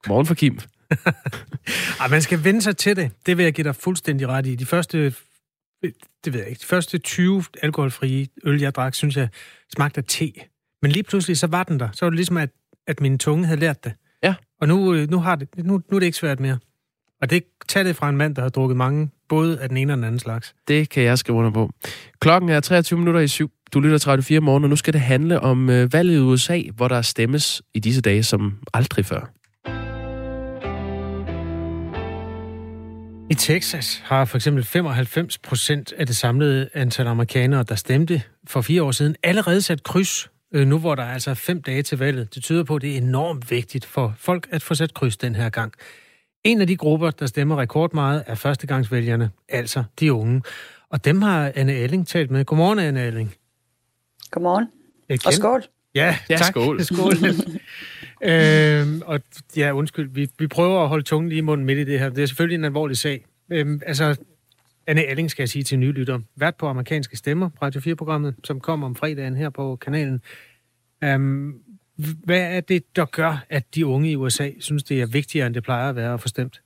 Morgen 0.07 0.25
for 0.25 0.33
Kim. 0.33 0.59
Ej, 1.99 2.07
man 2.07 2.21
skal 2.21 2.43
vende 2.43 2.61
sig 2.61 2.77
til 2.77 2.95
det. 2.95 3.11
Det 3.25 3.37
vil 3.37 3.43
jeg 3.43 3.53
give 3.53 3.63
dig 3.63 3.75
fuldstændig 3.75 4.27
ret 4.27 4.47
i. 4.47 4.55
De 4.55 4.65
første, 4.65 5.13
det 6.25 6.33
ved 6.33 6.39
jeg 6.39 6.49
ikke, 6.49 6.59
de 6.59 6.65
første 6.65 6.97
20 6.97 7.43
alkoholfrie 7.61 8.27
øl, 8.43 8.61
jeg 8.61 8.75
drak, 8.75 8.95
synes 8.95 9.17
jeg 9.17 9.29
smagte 9.75 9.97
af 9.97 10.03
te. 10.07 10.31
Men 10.81 10.91
lige 10.91 11.03
pludselig, 11.03 11.37
så 11.37 11.47
var 11.47 11.63
den 11.63 11.79
der. 11.79 11.89
Så 11.93 12.05
var 12.05 12.09
det 12.09 12.15
ligesom, 12.15 12.37
at, 12.37 12.49
at 12.87 13.01
min 13.01 13.17
tunge 13.17 13.45
havde 13.45 13.59
lært 13.59 13.83
det. 13.83 13.93
Ja. 14.23 14.35
Og 14.61 14.67
nu, 14.67 14.93
øh, 14.93 15.09
nu, 15.09 15.19
har 15.19 15.35
det, 15.35 15.47
nu, 15.57 15.81
nu 15.91 15.95
er 15.95 15.99
det 15.99 16.05
ikke 16.05 16.17
svært 16.17 16.39
mere. 16.39 16.57
Og 17.21 17.29
det 17.29 17.43
tager 17.67 17.83
det 17.83 17.95
fra 17.95 18.09
en 18.09 18.17
mand, 18.17 18.35
der 18.35 18.41
har 18.41 18.49
drukket 18.49 18.77
mange, 18.77 19.09
både 19.29 19.59
af 19.59 19.69
den 19.69 19.77
ene 19.77 19.93
og 19.93 19.97
den 19.97 20.03
anden 20.03 20.19
slags. 20.19 20.55
Det 20.67 20.89
kan 20.89 21.03
jeg 21.03 21.17
skrive 21.17 21.37
under 21.37 21.51
på. 21.51 21.71
Klokken 22.19 22.49
er 22.49 22.59
23 22.59 22.99
minutter 22.99 23.21
i 23.21 23.27
syv. 23.27 23.51
Du 23.73 23.79
lytter 23.79 23.97
til 23.97 24.09
Radio 24.09 24.23
4 24.23 24.39
morgen, 24.39 24.63
og 24.63 24.69
nu 24.69 24.75
skal 24.75 24.93
det 24.93 25.01
handle 25.01 25.39
om 25.39 25.69
øh, 25.69 25.93
valget 25.93 26.15
i 26.15 26.19
USA, 26.19 26.61
hvor 26.75 26.87
der 26.87 27.01
stemmes 27.01 27.61
i 27.73 27.79
disse 27.79 28.01
dage 28.01 28.23
som 28.23 28.59
aldrig 28.73 29.05
før. 29.05 29.31
I 33.29 33.33
Texas 33.33 34.01
har 34.03 34.25
for 34.25 34.37
eksempel 34.37 34.63
95 34.63 35.37
procent 35.37 35.93
af 35.93 36.07
det 36.07 36.15
samlede 36.15 36.69
antal 36.73 37.07
amerikanere, 37.07 37.63
der 37.63 37.75
stemte 37.75 38.21
for 38.47 38.61
fire 38.61 38.83
år 38.83 38.91
siden, 38.91 39.15
allerede 39.23 39.61
sat 39.61 39.83
kryds, 39.83 40.29
øh, 40.53 40.67
nu 40.67 40.79
hvor 40.79 40.95
der 40.95 41.03
er 41.03 41.13
altså 41.13 41.33
fem 41.33 41.61
dage 41.61 41.83
til 41.83 41.97
valget. 41.97 42.35
Det 42.35 42.43
tyder 42.43 42.63
på, 42.63 42.75
at 42.75 42.81
det 42.81 42.93
er 42.93 42.97
enormt 42.97 43.51
vigtigt 43.51 43.85
for 43.85 44.13
folk 44.17 44.47
at 44.51 44.63
få 44.63 44.75
sat 44.75 44.93
kryds 44.93 45.17
den 45.17 45.35
her 45.35 45.49
gang. 45.49 45.73
En 46.43 46.61
af 46.61 46.67
de 46.67 46.75
grupper, 46.75 47.09
der 47.11 47.25
stemmer 47.25 47.55
rekordmeget, 47.55 48.23
er 48.27 48.35
førstegangsvælgerne, 48.35 49.31
altså 49.49 49.83
de 49.99 50.13
unge. 50.13 50.41
Og 50.89 51.05
dem 51.05 51.21
har 51.21 51.51
Anne 51.55 51.73
Alling 51.73 52.07
talt 52.07 52.31
med. 52.31 52.45
Godmorgen, 52.45 52.79
Anne 52.79 53.01
Alling. 53.01 53.35
Godmorgen. 54.31 54.67
Og 55.25 55.33
skål. 55.33 55.63
Ja, 55.95 56.17
ja 56.29 56.37
tak. 56.37 56.47
skål. 56.47 56.83
skål 56.93 57.13
øhm, 58.25 59.01
og 59.05 59.19
ja, 59.57 59.71
undskyld, 59.71 60.09
vi, 60.09 60.29
vi 60.39 60.47
prøver 60.47 60.83
at 60.83 60.89
holde 60.89 61.03
tungen 61.03 61.29
lige 61.29 61.39
i 61.39 61.41
munden 61.41 61.65
midt 61.65 61.79
i 61.79 61.83
det 61.83 61.99
her. 61.99 62.09
Det 62.09 62.23
er 62.23 62.25
selvfølgelig 62.25 62.55
en 62.55 62.65
alvorlig 62.65 62.97
sag. 62.97 63.25
Øhm, 63.49 63.81
altså, 63.85 64.15
Anne 64.87 65.03
Alling 65.03 65.31
skal 65.31 65.43
jeg 65.43 65.49
sige 65.49 65.63
til 65.63 65.79
nylytter. 65.79 66.19
Vært 66.35 66.55
på 66.55 66.67
amerikanske 66.67 67.17
stemmer, 67.17 67.49
Radio 67.61 67.81
4-programmet, 67.81 68.35
som 68.43 68.59
kommer 68.59 68.87
om 68.87 68.95
fredagen 68.95 69.35
her 69.35 69.49
på 69.49 69.75
kanalen. 69.75 70.21
Øhm, 71.03 71.53
hvad 71.97 72.41
er 72.41 72.61
det, 72.61 72.95
der 72.95 73.05
gør, 73.05 73.45
at 73.49 73.75
de 73.75 73.85
unge 73.85 74.11
i 74.11 74.15
USA 74.15 74.49
synes, 74.59 74.83
det 74.83 75.01
er 75.01 75.05
vigtigere, 75.05 75.47
end 75.47 75.55
det 75.55 75.63
plejer 75.63 75.89
at 75.89 75.95
være 75.95 76.13
at 76.13 76.21
få 76.21 76.27
stemt? 76.27 76.61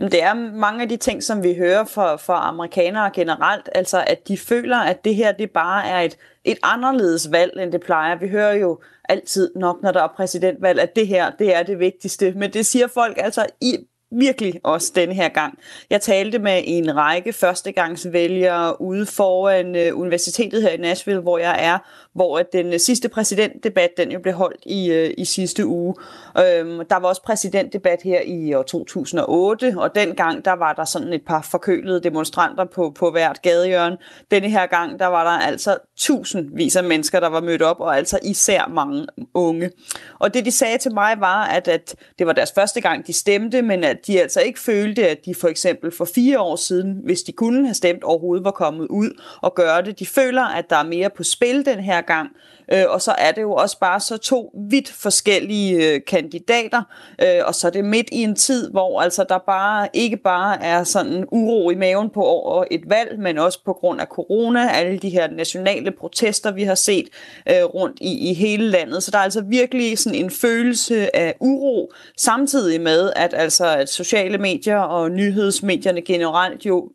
Det 0.00 0.22
er 0.22 0.34
mange 0.34 0.82
af 0.82 0.88
de 0.88 0.96
ting, 0.96 1.22
som 1.22 1.42
vi 1.42 1.54
hører 1.54 1.84
fra, 1.84 2.16
fra 2.16 2.48
amerikanere 2.48 3.10
generelt, 3.14 3.68
altså 3.74 4.04
at 4.06 4.28
de 4.28 4.38
føler, 4.38 4.78
at 4.78 5.04
det 5.04 5.14
her 5.14 5.32
det 5.32 5.50
bare 5.50 5.86
er 5.88 6.00
et, 6.00 6.16
et 6.44 6.58
anderledes 6.62 7.28
valg, 7.32 7.52
end 7.60 7.72
det 7.72 7.80
plejer. 7.80 8.18
Vi 8.18 8.28
hører 8.28 8.52
jo 8.52 8.80
altid 9.08 9.50
nok, 9.56 9.82
når 9.82 9.92
der 9.92 10.02
er 10.02 10.12
præsidentvalg, 10.16 10.80
at 10.80 10.96
det 10.96 11.06
her 11.06 11.30
det 11.30 11.56
er 11.56 11.62
det 11.62 11.78
vigtigste. 11.78 12.32
Men 12.36 12.52
det 12.52 12.66
siger 12.66 12.86
folk 12.86 13.18
altså 13.18 13.46
i 13.60 13.76
virkelig 14.18 14.60
også 14.64 14.92
denne 14.94 15.14
her 15.14 15.28
gang. 15.28 15.58
Jeg 15.90 16.00
talte 16.00 16.38
med 16.38 16.62
en 16.64 16.96
række 16.96 17.32
førstegangsvælgere 17.32 18.80
ude 18.80 19.06
foran 19.06 19.76
øh, 19.76 19.98
universitetet 19.98 20.62
her 20.62 20.70
i 20.70 20.76
Nashville, 20.76 21.20
hvor 21.20 21.38
jeg 21.38 21.56
er, 21.60 21.78
hvor 22.14 22.38
den 22.38 22.72
øh, 22.72 22.80
sidste 22.80 23.08
præsidentdebat, 23.08 23.90
den 23.96 24.12
jo 24.12 24.18
blev 24.18 24.34
holdt 24.34 24.60
i, 24.66 24.90
øh, 24.90 25.14
i 25.18 25.24
sidste 25.24 25.66
uge. 25.66 25.94
Um, 26.34 26.82
der 26.90 26.96
var 26.96 27.08
også 27.08 27.22
præsidentdebat 27.22 28.02
her 28.02 28.20
i 28.20 28.54
år 28.54 28.62
2008, 28.62 29.74
og 29.76 29.94
dengang 29.94 30.44
der 30.44 30.52
var 30.52 30.72
der 30.72 30.84
sådan 30.84 31.12
et 31.12 31.22
par 31.26 31.42
forkølede 31.50 32.00
demonstranter 32.00 32.64
på, 32.64 32.92
på 32.98 33.10
hvert 33.10 33.42
gadehjørne. 33.42 33.96
Denne 34.30 34.48
her 34.48 34.66
gang, 34.66 34.98
der 34.98 35.06
var 35.06 35.24
der 35.24 35.46
altså 35.46 35.76
tusindvis 35.96 36.76
af 36.76 36.84
mennesker, 36.84 37.20
der 37.20 37.28
var 37.28 37.40
mødt 37.40 37.62
op, 37.62 37.80
og 37.80 37.96
altså 37.96 38.18
især 38.22 38.68
mange 38.68 39.06
unge. 39.34 39.70
Og 40.18 40.34
det 40.34 40.44
de 40.44 40.50
sagde 40.50 40.78
til 40.78 40.94
mig 40.94 41.16
var, 41.18 41.44
at, 41.44 41.68
at 41.68 41.96
det 42.18 42.26
var 42.26 42.32
deres 42.32 42.52
første 42.52 42.80
gang, 42.80 43.06
de 43.06 43.12
stemte, 43.12 43.62
men 43.62 43.84
at 43.84 44.06
de 44.06 44.20
altså 44.20 44.40
ikke 44.40 44.60
følte, 44.60 45.08
at 45.08 45.18
de 45.24 45.34
for 45.34 45.48
eksempel 45.48 45.90
for 45.90 46.04
fire 46.04 46.40
år 46.40 46.56
siden, 46.56 47.00
hvis 47.04 47.22
de 47.22 47.32
kunne 47.32 47.66
have 47.66 47.74
stemt, 47.74 48.04
overhovedet 48.04 48.44
var 48.44 48.50
kommet 48.50 48.86
ud 48.86 49.20
og 49.42 49.54
gøre 49.54 49.82
det. 49.82 49.98
De 49.98 50.06
føler, 50.06 50.44
at 50.44 50.70
der 50.70 50.76
er 50.76 50.84
mere 50.84 51.10
på 51.10 51.22
spil 51.22 51.66
den 51.66 51.80
her 51.80 52.00
gang, 52.06 52.30
Øh, 52.72 52.84
og 52.88 53.02
så 53.02 53.14
er 53.18 53.32
det 53.32 53.42
jo 53.42 53.52
også 53.52 53.78
bare 53.78 54.00
så 54.00 54.16
to 54.16 54.50
vidt 54.70 54.92
forskellige 54.92 55.94
øh, 55.94 56.00
kandidater, 56.06 56.82
øh, 57.22 57.40
og 57.46 57.54
så 57.54 57.66
er 57.66 57.70
det 57.70 57.84
midt 57.84 58.08
i 58.12 58.22
en 58.22 58.36
tid, 58.36 58.70
hvor 58.70 59.00
altså 59.00 59.24
der 59.28 59.38
bare 59.38 59.88
ikke 59.92 60.16
bare 60.16 60.62
er 60.62 60.84
sådan 60.84 61.24
uro 61.32 61.70
i 61.70 61.74
maven 61.74 62.10
på 62.10 62.22
over 62.22 62.64
et 62.70 62.82
valg, 62.88 63.18
men 63.18 63.38
også 63.38 63.64
på 63.64 63.72
grund 63.72 64.00
af 64.00 64.06
corona, 64.06 64.70
alle 64.70 64.98
de 64.98 65.08
her 65.08 65.30
nationale 65.30 65.90
protester, 65.90 66.52
vi 66.52 66.62
har 66.62 66.74
set 66.74 67.08
øh, 67.48 67.64
rundt 67.64 67.98
i, 68.00 68.30
i 68.30 68.34
hele 68.34 68.70
landet. 68.70 69.02
Så 69.02 69.10
der 69.10 69.18
er 69.18 69.22
altså 69.22 69.42
virkelig 69.48 69.98
sådan 69.98 70.18
en 70.18 70.30
følelse 70.30 71.16
af 71.16 71.34
uro, 71.40 71.92
samtidig 72.16 72.80
med, 72.80 73.12
at 73.16 73.34
altså 73.34 73.66
at 73.66 73.88
sociale 73.88 74.38
medier 74.38 74.78
og 74.78 75.10
nyhedsmedierne 75.10 76.02
generelt 76.02 76.66
jo 76.66 76.90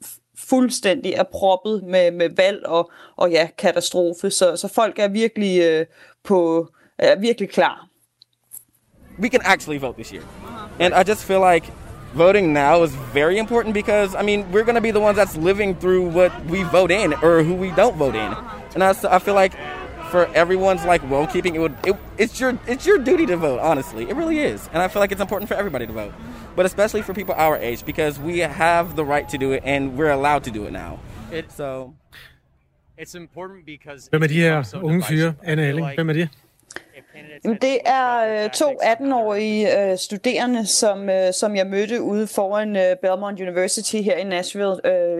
fuldstændig 0.47 1.13
er 1.13 1.23
proppet 1.23 1.83
med, 1.83 2.11
med 2.11 2.29
valg 2.35 2.65
og, 2.65 2.91
og 3.15 3.31
ja, 3.31 3.47
katastrofe. 3.57 4.31
Så, 4.31 4.55
så 4.55 4.67
folk 4.67 4.99
er 4.99 5.07
virkelig 5.07 5.61
øh, 5.61 5.85
på 6.23 6.67
er 6.97 7.19
virkelig 7.19 7.49
klar. 7.49 7.87
We 9.19 9.29
can 9.29 9.41
actually 9.45 9.79
vote 9.79 9.93
this 9.93 10.09
year. 10.09 10.23
And 10.79 10.93
I 10.93 11.11
just 11.11 11.25
feel 11.25 11.41
like 11.53 11.71
voting 12.13 12.53
now 12.53 12.83
is 12.83 12.91
very 13.13 13.37
important 13.37 13.73
because 13.73 14.15
I 14.15 14.23
mean 14.23 14.45
we're 14.51 14.63
going 14.63 14.75
to 14.75 14.81
be 14.81 14.91
the 14.91 14.99
ones 14.99 15.17
that's 15.17 15.37
living 15.37 15.75
through 15.75 16.09
what 16.09 16.31
we 16.49 16.63
vote 16.63 16.91
in 16.91 17.13
or 17.13 17.43
who 17.43 17.53
we 17.53 17.71
don't 17.71 17.95
vote 17.97 18.15
in, 18.15 18.33
and 18.73 18.83
I, 18.83 18.91
I 19.15 19.19
feel 19.19 19.35
like 19.35 19.53
for 20.09 20.25
everyone's 20.35 20.85
like 20.85 21.01
well 21.09 21.27
keeping 21.27 21.55
it, 21.55 21.59
would, 21.59 21.75
it 21.85 21.95
it's 22.17 22.39
your 22.39 22.57
it's 22.67 22.85
your 22.85 22.97
duty 22.97 23.25
to 23.25 23.37
vote 23.37 23.59
honestly 23.59 24.09
it 24.09 24.15
really 24.15 24.39
is 24.39 24.69
and 24.73 24.81
i 24.81 24.87
feel 24.87 25.01
like 25.01 25.11
it's 25.11 25.21
important 25.21 25.47
for 25.47 25.55
everybody 25.55 25.85
to 25.87 25.93
vote 25.93 26.13
but 26.55 26.65
especially 26.65 27.01
for 27.01 27.13
people 27.13 27.35
our 27.35 27.57
age 27.57 27.85
because 27.85 28.19
we 28.19 28.39
have 28.39 28.95
the 28.95 29.05
right 29.05 29.29
to 29.29 29.37
do 29.37 29.51
it 29.51 29.61
and 29.65 29.97
we're 29.97 30.11
allowed 30.11 30.43
to 30.43 30.51
do 30.51 30.65
it 30.65 30.71
now 30.71 30.99
it, 31.31 31.51
so 31.51 31.93
it's 32.97 33.15
important 33.15 33.65
because 33.65 34.09
Hvem 34.11 34.23
er 34.23 34.27
de 34.27 34.33
her 34.33 34.63
unge 34.83 35.03
fyre, 35.03 35.33
Anna 35.43 35.67
Elling? 35.69 35.87
Hvem 35.95 36.09
er 36.09 36.13
de? 36.13 36.29
Jamen, 37.43 37.57
det 37.61 37.77
er 37.85 38.43
øh, 38.43 38.49
to 38.49 38.79
18-årige 38.83 39.91
øh, 39.91 39.97
studerende, 39.97 40.65
som, 40.65 41.09
øh, 41.09 41.33
som 41.33 41.55
jeg 41.55 41.67
mødte 41.67 42.01
ude 42.01 42.27
foran 42.27 42.75
øh, 42.75 42.95
Belmont 43.01 43.39
University 43.39 43.95
her 43.95 44.15
i 44.17 44.23
Nashville, 44.23 44.75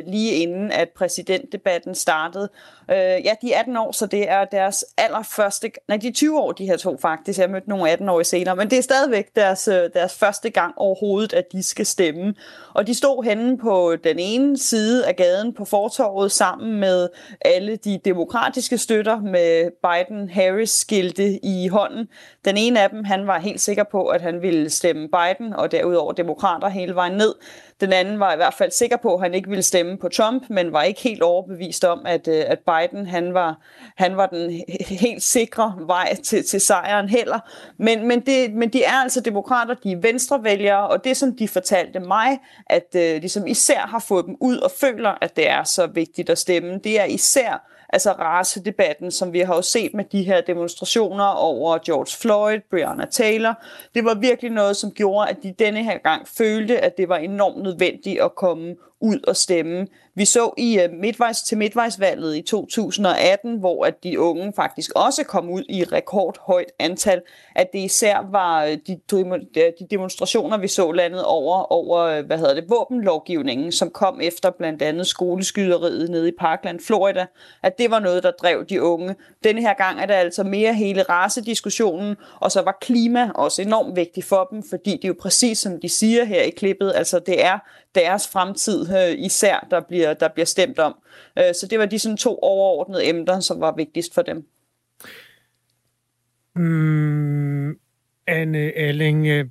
lige 0.08 0.36
inden 0.36 0.72
at 0.72 0.90
præsidentdebatten 0.90 1.96
startede. 1.96 2.50
Øh, 2.92 3.26
ja, 3.26 3.34
de 3.42 3.54
er 3.54 3.60
18 3.60 3.78
år, 3.78 3.92
så 3.92 4.06
det 4.06 4.30
er 4.30 4.46
deres 4.46 4.86
allerførste... 4.98 5.72
Nej, 5.88 5.98
de 5.98 6.08
er 6.08 6.12
20 6.12 6.40
år, 6.40 6.52
de 6.52 6.66
her 6.66 6.78
to 6.78 6.98
faktisk. 6.98 7.40
Jeg 7.40 7.50
mødte 7.50 7.70
nogle 7.70 7.90
18 7.90 8.10
år 8.10 8.24
senere, 8.24 8.56
men 8.56 8.70
det 8.70 8.78
er 8.78 8.82
stadigvæk 8.82 9.36
deres, 9.36 9.68
øh, 9.68 9.90
deres 9.94 10.16
første 10.16 10.50
gang 10.50 10.74
overhovedet, 10.78 11.34
at 11.34 11.46
de 11.52 11.64
skal 11.64 11.86
stemme. 11.86 12.34
Og 12.74 12.88
de 12.88 12.96
stod 12.96 13.24
henne 13.24 13.58
på 13.58 13.96
den 14.04 14.20
ene 14.20 14.58
side 14.58 15.08
af 15.08 15.16
gaden 15.16 15.54
på 15.54 15.66
fortorvet 15.66 16.32
sammen 16.32 16.80
med 16.80 17.10
alle 17.42 17.76
de 17.76 18.00
demokratiske 18.06 18.78
støtter 18.78 19.20
med 19.20 19.72
Biden-Harris-skilte 19.84 21.46
i 21.46 21.68
hånden. 21.68 22.08
Den 22.46 22.58
ene 22.58 22.82
af 22.82 22.90
dem, 22.90 23.04
han 23.04 23.28
var 23.28 23.40
helt 23.40 23.62
sikker 23.62 23.84
på, 23.84 24.08
at 24.08 24.22
han 24.22 24.42
ville 24.42 24.70
stemme 24.70 25.08
Biden, 25.08 25.54
og 25.54 25.72
derudover 25.72 26.12
demokrater 26.12 26.68
hele 26.68 26.96
vejen 26.96 27.18
ned. 27.18 27.34
Den 27.82 27.94
anden 27.94 28.20
var 28.20 28.34
i 28.34 28.36
hvert 28.36 28.54
fald 28.54 28.72
sikker 28.72 28.98
på, 28.98 29.14
at 29.14 29.22
han 29.22 29.34
ikke 29.34 29.50
ville 29.50 29.64
stemme 29.64 29.98
på 29.98 30.10
Trump, 30.10 30.44
men 30.50 30.74
var 30.74 30.84
ikke 30.84 31.02
helt 31.02 31.22
overbevist 31.22 31.86
om, 31.86 32.02
at, 32.06 32.28
øh, 32.28 32.44
at 32.48 32.60
Biden 32.60 33.06
han 33.06 33.34
var, 33.34 33.58
han 33.96 34.18
var 34.18 34.26
den 34.26 34.64
helt 34.80 35.24
sikre 35.24 35.76
vej 35.80 36.16
til, 36.16 36.46
til 36.46 36.62
sejren 36.62 37.10
heller. 37.10 37.40
Men, 37.78 38.08
men, 38.08 38.20
det, 38.20 38.54
men 38.54 38.70
de 38.70 38.84
er 38.84 39.02
altså 39.04 39.22
demokrater, 39.22 39.74
de 39.74 39.92
er 39.92 39.98
venstrevælgere, 39.98 40.88
og 40.88 41.04
det 41.04 41.18
som 41.18 41.36
de 41.36 41.48
fortalte 41.48 42.00
mig, 42.00 42.40
at 42.66 42.88
uh, 42.96 43.02
ligesom 43.02 43.48
især 43.48 43.80
har 43.80 44.00
fået 44.00 44.26
dem 44.26 44.38
ud 44.40 44.58
og 44.58 44.72
føler, 44.72 45.14
at 45.22 45.36
det 45.36 45.50
er 45.50 45.64
så 45.64 45.88
vigtigt 45.88 46.30
at 46.30 46.38
stemme, 46.38 46.80
det 46.84 47.00
er 47.00 47.06
især 47.06 47.70
altså 47.94 48.12
racedebatten, 48.12 49.12
som 49.12 49.34
vi 49.34 49.40
har 49.40 49.56
jo 49.56 49.62
set 49.62 49.94
med 49.94 50.04
de 50.12 50.24
her 50.24 50.42
demonstrationer 50.42 51.24
over 51.26 51.78
George 51.86 52.18
Floyd, 52.22 52.60
Breonna 52.70 53.06
Taylor. 53.06 53.54
Det 53.96 54.06
var 54.06 54.14
virkelig 54.14 54.52
noget, 54.52 54.78
som 54.78 54.92
gjorde, 54.92 55.30
at 55.30 55.38
de 55.44 55.52
denne 55.60 55.84
her 55.84 55.98
gang 55.98 56.28
følte, 56.28 56.80
at 56.80 56.98
det 56.98 57.10
var 57.10 57.18
enormt 57.18 57.58
nødvendigt 57.70 58.22
at 58.22 58.36
komme 58.36 58.76
ud 59.02 59.20
og 59.28 59.36
stemme. 59.36 59.88
Vi 60.16 60.26
så 60.26 60.54
i 60.58 60.80
øh, 60.80 60.94
midtvejs 60.94 61.42
til 61.42 61.58
midtvejsvalget 61.58 62.38
i 62.38 62.42
2018, 62.42 63.60
hvor 63.60 63.86
at 63.86 64.04
de 64.04 64.20
unge 64.20 64.54
faktisk 64.56 64.92
også 64.96 65.24
kom 65.24 65.50
ud 65.50 65.64
i 65.70 65.84
rekordhøjt 65.84 66.72
antal, 66.80 67.22
at 67.56 67.68
det 67.74 67.80
især 67.80 68.28
var 68.32 68.64
øh, 68.64 68.78
de, 68.88 69.00
de 69.80 69.88
demonstrationer, 69.92 70.58
vi 70.58 70.68
så 70.68 70.92
landet 70.92 71.24
over, 71.24 71.72
over 71.72 72.00
øh, 72.00 72.26
hvad 72.26 72.38
hedder 72.38 72.54
det, 72.54 72.70
våbenlovgivningen, 72.70 73.72
som 73.72 73.90
kom 73.90 74.20
efter 74.22 74.50
blandt 74.50 74.82
andet 74.82 75.08
skoleskyderiet 75.08 76.10
nede 76.10 76.28
i 76.28 76.34
Parkland, 76.40 76.80
Florida, 76.80 77.26
at 77.64 77.78
det 77.78 77.92
var 77.92 78.00
noget, 78.00 78.24
der 78.24 78.32
drev 78.32 78.66
de 78.66 78.82
unge. 78.82 79.16
Denne 79.44 79.62
her 79.62 79.74
gang 79.74 80.00
er 80.00 80.06
det 80.06 80.14
altså 80.14 80.44
mere 80.44 80.74
hele 80.74 81.04
racediskussionen, 81.04 82.16
og 82.40 82.52
så 82.52 82.62
var 82.62 82.78
klima 82.82 83.32
også 83.36 83.62
enormt 83.62 83.96
vigtigt 83.96 84.26
for 84.26 84.48
dem, 84.52 84.64
fordi 84.70 84.92
det 84.92 85.04
er 85.04 85.08
jo 85.08 85.16
præcis 85.22 85.58
som 85.58 85.80
de 85.82 85.90
siger 85.90 86.24
her 86.24 86.42
i 86.42 86.50
klippet, 86.50 86.92
altså 86.96 87.20
det 87.20 87.46
er 87.46 87.60
deres 87.96 88.28
fremtid 88.28 88.98
øh, 88.98 89.26
især, 89.26 89.68
der 89.72 89.80
bliver, 89.80 90.14
der 90.14 90.28
bliver 90.28 90.46
stemt 90.46 90.80
om. 90.80 90.96
Øh, 91.38 91.54
så 91.54 91.68
det 91.70 91.80
var 91.80 91.86
de 91.86 92.00
sådan 92.00 92.18
to 92.18 92.40
overordnede 92.42 93.10
emner, 93.10 93.40
som 93.40 93.62
var 93.62 93.76
vigtigst 93.76 94.14
for 94.14 94.22
dem. 94.22 94.48
Mm, 96.56 97.80
Anne 98.28 98.72
Alling, 98.78 99.28
øh, 99.28 99.46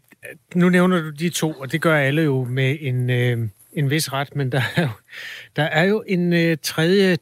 nu 0.54 0.68
nævner 0.68 1.02
du 1.02 1.10
de 1.10 1.28
to, 1.28 1.50
og 1.50 1.72
det 1.72 1.82
gør 1.82 1.96
alle 1.96 2.22
jo 2.22 2.44
med 2.44 2.76
en, 2.80 3.10
øh, 3.10 3.48
en 3.72 3.90
vis 3.90 4.12
ret, 4.12 4.36
men 4.36 4.52
der 4.52 4.62
er 4.76 4.82
jo, 4.82 4.88
der 5.56 5.62
er 5.62 5.84
jo 5.84 6.04
en 6.06 6.32
øh, 6.32 6.56
tredje 6.62 7.18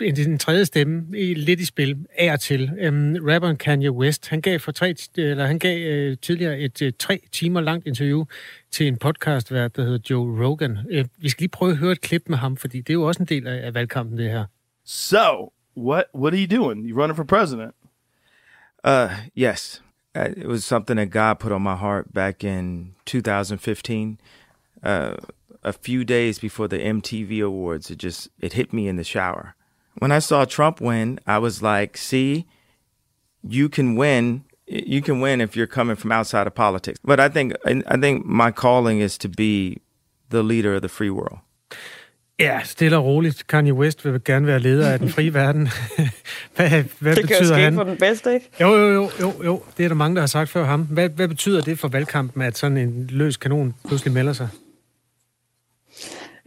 en, 0.00 0.20
en 0.20 0.38
tredje 0.38 0.64
stemme 0.64 1.18
i, 1.18 1.34
lidt 1.34 1.60
i 1.60 1.64
spil 1.64 2.06
af 2.18 2.32
og 2.32 2.40
til. 2.40 2.62
Um, 2.88 3.16
rapperen 3.28 3.56
Kanye 3.56 3.90
West, 3.90 4.28
han 4.28 4.40
gav, 4.40 4.58
for 4.58 4.72
tre, 4.72 4.94
eller 5.16 5.46
han 5.46 5.58
gav 5.58 6.10
uh, 6.10 6.18
tidligere 6.18 6.58
et 6.58 6.82
uh, 6.82 6.88
tre 6.98 7.20
timer 7.32 7.60
langt 7.60 7.86
interview 7.86 8.24
til 8.70 8.86
en 8.86 8.96
podcast, 8.96 9.50
der 9.50 9.82
hedder 9.82 9.98
Joe 10.10 10.46
Rogan. 10.46 10.78
Uh, 10.78 11.04
vi 11.18 11.28
skal 11.28 11.42
lige 11.42 11.48
prøve 11.48 11.72
at 11.72 11.78
høre 11.78 11.92
et 11.92 12.00
klip 12.00 12.22
med 12.28 12.38
ham, 12.38 12.56
fordi 12.56 12.78
det 12.78 12.90
er 12.90 12.94
jo 12.94 13.02
også 13.02 13.22
en 13.22 13.26
del 13.26 13.46
af, 13.46 13.66
af 13.66 13.74
valgkampen, 13.74 14.18
det 14.18 14.30
her. 14.30 14.44
So, 14.84 15.52
what 15.76 16.04
what 16.14 16.34
are 16.34 16.40
you 16.40 16.62
doing? 16.62 16.90
You 16.90 17.00
running 17.00 17.16
for 17.16 17.24
president? 17.24 17.74
Uh, 18.84 19.10
yes. 19.36 19.82
Uh, 20.14 20.30
it 20.36 20.46
was 20.46 20.64
something 20.64 20.98
that 20.98 21.10
God 21.10 21.38
put 21.38 21.52
on 21.52 21.62
my 21.62 21.76
heart 21.76 22.12
back 22.14 22.44
in 22.44 22.94
2015. 23.06 24.18
Uh, 24.82 25.14
a 25.64 25.72
few 25.72 26.04
days 26.04 26.38
before 26.38 26.68
the 26.68 26.78
MTV 26.78 27.42
Awards, 27.42 27.90
it 27.90 27.98
just 27.98 28.28
it 28.40 28.52
hit 28.52 28.72
me 28.72 28.88
in 28.88 28.96
the 28.96 29.04
shower. 29.04 29.54
When 30.00 30.12
I 30.12 30.20
saw 30.20 30.44
Trump 30.44 30.80
win, 30.80 31.18
I 31.26 31.38
was 31.38 31.62
like, 31.62 31.96
see, 31.96 32.46
you 33.42 33.68
can 33.68 33.98
win. 33.98 34.44
You 34.68 35.02
can 35.02 35.20
win 35.20 35.40
if 35.40 35.56
you're 35.56 35.66
coming 35.66 35.96
from 35.96 36.12
outside 36.12 36.46
of 36.46 36.54
politics. 36.54 36.98
But 37.04 37.20
I 37.20 37.28
think 37.28 37.52
I 37.66 37.96
think 38.00 38.24
my 38.24 38.50
calling 38.50 39.00
is 39.00 39.18
to 39.18 39.28
be 39.28 39.76
the 40.30 40.42
leader 40.42 40.74
of 40.74 40.82
the 40.82 40.88
free 40.88 41.10
world. 41.10 41.38
Ja, 42.38 42.60
stille 42.64 42.96
og 42.96 43.04
roligt. 43.04 43.46
Kanye 43.46 43.74
West 43.74 44.04
vil 44.04 44.20
gerne 44.24 44.46
være 44.46 44.58
leder 44.58 44.90
af 44.90 44.98
den 44.98 45.08
frie 45.08 45.34
verden. 45.42 45.68
hvad, 46.56 46.84
hvad 46.98 47.16
det 47.16 47.28
betyder 47.28 47.54
han? 47.54 47.74
for 47.74 47.84
den 47.84 47.96
bedste, 47.96 48.34
ikke? 48.34 48.50
Jo, 48.60 48.74
jo, 48.76 48.92
jo, 48.92 49.10
jo, 49.20 49.32
jo. 49.44 49.62
Det 49.76 49.84
er 49.84 49.88
der 49.88 49.94
mange, 49.94 50.14
der 50.14 50.20
har 50.22 50.26
sagt 50.26 50.50
før 50.50 50.64
ham. 50.64 50.82
Hvad, 50.82 51.08
hvad 51.08 51.28
betyder 51.28 51.60
det 51.60 51.78
for 51.78 51.88
valgkampen, 51.88 52.42
at 52.42 52.58
sådan 52.58 52.76
en 52.76 53.06
løs 53.10 53.36
kanon 53.36 53.74
pludselig 53.88 54.12
melder 54.12 54.32
sig? 54.32 54.48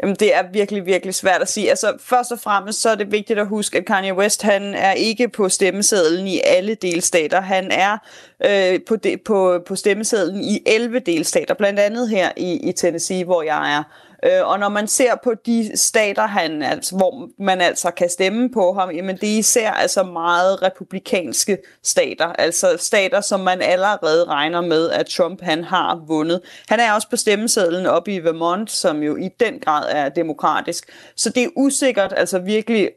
Jamen, 0.05 0.15
det 0.19 0.35
er 0.35 0.43
virkelig, 0.51 0.85
virkelig 0.85 1.15
svært 1.15 1.41
at 1.41 1.49
sige. 1.49 1.69
Altså, 1.69 1.93
først 1.99 2.31
og 2.31 2.39
fremmest 2.39 2.81
så 2.81 2.89
er 2.89 2.95
det 2.95 3.11
vigtigt 3.11 3.39
at 3.39 3.47
huske, 3.47 3.77
at 3.77 3.85
Kanye 3.85 4.13
West, 4.13 4.41
han 4.41 4.73
er 4.73 4.91
ikke 4.91 5.27
på 5.29 5.49
stemmesedlen 5.49 6.27
i 6.27 6.41
alle 6.45 6.75
delstater. 6.75 7.41
Han 7.41 7.71
er 7.71 7.97
øh, 8.45 8.79
på, 8.87 8.95
de, 8.95 9.17
på, 9.25 9.59
på 9.67 9.75
stemmesedlen 9.75 10.43
i 10.43 10.59
11 10.65 10.99
delstater, 10.99 11.53
blandt 11.53 11.79
andet 11.79 12.09
her 12.09 12.31
i, 12.37 12.69
i 12.69 12.71
Tennessee, 12.71 13.23
hvor 13.23 13.41
jeg 13.41 13.77
er. 13.77 13.83
Øh, 14.25 14.47
og 14.47 14.59
når 14.59 14.69
man 14.69 14.87
ser 14.87 15.15
på 15.23 15.33
de 15.45 15.71
stater, 15.77 16.27
han, 16.27 16.63
altså, 16.63 16.95
hvor 16.95 17.29
man 17.39 17.61
altså 17.61 17.91
kan 17.91 18.09
stemme 18.09 18.49
på 18.49 18.73
ham, 18.73 18.91
jamen 18.91 19.17
det 19.17 19.33
er 19.33 19.37
især 19.37 19.71
altså 19.71 20.03
meget 20.03 20.61
republikanske 20.61 21.57
stater. 21.83 22.25
Altså 22.27 22.75
stater, 22.79 23.21
som 23.21 23.39
man 23.39 23.61
allerede 23.61 24.25
regner 24.25 24.61
med, 24.61 24.89
at 24.89 25.05
Trump 25.05 25.41
han 25.41 25.63
har 25.63 26.03
vundet. 26.07 26.41
Han 26.69 26.79
er 26.79 26.93
også 26.93 27.09
på 27.09 27.15
stemmesedlen 27.15 27.85
oppe 27.85 28.13
i 28.13 28.19
Vermont, 28.19 28.71
som 28.71 29.03
jo 29.03 29.15
i 29.15 29.29
den 29.39 29.59
grad 29.59 29.85
er 29.89 30.09
demokratisk. 30.09 30.91
Så 31.15 31.29
det 31.29 31.43
er 31.43 31.49
usikkert, 31.55 32.13
altså 32.17 32.39
virkelig 32.39 32.89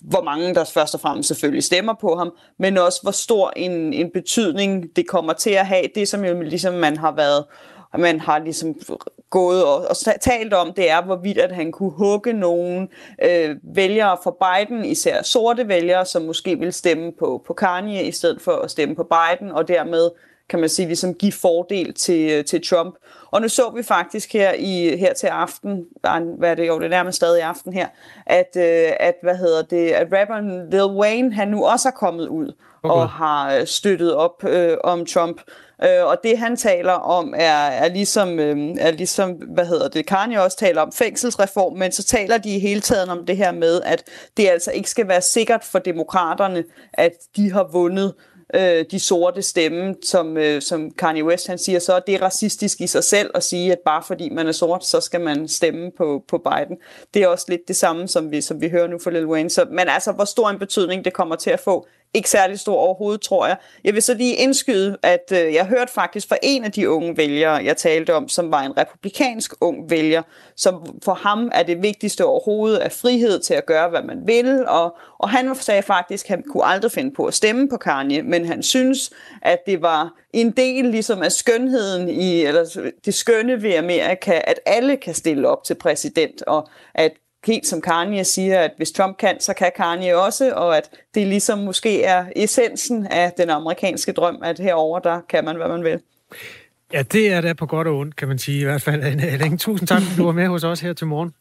hvor 0.00 0.22
mange 0.22 0.54
der 0.54 0.64
først 0.64 0.94
og 0.94 1.00
fremmest 1.00 1.28
selvfølgelig 1.28 1.64
stemmer 1.64 1.94
på 2.00 2.16
ham, 2.16 2.32
men 2.58 2.78
også 2.78 2.98
hvor 3.02 3.10
stor 3.10 3.52
en, 3.56 3.92
en 3.92 4.10
betydning 4.14 4.96
det 4.96 5.08
kommer 5.08 5.32
til 5.32 5.50
at 5.50 5.66
have. 5.66 5.84
Det 5.94 6.08
som 6.08 6.24
jo 6.24 6.40
ligesom 6.40 6.74
man 6.74 6.96
har 6.96 7.12
været 7.12 7.44
man 7.98 8.20
har 8.20 8.38
ligesom 8.38 8.74
gået 9.30 9.64
og, 9.64 9.76
og 9.76 9.96
talt 10.20 10.54
om, 10.54 10.72
det 10.72 10.90
er, 10.90 11.02
hvorvidt 11.02 11.38
at 11.38 11.54
han 11.54 11.72
kunne 11.72 11.90
hugge 11.90 12.32
nogle 12.32 12.88
øh, 13.22 13.56
vælgere 13.62 14.16
for 14.22 14.38
Biden, 14.44 14.84
især 14.84 15.22
sorte 15.22 15.68
vælgere, 15.68 16.06
som 16.06 16.22
måske 16.22 16.58
vil 16.58 16.72
stemme 16.72 17.12
på, 17.12 17.42
på 17.46 17.52
Kanye 17.52 18.02
i 18.02 18.12
stedet 18.12 18.42
for 18.42 18.52
at 18.52 18.70
stemme 18.70 18.94
på 18.94 19.02
Biden, 19.04 19.52
og 19.52 19.68
dermed 19.68 20.10
kan 20.48 20.60
man 20.60 20.68
sige, 20.68 20.86
ligesom 20.86 21.14
give 21.14 21.32
fordel 21.32 21.94
til, 21.94 22.30
øh, 22.30 22.44
til 22.44 22.66
Trump. 22.66 22.94
Og 23.30 23.42
nu 23.42 23.48
så 23.48 23.72
vi 23.76 23.82
faktisk 23.82 24.32
her 24.32 24.52
i 24.52 24.96
her 24.96 25.12
til 25.14 25.26
aften, 25.26 25.86
hvad 26.38 26.50
er 26.50 26.54
det 26.54 26.68
jo, 26.68 26.78
det 26.78 26.84
er 26.84 26.88
nærmest 26.88 27.16
stadig 27.16 27.42
aften 27.42 27.72
her, 27.72 27.88
at, 28.26 28.56
øh, 28.56 28.92
at 29.00 29.14
hvad 29.22 29.36
hedder 29.36 29.62
det, 29.62 29.88
at 29.90 30.08
rapperen 30.12 30.70
Lil 30.70 30.84
Wayne, 30.84 31.34
han 31.34 31.48
nu 31.48 31.64
også 31.64 31.88
er 31.88 31.92
kommet 31.92 32.28
ud 32.28 32.52
okay. 32.82 32.94
og 32.94 33.08
har 33.08 33.54
øh, 33.54 33.66
støttet 33.66 34.14
op 34.14 34.44
øh, 34.44 34.76
om 34.84 35.06
Trump. 35.06 35.40
Øh, 35.84 36.04
og 36.04 36.16
det 36.24 36.38
han 36.38 36.56
taler 36.56 36.92
om 36.92 37.34
er, 37.36 37.66
er, 37.66 37.88
ligesom, 37.88 38.38
øh, 38.38 38.76
er 38.78 38.90
ligesom, 38.90 39.30
hvad 39.30 39.66
hedder 39.66 39.88
det, 39.88 40.06
Kanye 40.06 40.42
også 40.42 40.56
taler 40.56 40.82
om 40.82 40.92
fængselsreform, 40.92 41.76
men 41.76 41.92
så 41.92 42.04
taler 42.04 42.38
de 42.38 42.56
i 42.56 42.58
hele 42.58 42.80
taget 42.80 43.08
om 43.08 43.26
det 43.26 43.36
her 43.36 43.52
med, 43.52 43.82
at 43.84 44.04
det 44.36 44.48
altså 44.48 44.70
ikke 44.70 44.90
skal 44.90 45.08
være 45.08 45.22
sikkert 45.22 45.64
for 45.64 45.78
demokraterne, 45.78 46.64
at 46.92 47.12
de 47.36 47.52
har 47.52 47.68
vundet 47.72 48.14
øh, 48.54 48.84
de 48.90 48.98
sorte 48.98 49.42
stemme, 49.42 49.94
som, 50.04 50.36
øh, 50.36 50.62
som 50.62 50.90
Kanye 50.90 51.24
West 51.24 51.46
han 51.46 51.58
siger, 51.58 51.78
så 51.78 51.94
er 51.94 52.00
det 52.00 52.22
racistisk 52.22 52.80
i 52.80 52.86
sig 52.86 53.04
selv 53.04 53.30
at 53.34 53.44
sige, 53.44 53.72
at 53.72 53.78
bare 53.84 54.02
fordi 54.06 54.30
man 54.30 54.46
er 54.46 54.52
sort, 54.52 54.84
så 54.84 55.00
skal 55.00 55.20
man 55.20 55.48
stemme 55.48 55.90
på, 55.96 56.22
på 56.28 56.38
Biden. 56.38 56.76
Det 57.14 57.22
er 57.22 57.28
også 57.28 57.46
lidt 57.48 57.68
det 57.68 57.76
samme, 57.76 58.08
som 58.08 58.30
vi, 58.30 58.40
som 58.40 58.60
vi 58.60 58.68
hører 58.68 58.86
nu 58.86 58.98
fra 58.98 59.10
Lil 59.10 59.26
Wayne. 59.26 59.50
Så, 59.50 59.66
men 59.70 59.88
altså, 59.88 60.12
hvor 60.12 60.24
stor 60.24 60.48
en 60.50 60.58
betydning 60.58 61.04
det 61.04 61.12
kommer 61.12 61.36
til 61.36 61.50
at 61.50 61.60
få, 61.60 61.86
ikke 62.14 62.30
særlig 62.30 62.58
stor 62.58 62.76
overhovedet, 62.76 63.20
tror 63.20 63.46
jeg. 63.46 63.56
Jeg 63.84 63.94
vil 63.94 64.02
så 64.02 64.14
lige 64.14 64.34
indskyde, 64.34 64.96
at 65.02 65.32
øh, 65.32 65.54
jeg 65.54 65.66
hørte 65.66 65.92
faktisk 65.92 66.28
fra 66.28 66.36
en 66.42 66.64
af 66.64 66.72
de 66.72 66.90
unge 66.90 67.16
vælgere, 67.16 67.52
jeg 67.52 67.76
talte 67.76 68.14
om, 68.14 68.28
som 68.28 68.52
var 68.52 68.62
en 68.62 68.76
republikansk 68.78 69.54
ung 69.60 69.90
vælger, 69.90 70.22
som 70.56 70.98
for 71.04 71.14
ham 71.14 71.50
er 71.54 71.62
det 71.62 71.82
vigtigste 71.82 72.24
overhovedet 72.24 72.78
af 72.78 72.92
frihed 72.92 73.40
til 73.40 73.54
at 73.54 73.66
gøre, 73.66 73.88
hvad 73.88 74.02
man 74.02 74.26
vil, 74.26 74.68
og, 74.68 74.96
og 75.18 75.30
han 75.30 75.54
sagde 75.54 75.82
faktisk, 75.82 76.26
at 76.26 76.30
han 76.30 76.42
kunne 76.52 76.64
aldrig 76.64 76.92
finde 76.92 77.14
på 77.14 77.26
at 77.26 77.34
stemme 77.34 77.68
på 77.68 77.76
Kanye, 77.76 78.22
men 78.22 78.44
han 78.44 78.62
synes, 78.62 79.10
at 79.42 79.58
det 79.66 79.82
var 79.82 80.14
en 80.32 80.50
del 80.50 80.84
ligesom 80.84 81.22
af 81.22 81.32
skønheden 81.32 82.08
i, 82.08 82.42
eller 82.42 82.90
det 83.04 83.14
skønne 83.14 83.62
ved 83.62 83.74
Amerika, 83.74 84.40
at 84.44 84.60
alle 84.66 84.96
kan 84.96 85.14
stille 85.14 85.48
op 85.48 85.64
til 85.64 85.74
præsident, 85.74 86.42
og 86.42 86.68
at 86.94 87.12
helt 87.46 87.66
som 87.66 87.80
Kanye 87.80 88.24
siger, 88.24 88.60
at 88.60 88.70
hvis 88.76 88.92
Trump 88.92 89.16
kan, 89.16 89.40
så 89.40 89.54
kan 89.54 89.72
Kanye 89.76 90.16
også, 90.16 90.52
og 90.54 90.76
at 90.76 90.90
det 91.14 91.26
ligesom 91.26 91.58
måske 91.58 92.02
er 92.02 92.26
essensen 92.36 93.06
af 93.06 93.32
den 93.36 93.50
amerikanske 93.50 94.12
drøm, 94.12 94.38
at 94.42 94.58
herover 94.58 94.98
der 94.98 95.20
kan 95.28 95.44
man, 95.44 95.56
hvad 95.56 95.68
man 95.68 95.84
vil. 95.84 96.00
Ja, 96.92 97.02
det 97.02 97.32
er 97.32 97.40
da 97.40 97.52
på 97.52 97.66
godt 97.66 97.88
og 97.88 97.98
ondt, 97.98 98.16
kan 98.16 98.28
man 98.28 98.38
sige. 98.38 98.60
I 98.60 98.64
hvert 98.64 98.82
fald, 98.82 99.02
Anne 99.02 99.58
Tusind 99.58 99.88
tak, 99.88 100.02
du 100.16 100.24
var 100.24 100.32
med 100.32 100.46
hos 100.46 100.64
os 100.64 100.80
her 100.80 100.92
til 100.92 101.06
morgen. 101.06 101.34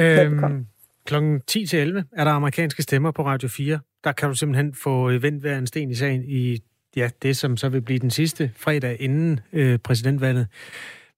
Øhm, 0.00 0.66
klokken 1.04 1.40
10 1.40 1.66
til 1.66 1.78
11 1.78 2.04
er 2.12 2.24
der 2.24 2.30
amerikanske 2.30 2.82
stemmer 2.82 3.10
på 3.10 3.24
Radio 3.24 3.48
4. 3.48 3.80
Der 4.04 4.12
kan 4.12 4.28
du 4.28 4.34
simpelthen 4.34 4.74
få 4.74 5.18
vendt 5.18 5.40
hver 5.40 5.58
en 5.58 5.66
sten 5.66 5.90
i 5.90 5.94
sagen 5.94 6.24
i 6.28 6.62
ja, 6.96 7.10
det, 7.22 7.36
som 7.36 7.56
så 7.56 7.68
vil 7.68 7.82
blive 7.82 7.98
den 7.98 8.10
sidste 8.10 8.52
fredag 8.56 8.96
inden 9.00 9.40
øh, 9.52 9.78
præsidentvalget, 9.78 10.46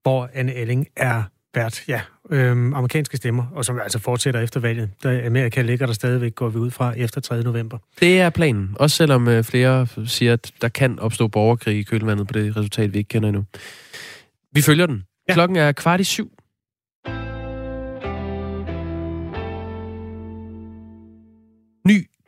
hvor 0.03 0.31
Anne 0.35 0.55
Elling 0.55 0.89
er 0.97 1.23
vært, 1.55 1.89
ja, 1.89 2.01
øhm, 2.31 2.75
amerikanske 2.75 3.17
stemmer, 3.17 3.45
og 3.55 3.65
som 3.65 3.81
altså 3.81 3.99
fortsætter 3.99 4.41
efter 4.41 4.61
valget. 4.61 4.91
Der 5.03 5.27
Amerika 5.27 5.63
ligger 5.63 5.87
der 5.87 5.93
stadigvæk, 5.93 6.35
går 6.35 6.49
vi 6.49 6.59
ud 6.59 6.71
fra, 6.71 6.95
efter 6.97 7.21
3. 7.21 7.43
november. 7.43 7.79
Det 8.01 8.21
er 8.21 8.31
planen, 8.31 8.77
også 8.79 8.97
selvom 8.97 9.29
øh, 9.29 9.45
flere 9.45 9.87
siger, 10.07 10.33
at 10.33 10.53
der 10.61 10.69
kan 10.69 10.99
opstå 10.99 11.29
borgerkrig 11.29 11.79
i 11.79 11.83
kølvandet 11.83 12.27
på 12.27 12.33
det 12.33 12.57
resultat, 12.57 12.93
vi 12.93 12.99
ikke 12.99 13.09
kender 13.09 13.29
endnu. 13.29 13.45
Vi 14.53 14.63
følger 14.63 14.87
den. 14.87 15.05
Ja. 15.29 15.35
Klokken 15.35 15.57
er 15.57 15.73
kvart 15.73 16.01
i 16.01 16.05
syv. 16.05 16.33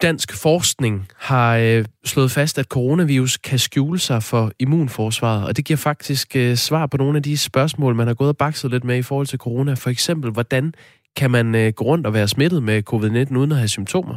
Dansk 0.02 0.42
forskning 0.42 1.08
har 1.16 1.56
øh, 1.56 1.84
slået 2.04 2.30
fast, 2.30 2.58
at 2.58 2.66
coronavirus 2.66 3.36
kan 3.36 3.58
skjule 3.58 3.98
sig 3.98 4.22
for 4.22 4.52
immunforsvaret, 4.58 5.46
og 5.46 5.56
det 5.56 5.64
giver 5.64 5.76
faktisk 5.76 6.36
øh, 6.36 6.56
svar 6.56 6.86
på 6.86 6.96
nogle 6.96 7.16
af 7.16 7.22
de 7.22 7.38
spørgsmål, 7.38 7.94
man 7.94 8.06
har 8.06 8.14
gået 8.14 8.28
og 8.28 8.36
bakset 8.36 8.70
lidt 8.70 8.84
med 8.84 8.96
i 8.96 9.02
forhold 9.02 9.26
til 9.26 9.38
corona. 9.38 9.74
For 9.74 9.90
eksempel, 9.90 10.30
hvordan 10.30 10.74
kan 11.16 11.30
man 11.30 11.54
øh, 11.54 11.72
gå 11.72 11.84
rundt 11.84 12.06
og 12.06 12.14
være 12.14 12.28
smittet 12.28 12.62
med 12.62 12.82
covid-19 12.92 13.36
uden 13.36 13.52
at 13.52 13.58
have 13.58 13.68
symptomer? 13.68 14.16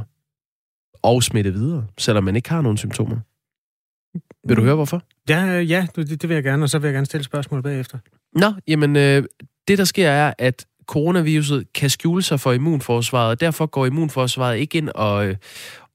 Og 1.01 1.23
smitte 1.23 1.53
videre, 1.53 1.87
selvom 1.97 2.23
man 2.23 2.35
ikke 2.35 2.49
har 2.49 2.61
nogen 2.61 2.77
symptomer. 2.77 3.17
Vil 4.47 4.57
du 4.57 4.61
høre, 4.61 4.75
hvorfor? 4.75 5.01
Ja, 5.29 5.59
ja 5.59 5.87
det, 5.95 6.21
det 6.21 6.29
vil 6.29 6.35
jeg 6.35 6.43
gerne, 6.43 6.63
og 6.63 6.69
så 6.69 6.79
vil 6.79 6.87
jeg 6.87 6.93
gerne 6.93 7.05
stille 7.05 7.23
spørgsmål 7.23 7.61
bagefter. 7.63 7.97
Nå, 8.35 8.53
jamen, 8.67 8.95
øh, 8.95 9.23
det 9.67 9.77
der 9.77 9.83
sker 9.83 10.09
er, 10.09 10.33
at 10.37 10.65
coronaviruset 10.87 11.73
kan 11.73 11.89
skjule 11.89 12.21
sig 12.21 12.39
for 12.39 12.51
immunforsvaret, 12.51 13.29
og 13.29 13.39
derfor 13.39 13.65
går 13.65 13.85
immunforsvaret 13.85 14.57
ikke 14.57 14.77
ind 14.77 14.89
og 14.89 15.27
øh, 15.27 15.35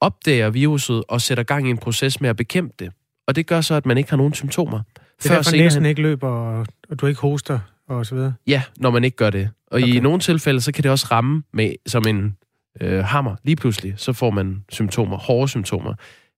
opdager 0.00 0.50
viruset 0.50 1.04
og 1.08 1.20
sætter 1.20 1.44
gang 1.44 1.66
i 1.66 1.70
en 1.70 1.78
proces 1.78 2.20
med 2.20 2.30
at 2.30 2.36
bekæmpe 2.36 2.74
det. 2.78 2.92
Og 3.26 3.36
det 3.36 3.46
gør 3.46 3.60
så, 3.60 3.74
at 3.74 3.86
man 3.86 3.98
ikke 3.98 4.10
har 4.10 4.16
nogen 4.16 4.34
symptomer. 4.34 4.80
Det 5.22 5.30
er 5.30 5.34
derfor 5.34 5.56
næsten 5.56 5.86
ikke 5.86 6.02
løber, 6.02 6.28
og, 6.28 6.66
og 6.90 7.00
du 7.00 7.06
ikke 7.06 7.20
hoster 7.20 7.58
og 7.88 8.06
så 8.06 8.14
videre? 8.14 8.34
Ja, 8.46 8.62
når 8.76 8.90
man 8.90 9.04
ikke 9.04 9.16
gør 9.16 9.30
det. 9.30 9.50
Og 9.66 9.76
okay. 9.76 9.94
i 9.94 10.00
nogle 10.00 10.20
tilfælde, 10.20 10.60
så 10.60 10.72
kan 10.72 10.82
det 10.82 10.90
også 10.90 11.06
ramme 11.10 11.42
med 11.52 11.72
som 11.86 12.06
en 12.06 12.36
øh, 12.80 13.04
hammer. 13.04 13.36
Lige 13.42 13.56
pludselig, 13.56 13.94
så 13.96 14.12
får 14.12 14.30
man 14.30 14.64
symptomer, 14.68 15.16
hårde 15.16 15.48
symptomer. 15.48 15.94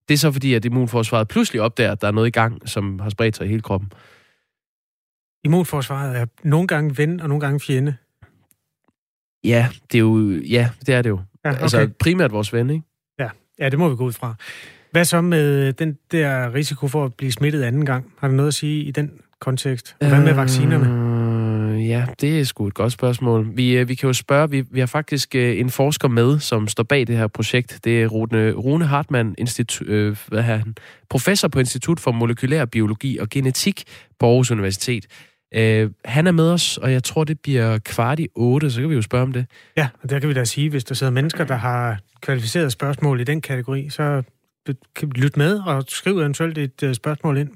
Det 0.09 0.15
er 0.15 0.19
så 0.19 0.33
fordi, 0.33 0.55
at 0.55 0.65
immunforsvaret 0.65 1.29
pludselig 1.29 1.63
opdager, 1.63 1.93
at 1.93 2.01
der 2.01 2.09
er 2.09 2.13
noget 2.13 2.29
i 2.29 2.31
gang, 2.31 2.69
som 2.69 2.99
har 2.99 3.11
spredt 3.11 3.37
sig 3.37 3.47
i 3.47 3.49
hele 3.49 3.63
kroppen. 3.63 3.93
Immunforsvaret 5.45 6.17
er 6.17 6.27
nogle 6.45 6.67
gange 6.67 6.99
ven 6.99 7.21
og 7.21 7.29
nogle 7.29 7.41
gange 7.41 7.61
fjende. 7.61 7.97
Ja, 9.45 9.69
det 9.93 9.99
er 9.99 10.03
jo, 10.03 10.31
ja, 10.31 10.69
det 10.87 10.95
er 10.95 11.03
det 11.03 11.11
jo. 11.11 11.21
Ja, 11.45 11.51
okay. 11.51 11.63
Altså 11.63 11.89
primært 11.99 12.33
vores 12.33 12.53
ven, 12.53 12.71
ikke? 12.71 12.85
Ja. 13.19 13.29
ja, 13.59 13.69
det 13.69 13.79
må 13.79 13.89
vi 13.89 13.97
gå 13.97 14.05
ud 14.05 14.13
fra. 14.13 14.35
Hvad 14.91 15.05
så 15.05 15.21
med 15.21 15.73
den 15.73 15.99
der 16.13 16.55
risiko 16.55 16.89
for 16.89 17.05
at 17.05 17.15
blive 17.15 17.33
smittet 17.33 17.63
anden 17.63 17.87
gang? 17.87 18.13
Har 18.19 18.29
du 18.29 18.35
noget 18.35 18.49
at 18.49 18.55
sige 18.55 18.85
i 18.85 18.91
den 18.91 19.11
kontekst? 19.41 19.97
hvad 19.99 20.21
med 20.21 20.33
vaccinerne? 20.35 21.15
Øh, 21.75 21.89
ja, 21.89 22.07
det 22.21 22.41
er 22.41 22.45
sgu 22.45 22.67
et 22.67 22.75
godt 22.75 22.93
spørgsmål. 22.93 23.49
Vi, 23.55 23.77
øh, 23.77 23.89
vi 23.89 23.95
kan 23.95 24.07
jo 24.07 24.13
spørge, 24.13 24.51
vi, 24.51 24.65
vi 24.71 24.81
har 24.81 24.87
faktisk 24.87 25.35
øh, 25.35 25.59
en 25.59 25.71
forsker 25.71 26.09
med, 26.09 26.39
som 26.39 26.69
står 26.69 26.83
bag 26.83 27.07
det 27.07 27.17
her 27.17 27.27
projekt. 27.27 27.81
Det 27.85 28.03
er 28.03 28.07
Rune, 28.07 28.53
Rune 28.53 28.87
Hartmann, 28.87 29.35
institu, 29.39 29.85
øh, 29.85 30.17
hvad 30.29 30.43
han? 30.43 30.75
professor 31.11 31.49
på 31.49 31.59
Institut 31.59 32.01
for 32.01 32.13
Molekylær 32.13 32.65
Biologi 32.65 33.19
og 33.19 33.29
Genetik 33.29 33.83
på 34.19 34.27
Aarhus 34.27 34.51
Universitet. 34.51 35.07
Øh, 35.55 35.91
han 36.05 36.27
er 36.27 36.33
med 36.33 36.51
os, 36.51 36.77
og 36.79 36.93
jeg 36.93 37.05
tror, 37.05 37.25
det 37.25 37.41
bliver 37.41 37.79
kvart 37.79 38.21
i 38.21 38.29
otte, 38.35 38.71
så 38.71 38.81
kan 38.81 38.91
vi 38.91 38.95
jo 38.95 39.03
spørge 39.03 39.23
om 39.23 39.33
det. 39.33 39.47
Ja, 39.77 39.89
og 40.03 40.11
der 40.11 40.19
kan 40.19 40.29
vi 40.29 40.35
da 40.35 40.45
sige, 40.45 40.71
hvis 40.71 40.85
der 40.85 40.95
sidder 40.95 41.13
mennesker, 41.13 41.45
der 41.45 41.55
har 41.55 41.99
kvalificerede 42.21 42.71
spørgsmål 42.71 43.21
i 43.21 43.25
den 43.25 43.41
kategori, 43.41 43.89
så 43.91 44.23
kan 44.97 45.09
lytte 45.15 45.39
med 45.39 45.61
og 45.61 45.85
skrive 45.89 46.21
eventuelt 46.21 46.59
et 46.59 46.83
uh, 46.83 46.93
spørgsmål 46.93 47.39
ind, 47.39 47.51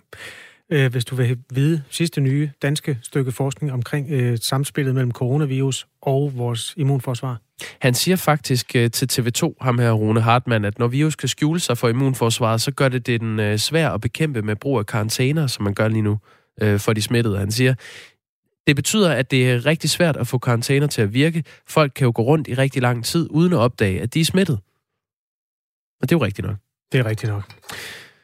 uh, 0.74 0.86
hvis 0.86 1.04
du 1.04 1.14
vil 1.14 1.38
vide 1.52 1.82
sidste 1.90 2.20
nye 2.20 2.50
danske 2.62 2.98
stykke 3.02 3.32
forskning 3.32 3.72
omkring 3.72 4.12
uh, 4.14 4.36
samspillet 4.40 4.94
mellem 4.94 5.12
coronavirus 5.12 5.86
og 6.02 6.32
vores 6.36 6.74
immunforsvar. 6.76 7.40
Han 7.80 7.94
siger 7.94 8.16
faktisk 8.16 8.72
uh, 8.78 8.86
til 8.86 9.08
TV2, 9.12 9.54
ham 9.60 9.78
her 9.78 9.92
Rune 9.92 10.20
Hartmann, 10.20 10.64
at 10.64 10.78
når 10.78 10.88
virus 10.88 11.16
kan 11.16 11.28
skjule 11.28 11.60
sig 11.60 11.78
for 11.78 11.88
immunforsvaret, 11.88 12.60
så 12.60 12.70
gør 12.70 12.88
det 12.88 13.06
det 13.06 13.20
den 13.20 13.40
uh, 13.40 13.56
svær 13.56 13.90
at 13.90 14.00
bekæmpe 14.00 14.42
med 14.42 14.56
brug 14.56 14.78
af 14.78 14.86
karantæner, 14.86 15.46
som 15.46 15.64
man 15.64 15.74
gør 15.74 15.88
lige 15.88 16.02
nu 16.02 16.18
øh, 16.60 16.80
for 16.80 16.92
de 16.92 17.02
smittede. 17.02 17.38
Han 17.38 17.50
siger, 17.50 17.74
det 18.66 18.76
betyder, 18.76 19.10
at 19.10 19.30
det 19.30 19.50
er 19.50 19.66
rigtig 19.66 19.90
svært 19.90 20.16
at 20.16 20.26
få 20.26 20.38
karantæner 20.38 20.86
til 20.86 21.02
at 21.02 21.14
virke. 21.14 21.44
Folk 21.66 21.92
kan 21.96 22.04
jo 22.04 22.12
gå 22.14 22.22
rundt 22.22 22.48
i 22.48 22.54
rigtig 22.54 22.82
lang 22.82 23.04
tid, 23.04 23.28
uden 23.30 23.52
at 23.52 23.58
opdage, 23.58 24.00
at 24.00 24.14
de 24.14 24.20
er 24.20 24.24
smittet. 24.24 24.58
Og 26.00 26.08
det 26.08 26.14
er 26.14 26.18
jo 26.18 26.24
rigtigt 26.24 26.46
nok. 26.46 26.56
Det 26.92 26.98
er 26.98 27.06
rigtigt 27.06 27.32
nok. 27.32 27.42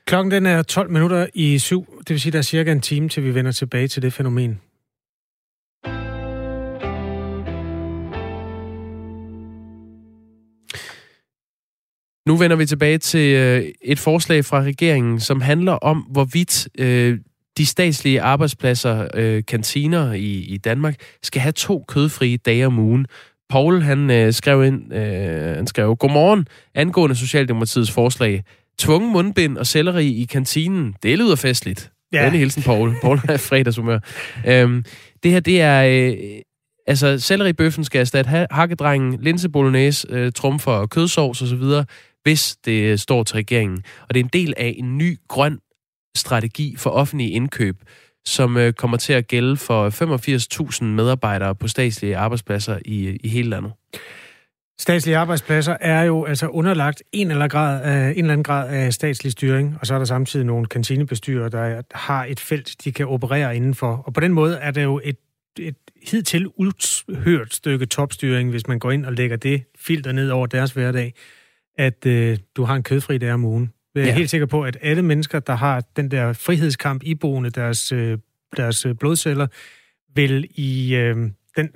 Klokken 0.07 0.31
den 0.31 0.47
er 0.47 0.63
12 0.63 0.91
minutter 0.91 1.27
i 1.35 1.59
syv. 1.59 1.87
Det 1.99 2.11
vil 2.11 2.21
sige, 2.21 2.33
der 2.33 2.39
er 2.39 2.43
cirka 2.43 2.73
en 2.73 2.81
time, 2.81 3.09
til 3.09 3.25
vi 3.25 3.35
vender 3.35 3.53
tilbage 3.53 3.89
til 3.89 4.03
det 4.03 4.13
fænomen. 4.13 4.61
Nu 12.29 12.37
vender 12.37 12.57
vi 12.57 12.67
tilbage 12.67 12.99
til 12.99 13.35
øh, 13.35 13.65
et 13.83 13.99
forslag 13.99 14.45
fra 14.45 14.63
regeringen, 14.63 15.21
som 15.21 15.41
handler 15.41 15.73
om, 15.73 15.99
hvorvidt 15.99 16.69
øh, 16.79 17.19
de 17.59 17.67
statslige 17.67 18.23
arbejdspladser, 18.23 19.09
øh, 19.15 19.43
kantiner 19.49 20.13
i, 20.13 20.41
i 20.41 20.57
Danmark, 20.57 20.95
skal 21.23 21.43
have 21.43 21.53
to 21.53 21.85
kødfrie 21.89 22.37
dage 22.37 22.67
om 22.67 22.79
ugen. 22.79 23.07
Paul, 23.49 23.83
han 23.83 24.11
øh, 24.11 24.33
skrev 24.33 24.65
ind, 24.65 24.95
øh, 24.95 25.57
han 25.57 25.67
skrev, 25.67 25.97
Godmorgen, 25.97 26.47
angående 26.75 27.17
Socialdemokratiets 27.17 27.91
forslag. 27.91 28.45
Tvungen 28.79 29.13
mundbind 29.13 29.59
og 29.59 29.67
selleri 29.67 30.09
i 30.09 30.25
kantinen, 30.25 30.95
det 31.03 31.19
lyder 31.19 31.37
festligt. 31.37 31.91
Ja. 32.13 32.25
Denne 32.25 32.39
hilsen, 32.39 32.63
Paul. 32.63 32.95
Paul 33.03 33.21
er 33.29 33.37
fredagshumør. 33.37 33.99
øhm, 34.47 34.85
det 35.23 35.31
her, 35.31 35.41
det 35.41 35.61
er... 35.61 35.85
Øh, 35.85 36.17
altså, 36.87 37.19
selleribøffen 37.19 37.85
skal 37.85 38.01
erstatte 38.01 38.47
hakkedrengen, 38.51 39.19
linse 39.23 39.49
bolognese, 39.49 40.07
øh, 40.11 40.33
trumfer 40.33 40.73
og 40.73 40.91
kødsovs 40.91 41.43
osv., 41.43 41.63
hvis 42.23 42.57
det 42.65 43.01
står 43.01 43.23
til 43.23 43.35
regeringen. 43.35 43.83
Og 44.09 44.15
det 44.15 44.21
er 44.21 44.25
en 44.25 44.31
del 44.33 44.55
af 44.57 44.75
en 44.79 44.99
ny 44.99 45.19
grøn 45.29 45.59
strategi 46.17 46.77
for 46.79 46.91
offentlige 46.91 47.31
indkøb, 47.31 47.77
som 48.25 48.57
øh, 48.57 48.73
kommer 48.73 48.97
til 48.97 49.13
at 49.13 49.27
gælde 49.27 49.57
for 49.57 49.91
85.000 50.81 50.85
medarbejdere 50.85 51.55
på 51.55 51.69
statslige 51.69 52.17
arbejdspladser 52.17 52.79
i, 52.85 53.07
øh, 53.07 53.17
i 53.25 53.29
hele 53.29 53.51
landet. 53.51 53.73
Statslige 54.81 55.17
arbejdspladser 55.17 55.77
er 55.81 56.03
jo 56.03 56.25
altså 56.25 56.49
underlagt 56.49 57.03
en 57.13 57.31
eller, 57.31 57.49
grad 57.49 57.85
en 58.11 58.19
eller 58.19 58.33
anden 58.33 58.45
grad 58.45 58.69
af 58.69 58.95
statslig 58.95 59.33
styring, 59.33 59.77
og 59.81 59.87
så 59.87 59.95
er 59.95 59.99
der 59.99 60.05
samtidig 60.05 60.47
nogle 60.47 60.67
kantinebestyrer, 60.67 61.49
der 61.49 61.83
har 61.95 62.25
et 62.25 62.41
felt, 62.41 62.85
de 62.85 62.93
kan 62.93 63.07
operere 63.07 63.57
indenfor. 63.57 64.03
Og 64.07 64.13
på 64.13 64.21
den 64.21 64.33
måde 64.33 64.57
er 64.57 64.71
det 64.71 64.83
jo 64.83 65.01
et, 65.05 65.17
et 65.59 65.77
hidtil 66.11 66.47
udhørt 66.47 67.55
stykke 67.55 67.87
topstyring, 67.87 68.51
hvis 68.51 68.69
man 68.69 68.79
går 68.79 68.91
ind 68.91 69.07
og 69.07 69.13
lægger 69.13 69.37
det 69.37 69.65
filter 69.79 70.13
ned 70.13 70.31
over 70.31 70.47
deres 70.47 70.73
hverdag, 70.73 71.15
at 71.79 72.07
øh, 72.07 72.39
du 72.57 72.65
har 72.65 72.75
en 72.75 72.83
kødfri 72.83 73.19
dag 73.19 73.33
om 73.33 73.45
ugen. 73.45 73.73
Jeg 73.95 74.03
er 74.03 74.07
ja. 74.07 74.15
helt 74.15 74.31
sikker 74.31 74.47
på, 74.47 74.63
at 74.63 74.77
alle 74.83 75.03
mennesker, 75.03 75.41
der 75.41 75.55
har 75.55 75.83
den 75.97 76.11
der 76.11 76.33
frihedskamp 76.33 77.03
iboende 77.05 77.51
deres, 77.51 77.93
øh, 77.93 78.19
deres 78.57 78.87
øh, 78.87 78.95
blodceller, 78.95 79.47
vil 80.15 80.49
i 80.55 80.95
øh, 80.95 81.17
den 81.57 81.71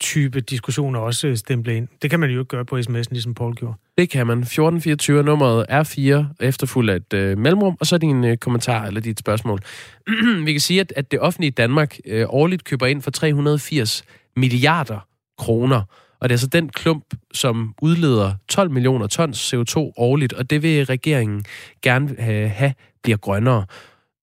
type 0.00 0.40
diskussioner 0.40 1.00
også 1.00 1.36
stemple 1.36 1.76
ind. 1.76 1.88
Det 2.02 2.10
kan 2.10 2.20
man 2.20 2.30
jo 2.30 2.38
ikke 2.38 2.48
gøre 2.48 2.64
på 2.64 2.78
sms'en, 2.78 3.10
ligesom 3.10 3.34
Paul 3.34 3.54
gjorde. 3.54 3.74
Det 3.98 4.10
kan 4.10 4.26
man. 4.26 4.38
1424 4.38 5.22
nummeret 5.22 5.66
er 5.68 5.82
4 5.82 6.28
efterfuldt 6.40 6.90
af 6.90 6.96
et 6.96 7.12
øh, 7.12 7.38
mellemrum, 7.38 7.76
og 7.80 7.86
så 7.86 7.98
din 7.98 8.24
øh, 8.24 8.36
kommentar 8.36 8.86
eller 8.86 9.00
dit 9.00 9.18
spørgsmål. 9.18 9.60
Vi 10.46 10.52
kan 10.52 10.60
sige, 10.60 10.80
at, 10.80 10.92
at 10.96 11.10
det 11.10 11.20
offentlige 11.20 11.50
Danmark 11.50 11.96
øh, 12.06 12.26
årligt 12.28 12.64
køber 12.64 12.86
ind 12.86 13.02
for 13.02 13.10
380 13.10 14.04
milliarder 14.36 15.06
kroner 15.38 15.82
og 16.20 16.28
det 16.28 16.32
er 16.32 16.34
altså 16.34 16.46
den 16.46 16.68
klump, 16.68 17.04
som 17.34 17.74
udleder 17.82 18.34
12 18.48 18.70
millioner 18.70 19.06
tons 19.06 19.54
CO2 19.54 19.76
årligt, 19.96 20.32
og 20.32 20.50
det 20.50 20.62
vil 20.62 20.86
regeringen 20.86 21.44
gerne 21.82 22.10
øh, 22.10 22.50
have 22.50 22.74
bliver 23.02 23.16
grønnere. 23.16 23.66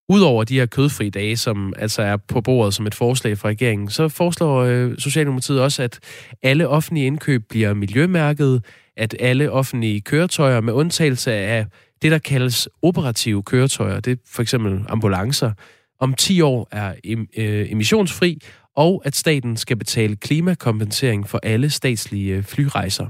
Udover 0.10 0.44
de 0.44 0.60
her 0.60 0.66
kødfri 0.66 1.10
dage, 1.10 1.38
som 1.38 1.74
altså 1.78 2.02
er 2.02 2.18
på 2.18 2.42
bordet 2.42 2.74
som 2.74 2.88
et 2.88 2.96
forslag 2.96 3.38
fra 3.38 3.50
regeringen, 3.50 3.90
så 3.90 4.10
foreslår 4.10 4.62
øh, 4.62 4.98
Socialdemokratiet 4.98 5.62
også, 5.62 5.84
at 5.84 6.00
alle 6.44 6.68
offentlige 6.68 7.06
indkøb 7.06 7.44
bliver 7.50 7.74
miljømærket, 7.74 8.66
at 8.98 9.16
alle 9.20 9.52
offentlige 9.52 10.02
køretøjer, 10.02 10.62
med 10.62 10.74
undtagelse 10.74 11.34
af 11.34 11.66
det, 12.02 12.12
der 12.12 12.18
kaldes 12.18 12.70
operative 12.82 13.44
køretøjer, 13.44 14.00
det 14.00 14.12
er 14.12 14.18
for 14.32 14.42
eksempel 14.42 14.86
ambulancer, 14.90 15.52
om 16.00 16.14
10 16.14 16.42
år 16.42 16.68
er 16.72 16.94
øh, 17.38 17.72
emissionsfri, 17.72 18.40
og 18.78 19.02
at 19.06 19.16
staten 19.16 19.58
skal 19.58 19.78
betale 19.78 20.16
klimakompensering 20.16 21.30
for 21.30 21.40
alle 21.44 21.70
statslige 21.70 22.36
øh, 22.36 22.44
flyrejser. 22.44 23.06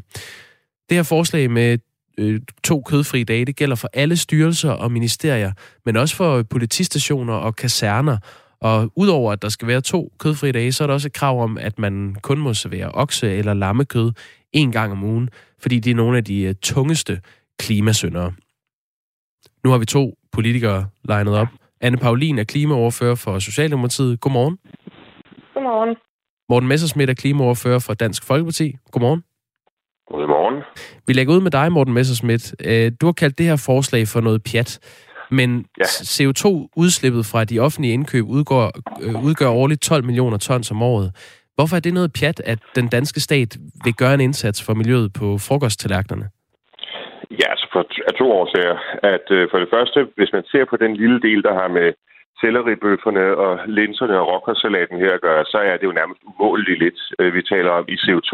Det 0.89 0.97
her 0.97 1.03
forslag 1.03 1.51
med 1.51 1.77
øh, 2.17 2.41
to 2.63 2.81
kødfri 2.81 3.23
dage, 3.23 3.45
det 3.45 3.55
gælder 3.55 3.75
for 3.75 3.89
alle 3.93 4.17
styrelser 4.17 4.71
og 4.71 4.91
ministerier, 4.91 5.51
men 5.85 5.95
også 5.95 6.15
for 6.15 6.43
politistationer 6.43 7.33
og 7.33 7.55
kaserner. 7.55 8.17
Og 8.61 8.91
udover 8.95 9.31
at 9.31 9.41
der 9.41 9.49
skal 9.49 9.67
være 9.67 9.81
to 9.81 10.13
kødfri 10.19 10.51
dage, 10.51 10.71
så 10.71 10.83
er 10.83 10.87
der 10.87 10.93
også 10.93 11.07
et 11.07 11.13
krav 11.13 11.43
om, 11.43 11.57
at 11.57 11.79
man 11.79 12.15
kun 12.21 12.37
må 12.37 12.53
servere 12.53 12.91
okse- 12.91 13.25
eller 13.25 13.53
lammekød 13.53 14.11
en 14.53 14.71
gang 14.71 14.91
om 14.91 15.03
ugen, 15.03 15.29
fordi 15.59 15.79
det 15.79 15.91
er 15.91 15.95
nogle 15.95 16.17
af 16.17 16.23
de 16.23 16.41
øh, 16.41 16.55
tungeste 16.61 17.21
klimasyndere. 17.59 18.33
Nu 19.63 19.69
har 19.69 19.77
vi 19.77 19.85
to 19.85 20.17
politikere 20.31 20.87
legnet 21.03 21.35
op. 21.35 21.47
Anne 21.81 21.97
Paulin 21.97 22.39
er 22.39 22.43
klimaoverfører 22.43 23.15
for 23.15 23.39
Socialdemokratiet. 23.39 24.19
Godmorgen. 24.19 24.57
Godmorgen. 25.67 25.95
Morten 26.49 26.69
Messersmith 26.69 27.09
er 27.09 27.13
klimaoverfører 27.23 27.81
for 27.87 27.93
Dansk 27.93 28.21
Folkeparti. 28.27 28.67
Godmorgen. 28.91 29.21
Godmorgen. 30.11 30.57
Vi 31.07 31.13
lægger 31.13 31.33
ud 31.35 31.41
med 31.41 31.51
dig, 31.51 31.71
Morten 31.71 31.93
Messersmith. 31.93 32.45
Øh, 32.69 32.91
du 33.01 33.05
har 33.05 33.13
kaldt 33.21 33.37
det 33.37 33.45
her 33.45 33.59
forslag 33.69 34.03
for 34.13 34.21
noget 34.21 34.41
pjat. 34.49 34.71
Men 35.31 35.49
ja. 35.77 35.83
CO2-udslippet 36.13 37.23
fra 37.31 37.43
de 37.43 37.59
offentlige 37.59 37.93
indkøb 37.93 38.25
udgår, 38.37 38.63
øh, 39.05 39.25
udgør 39.27 39.49
årligt 39.61 39.81
12 39.81 40.03
millioner 40.03 40.37
tons 40.37 40.71
om 40.71 40.81
året. 40.81 41.09
Hvorfor 41.55 41.75
er 41.75 41.79
det 41.79 41.93
noget 41.93 42.11
pjat, 42.19 42.39
at 42.51 42.59
den 42.75 42.87
danske 42.87 43.19
stat 43.19 43.57
vil 43.85 43.95
gøre 44.01 44.13
en 44.13 44.21
indsats 44.27 44.65
for 44.65 44.73
miljøet 44.73 45.09
på 45.19 45.27
frokosttallerkenerne? 45.47 46.27
Ja, 47.39 47.47
altså 47.53 47.67
for 47.73 47.83
to 48.19 48.25
årsager. 48.39 48.77
At 49.13 49.25
øh, 49.31 49.47
for 49.51 49.57
det 49.63 49.69
første, 49.75 49.99
hvis 50.17 50.31
man 50.33 50.43
ser 50.51 50.65
på 50.69 50.77
den 50.83 50.93
lille 51.01 51.19
del, 51.27 51.43
der 51.43 51.53
har 51.53 51.67
med 51.67 51.87
selleribøfferne 52.41 53.25
og 53.45 53.51
linserne 53.67 54.19
og 54.19 54.27
rockersalaten 54.33 54.97
her 55.05 55.17
gør, 55.17 55.43
så 55.43 55.57
er 55.69 55.75
det 55.77 55.87
jo 55.89 55.99
nærmest 55.99 56.21
umådeligt 56.29 56.79
lidt, 56.79 56.99
øh, 57.19 57.33
vi 57.33 57.41
taler 57.41 57.71
om 57.71 57.85
i 57.87 57.97
CO2. 58.05 58.33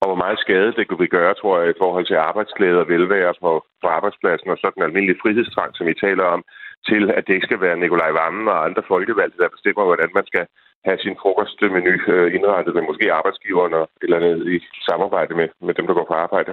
Og 0.00 0.06
hvor 0.08 0.18
meget 0.24 0.38
skade 0.38 0.72
det 0.76 0.88
kunne 0.88 1.04
vi 1.06 1.16
gøre, 1.18 1.34
tror 1.34 1.60
jeg, 1.60 1.70
i 1.70 1.80
forhold 1.82 2.06
til 2.06 2.24
arbejdsglæde 2.28 2.80
og 2.82 2.88
velvære 2.88 3.34
på, 3.40 3.52
på 3.82 3.86
arbejdspladsen 3.96 4.50
og 4.50 4.58
sådan 4.58 4.78
en 4.78 4.88
almindelig 4.88 5.16
frihedstrang, 5.22 5.70
som 5.74 5.86
vi 5.86 5.94
taler 6.06 6.24
om, 6.24 6.40
til 6.88 7.02
at 7.16 7.22
det 7.26 7.34
ikke 7.34 7.48
skal 7.48 7.60
være 7.60 7.80
Nikolaj 7.80 8.10
Vammen 8.18 8.48
og 8.48 8.64
andre 8.66 8.82
folkevalgte, 8.92 9.42
der 9.42 9.54
bestemmer, 9.56 9.84
hvordan 9.84 10.10
man 10.14 10.26
skal 10.30 10.44
have 10.84 10.98
sin 10.98 11.16
frokostmenu 11.22 11.94
øh, 12.14 12.34
indrettet 12.34 12.74
med 12.74 12.82
måske 12.82 13.12
arbejdsgiveren 13.12 13.74
og 13.74 13.88
eller 14.02 14.16
andet 14.16 14.52
i 14.54 14.58
samarbejde 14.90 15.34
med, 15.34 15.48
med 15.60 15.74
dem, 15.74 15.86
der 15.86 15.94
går 15.94 16.06
på 16.08 16.14
arbejde. 16.14 16.52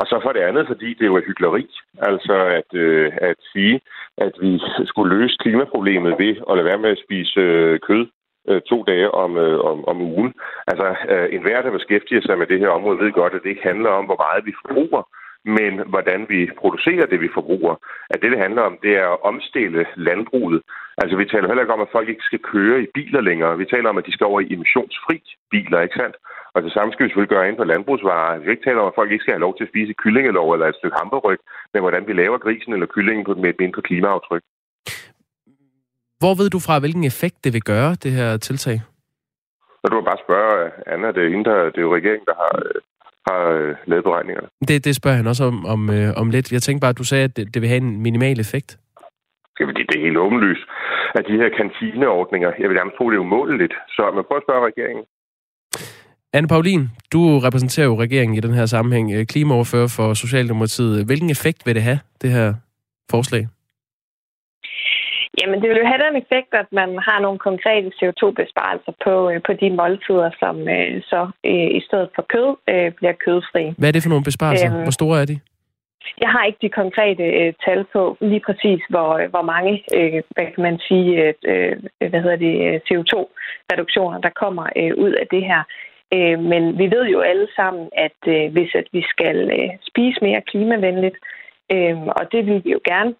Og 0.00 0.04
så 0.06 0.20
for 0.22 0.32
det 0.32 0.40
andet, 0.40 0.66
fordi 0.66 0.94
det 0.94 1.06
jo 1.06 1.16
er 1.16 1.26
hyggeleri, 1.26 1.66
altså 1.98 2.34
at, 2.58 2.70
øh, 2.74 3.12
at 3.16 3.36
sige, 3.52 3.80
at 4.18 4.32
vi 4.40 4.60
skulle 4.84 5.16
løse 5.16 5.36
klimaproblemet 5.40 6.14
ved 6.18 6.32
at 6.50 6.56
lade 6.56 6.68
være 6.70 6.82
med 6.84 6.90
at 6.90 7.02
spise 7.06 7.40
øh, 7.40 7.80
kød 7.80 8.06
øh, 8.48 8.60
to 8.70 8.78
dage 8.82 9.10
om, 9.10 9.36
øh, 9.36 9.58
om, 9.70 9.88
om 9.88 10.00
ugen. 10.00 10.32
Altså, 10.66 10.88
øh, 11.08 11.28
enhver, 11.36 11.62
der 11.62 11.70
beskæftiger 11.70 12.22
sig 12.22 12.38
med 12.38 12.46
det 12.46 12.58
her 12.58 12.68
område, 12.68 12.98
ved 12.98 13.12
godt, 13.12 13.34
at 13.34 13.42
det 13.42 13.50
ikke 13.50 13.68
handler 13.70 13.90
om, 13.90 14.04
hvor 14.04 14.20
meget 14.26 14.46
vi 14.46 14.52
forbruger, 14.62 15.02
men 15.44 15.72
hvordan 15.92 16.26
vi 16.28 16.50
producerer 16.60 17.06
det, 17.06 17.20
vi 17.20 17.36
forbruger. 17.38 17.74
At 18.10 18.22
det, 18.22 18.30
det 18.32 18.44
handler 18.44 18.62
om, 18.62 18.78
det 18.82 18.92
er 19.02 19.08
at 19.08 19.22
omstille 19.30 19.86
landbruget. 19.96 20.62
Altså, 21.00 21.16
vi 21.16 21.24
taler 21.24 21.48
heller 21.48 21.62
ikke 21.62 21.76
om, 21.76 21.86
at 21.86 21.94
folk 21.96 22.08
ikke 22.08 22.28
skal 22.30 22.42
køre 22.52 22.82
i 22.82 22.92
biler 22.94 23.20
længere. 23.20 23.58
Vi 23.58 23.64
taler 23.64 23.88
om, 23.88 23.98
at 23.98 24.06
de 24.06 24.12
skal 24.12 24.26
over 24.26 24.40
i 24.40 24.52
emissionsfri 24.52 25.18
biler, 25.50 25.80
ikke 25.80 26.00
sandt? 26.00 26.16
Og 26.54 26.62
det 26.62 26.72
samme 26.72 26.92
skal 26.92 27.04
vi 27.04 27.08
selvfølgelig 27.08 27.34
gøre 27.36 27.48
ind 27.48 27.56
på 27.56 27.64
landbrugsvarer. 27.64 28.38
Vi 28.38 28.50
ikke 28.50 28.66
taler 28.66 28.80
om, 28.80 28.90
at 28.90 28.98
folk 28.98 29.10
ikke 29.10 29.22
skal 29.22 29.34
have 29.34 29.46
lov 29.46 29.56
til 29.56 29.64
at 29.64 29.72
spise 29.72 30.00
kyllingelov 30.02 30.52
eller 30.52 30.66
et 30.66 30.78
stykke 30.80 30.96
hamburgryg, 31.00 31.38
men 31.72 31.82
hvordan 31.82 32.04
vi 32.08 32.12
laver 32.12 32.38
grisen 32.38 32.72
eller 32.72 32.86
kyllingen 32.94 33.24
på, 33.24 33.34
med 33.34 33.50
et 33.50 33.60
mindre 33.64 33.82
klimaaftryk. 33.82 34.42
Hvor 36.22 36.34
ved 36.40 36.48
du 36.50 36.58
fra, 36.66 36.78
hvilken 36.78 37.04
effekt 37.12 37.44
det 37.44 37.52
vil 37.52 37.64
gøre, 37.72 37.90
det 38.04 38.12
her 38.18 38.36
tiltag? 38.36 38.78
Så 39.80 39.84
du 39.90 39.96
vil 39.96 40.10
bare 40.10 40.24
spørge 40.26 40.70
Anna, 40.92 41.08
det 41.16 41.22
er, 41.24 41.30
hende, 41.34 41.50
der, 41.50 41.58
det 41.72 41.78
er 41.78 41.88
jo 41.88 41.94
regeringen, 41.98 42.26
der 42.30 42.36
har, 42.42 42.50
har 43.28 43.42
øh, 43.58 43.74
lavet 43.86 44.04
beregningerne. 44.04 44.48
Det, 44.68 44.84
det 44.84 44.96
spørger 44.96 45.16
han 45.16 45.26
også 45.26 45.44
om, 45.44 45.66
om, 45.66 45.90
øh, 45.90 46.08
om 46.16 46.30
lidt. 46.30 46.52
Jeg 46.52 46.62
tænkte 46.62 46.80
bare, 46.84 46.94
at 46.94 46.98
du 46.98 47.04
sagde, 47.04 47.24
at 47.24 47.36
det, 47.36 47.54
det 47.54 47.62
vil 47.62 47.68
have 47.68 47.82
en 47.88 48.02
minimal 48.02 48.40
effekt. 48.40 48.78
Ja, 49.60 49.64
fordi 49.66 49.82
det 49.88 49.94
er 49.96 50.04
helt 50.06 50.16
åbenlyst, 50.16 50.64
at 51.14 51.24
de 51.28 51.36
her 51.42 51.50
kantineordninger, 51.60 52.50
jeg 52.60 52.68
vil 52.68 52.76
gerne 52.76 52.90
tro, 52.96 53.10
det 53.10 53.16
er 53.16 53.20
umådeligt. 53.20 53.74
Så 53.88 54.02
man 54.14 54.24
prøver 54.26 54.40
at 54.42 54.46
spørge 54.46 54.66
regeringen. 54.70 55.04
Anne 56.36 56.48
Paulin, 56.48 56.82
du 57.12 57.38
repræsenterer 57.38 57.86
jo 57.86 58.00
regeringen 58.00 58.36
i 58.36 58.40
den 58.40 58.54
her 58.54 58.66
sammenhæng, 58.66 59.12
øh, 59.16 59.26
klimaoverfører 59.26 59.90
for 59.96 60.14
Socialdemokratiet. 60.14 61.06
Hvilken 61.06 61.30
effekt 61.30 61.66
vil 61.66 61.74
det 61.74 61.82
have, 61.82 62.00
det 62.22 62.30
her 62.30 62.54
forslag? 63.10 63.48
Jamen, 65.40 65.60
det 65.60 65.68
vil 65.68 65.82
jo 65.82 65.86
have 65.92 66.04
den 66.06 66.16
effekt, 66.22 66.50
at 66.62 66.68
man 66.80 66.90
har 67.08 67.18
nogle 67.20 67.38
konkrete 67.38 67.88
CO2-besparelser 67.98 68.92
på, 69.04 69.30
øh, 69.30 69.40
på 69.46 69.52
de 69.52 69.70
måltider, 69.80 70.30
som 70.42 70.68
øh, 70.68 71.02
så 71.10 71.20
øh, 71.50 71.68
i 71.78 71.80
stedet 71.86 72.08
for 72.14 72.22
kød 72.34 72.50
øh, 72.72 72.92
bliver 72.98 73.14
kødfri. 73.24 73.64
Hvad 73.78 73.88
er 73.88 73.92
det 73.92 74.02
for 74.02 74.12
nogle 74.14 74.28
besparelser? 74.30 74.70
Øhm, 74.70 74.82
hvor 74.82 74.96
store 75.00 75.20
er 75.22 75.26
de? 75.32 75.38
Jeg 76.20 76.30
har 76.34 76.44
ikke 76.44 76.58
de 76.62 76.78
konkrete 76.82 77.24
øh, 77.40 77.52
tal 77.64 77.84
på 77.92 78.16
lige 78.20 78.44
præcis, 78.46 78.80
hvor, 78.88 79.28
hvor 79.32 79.42
mange, 79.42 79.72
øh, 79.96 80.22
hvad 80.34 80.46
kan 80.54 80.62
man 80.68 80.78
sige, 80.88 81.34
øh, 81.50 81.76
hvad 82.10 82.20
hedder 82.24 82.36
det, 82.46 82.54
CO2-reduktioner, 82.88 84.18
der 84.20 84.30
kommer 84.42 84.66
øh, 84.76 84.92
ud 85.04 85.12
af 85.22 85.26
det 85.34 85.42
her. 85.50 85.62
Øh, 86.16 86.38
men 86.52 86.78
vi 86.78 86.86
ved 86.94 87.04
jo 87.14 87.20
alle 87.20 87.48
sammen, 87.56 87.88
at 88.06 88.20
øh, 88.26 88.52
hvis 88.52 88.74
at 88.74 88.86
vi 88.92 89.02
skal 89.12 89.36
øh, 89.56 89.70
spise 89.90 90.18
mere 90.22 90.42
klimavenligt, 90.50 91.16
øh, 91.72 91.96
og 92.18 92.32
det 92.32 92.46
vil 92.46 92.64
vi 92.64 92.70
jo 92.70 92.80
gerne, 92.84 93.14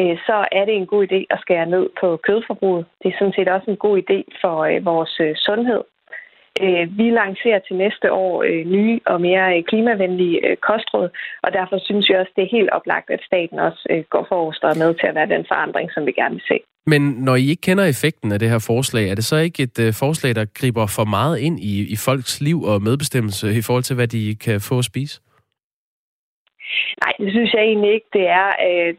Øh, 0.00 0.16
så 0.26 0.36
er 0.58 0.64
det 0.64 0.74
en 0.74 0.86
god 0.86 1.02
idé 1.08 1.20
at 1.30 1.38
skære 1.40 1.66
ned 1.74 1.86
på 2.00 2.08
kødforbruget. 2.26 2.84
Det 3.02 3.08
er 3.08 3.18
sådan 3.18 3.36
set 3.36 3.48
også 3.48 3.70
en 3.70 3.82
god 3.86 3.96
idé 4.04 4.18
for 4.42 4.56
øh, 4.70 4.84
vores 4.84 5.14
øh, 5.20 5.34
sundhed. 5.36 5.82
Vi 7.00 7.10
lancerer 7.10 7.58
til 7.58 7.76
næste 7.76 8.12
år 8.12 8.34
nye 8.76 9.00
og 9.06 9.20
mere 9.20 9.62
klimavenlige 9.62 10.56
kostråd, 10.68 11.08
og 11.42 11.52
derfor 11.52 11.78
synes 11.82 12.08
jeg 12.08 12.20
også, 12.20 12.32
det 12.36 12.44
er 12.44 12.56
helt 12.56 12.70
oplagt, 12.70 13.10
at 13.10 13.20
staten 13.26 13.58
også 13.58 14.04
går 14.10 14.26
forrest 14.28 14.64
og 14.64 14.70
er 14.70 14.78
med 14.84 14.94
til 14.94 15.06
at 15.06 15.14
være 15.14 15.28
den 15.36 15.44
forandring, 15.48 15.90
som 15.92 16.06
vi 16.06 16.12
gerne 16.12 16.34
vil 16.34 16.48
se. 16.48 16.58
Men 16.86 17.02
når 17.02 17.36
I 17.36 17.48
ikke 17.48 17.60
kender 17.60 17.84
effekten 17.84 18.32
af 18.32 18.38
det 18.38 18.50
her 18.50 18.58
forslag, 18.58 19.10
er 19.10 19.14
det 19.14 19.24
så 19.24 19.36
ikke 19.36 19.62
et 19.62 19.94
forslag, 19.94 20.34
der 20.34 20.44
griber 20.44 20.86
for 20.86 21.04
meget 21.04 21.38
ind 21.38 21.60
i, 21.60 21.92
i 21.92 21.96
folks 21.96 22.40
liv 22.40 22.62
og 22.62 22.82
medbestemmelse 22.82 23.54
i 23.58 23.62
forhold 23.62 23.84
til, 23.84 23.96
hvad 23.96 24.08
de 24.08 24.34
kan 24.34 24.60
få 24.60 24.78
at 24.78 24.84
spise? 24.84 25.20
Nej, 27.04 27.12
det 27.18 27.30
synes 27.32 27.52
jeg 27.54 27.62
egentlig 27.62 27.92
ikke, 27.94 28.10
det 28.12 28.28
er. 28.28 28.48
Øh, 28.68 28.94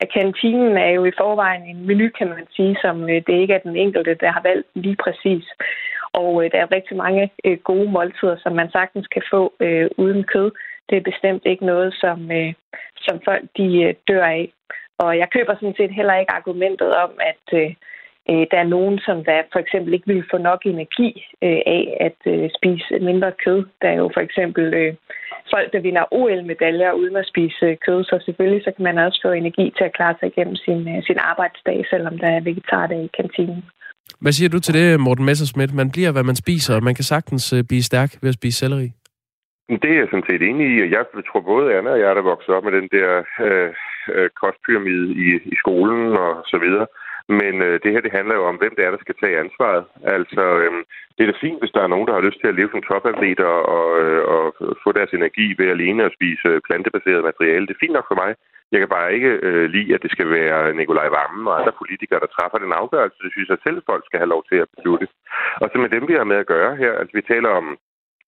at 0.00 0.12
kantinen 0.12 0.76
er 0.76 0.90
jo 0.90 1.04
i 1.04 1.18
forvejen 1.20 1.62
en 1.62 1.86
menu, 1.86 2.08
kan 2.18 2.28
man 2.28 2.46
sige, 2.56 2.76
som 2.80 3.02
øh, 3.02 3.22
det 3.26 3.34
ikke 3.42 3.54
er 3.54 3.66
den 3.68 3.76
enkelte, 3.76 4.14
der 4.14 4.30
har 4.30 4.42
valgt 4.42 4.68
lige 4.74 4.96
præcis. 5.04 5.44
Og 6.12 6.44
øh, 6.44 6.50
der 6.52 6.58
er 6.60 6.72
rigtig 6.72 6.96
mange 6.96 7.30
gode 7.64 7.90
måltider, 7.90 8.36
som 8.42 8.52
man 8.52 8.70
sagtens 8.70 9.06
kan 9.06 9.22
få 9.30 9.52
uden 9.98 10.24
kød. 10.24 10.50
Det 10.88 10.96
er 10.96 11.10
bestemt 11.10 11.42
ikke 11.46 11.66
noget, 11.66 11.94
som, 11.94 12.30
som 12.96 13.20
folk 13.24 13.44
de 13.56 13.94
dør 14.08 14.24
af. 14.24 14.52
Og 14.98 15.18
jeg 15.18 15.28
køber 15.30 15.54
sådan 15.54 15.74
set 15.76 15.94
heller 15.94 16.14
ikke 16.14 16.32
argumentet 16.32 16.96
om, 16.96 17.10
at 17.20 17.74
øh, 18.30 18.40
øh 18.40 18.46
der 18.50 18.58
er 18.58 18.72
nogen, 18.76 18.98
som 18.98 19.24
der 19.24 19.42
for 19.52 19.58
eksempel 19.58 19.94
ikke 19.94 20.06
vil 20.12 20.24
få 20.30 20.38
nok 20.38 20.60
energi 20.64 21.10
øh, 21.42 21.60
af 21.76 21.84
at 22.06 22.20
øh, 22.32 22.50
spise 22.58 22.98
mindre 23.08 23.32
kød. 23.44 23.60
Der 23.82 23.88
er 23.88 23.98
jo 24.02 24.10
for 24.14 24.20
eksempel 24.20 24.74
øh, 24.74 24.94
folk, 25.54 25.72
der 25.72 25.80
vinder 25.80 26.04
OL-medaljer 26.10 26.92
uden 26.92 27.16
at 27.16 27.26
spise 27.32 27.66
øh, 27.66 27.76
kød, 27.86 28.04
så 28.04 28.22
selvfølgelig 28.26 28.64
så 28.64 28.70
kan 28.76 28.84
man 28.88 28.98
også 28.98 29.18
få 29.24 29.30
energi 29.32 29.72
til 29.76 29.84
at 29.84 29.96
klare 29.98 30.14
sig 30.20 30.26
igennem 30.28 30.56
sin, 30.56 30.80
øh, 30.88 31.02
sin 31.02 31.18
arbejdsdag, 31.18 31.78
selvom 31.90 32.18
der 32.18 32.28
er 32.28 32.40
vegetardag 32.40 33.00
i 33.04 33.10
kantinen. 33.20 33.64
Hvad 34.20 34.32
siger 34.32 34.48
du 34.48 34.60
til 34.60 34.74
det, 34.74 35.00
Morten 35.00 35.24
Messersmith? 35.24 35.74
Man 35.74 35.90
bliver, 35.90 36.12
hvad 36.12 36.22
man 36.22 36.36
spiser, 36.36 36.76
og 36.76 36.82
man 36.84 36.94
kan 36.94 37.04
sagtens 37.04 37.52
øh, 37.52 37.64
blive 37.68 37.82
stærk 37.82 38.10
ved 38.22 38.28
at 38.28 38.34
spise 38.40 38.58
selleri. 38.58 38.90
Det 39.82 39.90
er 39.90 39.98
jeg 40.00 40.08
sådan 40.10 40.28
set 40.30 40.42
enig 40.42 40.66
i, 40.74 40.82
og 40.84 40.90
jeg 40.90 41.04
tror 41.28 41.40
både 41.40 41.74
Anna 41.76 41.90
og 41.90 42.00
jeg, 42.00 42.16
der 42.16 42.30
voksede 42.32 42.56
op 42.56 42.64
med 42.64 42.72
den 42.72 42.88
der 42.96 43.08
øh, 43.46 43.70
kostpyramide 44.40 45.06
i, 45.24 45.26
i 45.52 45.56
skolen 45.62 46.16
og 46.24 46.32
så 46.46 46.58
videre. 46.64 46.86
Men 47.28 47.54
øh, 47.62 47.80
det 47.82 47.92
her, 47.92 48.00
det 48.00 48.12
handler 48.18 48.34
jo 48.34 48.44
om, 48.44 48.56
hvem 48.56 48.74
det 48.76 48.84
er, 48.84 48.90
der 48.90 49.04
skal 49.04 49.14
tage 49.22 49.38
ansvaret. 49.38 49.84
Altså, 50.16 50.42
øh, 50.62 50.72
det 51.14 51.22
er 51.22 51.30
da 51.30 51.36
fint, 51.40 51.60
hvis 51.60 51.74
der 51.76 51.82
er 51.82 51.92
nogen, 51.92 52.06
der 52.08 52.14
har 52.14 52.26
lyst 52.26 52.40
til 52.40 52.48
at 52.50 52.54
leve 52.54 52.70
som 52.72 52.82
topatleter 52.82 53.52
og, 53.76 53.88
øh, 54.02 54.22
og 54.34 54.42
få 54.84 54.92
deres 54.92 55.12
energi 55.18 55.46
ved 55.58 55.68
alene 55.74 56.04
at 56.04 56.14
spise 56.18 56.60
plantebaseret 56.66 57.28
materiale. 57.30 57.66
Det 57.66 57.74
er 57.74 57.84
fint 57.84 57.96
nok 57.96 58.08
for 58.08 58.18
mig. 58.22 58.30
Jeg 58.72 58.80
kan 58.80 58.88
bare 58.96 59.14
ikke 59.16 59.32
øh, 59.48 59.70
lide, 59.74 59.94
at 59.94 60.02
det 60.02 60.10
skal 60.10 60.30
være 60.30 60.74
Nikolaj 60.74 61.08
Vammen 61.16 61.48
og 61.48 61.58
andre 61.60 61.78
politikere, 61.80 62.20
der 62.20 62.34
træffer 62.36 62.58
den 62.58 62.72
afgørelse. 62.72 63.22
Det 63.24 63.32
synes 63.32 63.48
jeg 63.48 63.58
selv, 63.66 63.78
folk 63.90 64.04
skal 64.06 64.18
have 64.20 64.32
lov 64.34 64.42
til 64.50 64.58
at 64.62 64.70
beslutte. 64.74 65.06
Og 65.62 65.66
så 65.72 65.78
med 65.78 65.88
dem, 65.88 66.08
vi 66.08 66.14
har 66.14 66.24
med 66.32 66.36
at 66.36 66.50
gøre 66.54 66.76
her, 66.76 66.92
altså 67.00 67.12
vi 67.18 67.22
taler 67.32 67.50
om 67.60 67.78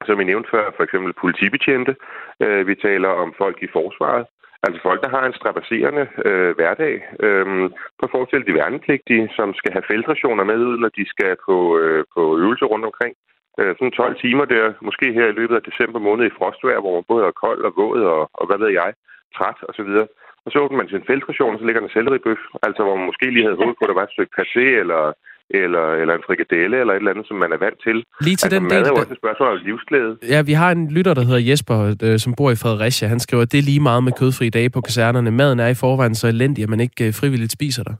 som 0.07 0.21
I 0.21 0.25
nævnte 0.25 0.51
før, 0.51 0.71
for 0.77 0.83
eksempel 0.85 1.13
politibetjente. 1.13 1.97
Øh, 2.43 2.67
vi 2.67 2.75
taler 2.75 3.09
om 3.09 3.35
folk 3.39 3.59
i 3.63 3.69
forsvaret. 3.73 4.27
Altså 4.65 4.81
folk, 4.83 5.01
der 5.05 5.11
har 5.17 5.25
en 5.27 5.39
strapasserende 5.39 6.05
øh, 6.29 6.51
hverdag. 6.59 6.95
Øhm, 7.27 7.67
på 8.01 8.05
forestil 8.13 8.47
de 8.47 8.55
værnepligtige, 8.55 9.31
som 9.37 9.49
skal 9.55 9.73
have 9.73 9.89
feltrationer 9.91 10.45
med 10.45 10.59
ud, 10.71 10.77
når 10.79 10.91
de 10.99 11.05
skal 11.15 11.37
på, 11.47 11.57
øh, 11.79 12.05
på 12.15 12.23
øvelser 12.43 12.67
rundt 12.67 12.87
omkring. 12.91 13.15
Øh, 13.59 13.73
sådan 13.79 13.91
12 13.91 14.21
timer 14.21 14.45
der, 14.45 14.65
måske 14.89 15.07
her 15.13 15.27
i 15.29 15.39
løbet 15.41 15.57
af 15.57 15.63
december 15.63 15.99
måned 15.99 16.25
i 16.27 16.37
frostvejr, 16.39 16.81
hvor 16.81 16.95
man 16.95 17.05
både 17.09 17.27
er 17.27 17.41
kold 17.45 17.63
og 17.69 17.73
våd 17.77 18.03
og, 18.15 18.23
og 18.39 18.45
hvad 18.47 18.59
ved 18.59 18.71
jeg, 18.81 18.91
træt 19.37 19.59
og 19.69 19.75
så 19.75 19.83
videre. 19.83 20.09
Og 20.45 20.49
så 20.53 20.59
åbner 20.59 20.79
man 20.79 20.89
sin 20.89 21.09
feltration, 21.11 21.55
og 21.55 21.59
så 21.59 21.65
ligger 21.67 21.81
der 21.81 21.89
en 21.89 21.97
selleribøf, 21.97 22.43
altså 22.67 22.83
hvor 22.83 22.97
man 22.97 23.07
måske 23.07 23.27
lige 23.31 23.47
havde 23.47 23.61
håbet 23.61 23.77
på, 23.77 23.85
at 23.85 23.91
der 23.91 24.01
var 24.01 24.07
et 24.07 24.15
stykke 24.17 24.37
paté 24.39 24.65
eller, 24.83 25.03
eller, 25.51 25.87
eller 26.01 26.15
en 26.15 26.23
frikadelle 26.27 26.77
eller 26.81 26.93
et 26.95 26.97
eller 26.97 27.11
andet, 27.11 27.27
som 27.27 27.37
man 27.37 27.53
er 27.53 27.61
vant 27.67 27.81
til. 27.87 27.97
Lige 28.27 28.37
til 28.37 28.47
altså, 28.47 28.49
den 28.55 28.63
mad 28.63 28.77
del, 28.77 28.85
er 28.85 28.89
jo 28.89 29.01
også 29.03 29.13
et 29.13 29.23
spørgsmål 29.25 29.49
om 29.49 29.59
livsglæde. 29.65 30.19
Ja, 30.33 30.43
vi 30.43 30.53
har 30.53 30.71
en 30.71 30.91
lytter, 30.97 31.15
der 31.15 31.25
hedder 31.29 31.49
Jesper, 31.51 31.77
øh, 32.07 32.19
som 32.19 32.35
bor 32.39 32.51
i 32.51 32.61
Fredericia. 32.63 33.09
Han 33.09 33.21
skriver, 33.21 33.43
at 33.43 33.53
det 33.53 33.59
er 33.59 33.69
lige 33.71 33.83
meget 33.89 34.03
med 34.05 34.13
kødfri 34.21 34.49
dage 34.49 34.71
på 34.71 34.81
kasernerne. 34.81 35.31
Maden 35.31 35.61
er 35.61 35.71
i 35.75 35.81
forvejen 35.85 36.15
så 36.15 36.27
elendig, 36.29 36.63
at 36.65 36.71
man 36.75 36.81
ikke 36.81 37.07
øh, 37.07 37.13
frivilligt 37.21 37.53
spiser 37.59 37.83
der. 37.89 37.97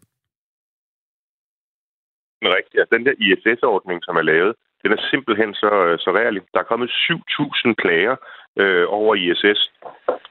Men 2.43 2.51
rigtigt. 2.59 2.79
Altså, 2.81 2.93
den 2.97 3.07
der 3.07 3.15
ISS-ordning, 3.27 3.99
som 4.07 4.17
er 4.17 4.27
lavet, 4.33 4.53
den 4.83 4.93
er 4.93 5.01
simpelthen 5.11 5.55
så, 5.55 5.73
øh, 5.89 5.99
så 6.05 6.11
rærlig. 6.21 6.41
Der 6.55 6.61
er 6.61 6.71
kommet 6.71 6.91
7.000 6.91 7.75
klager 7.83 8.17
øh, 8.63 8.85
over 8.89 9.15
ISS 9.15 9.61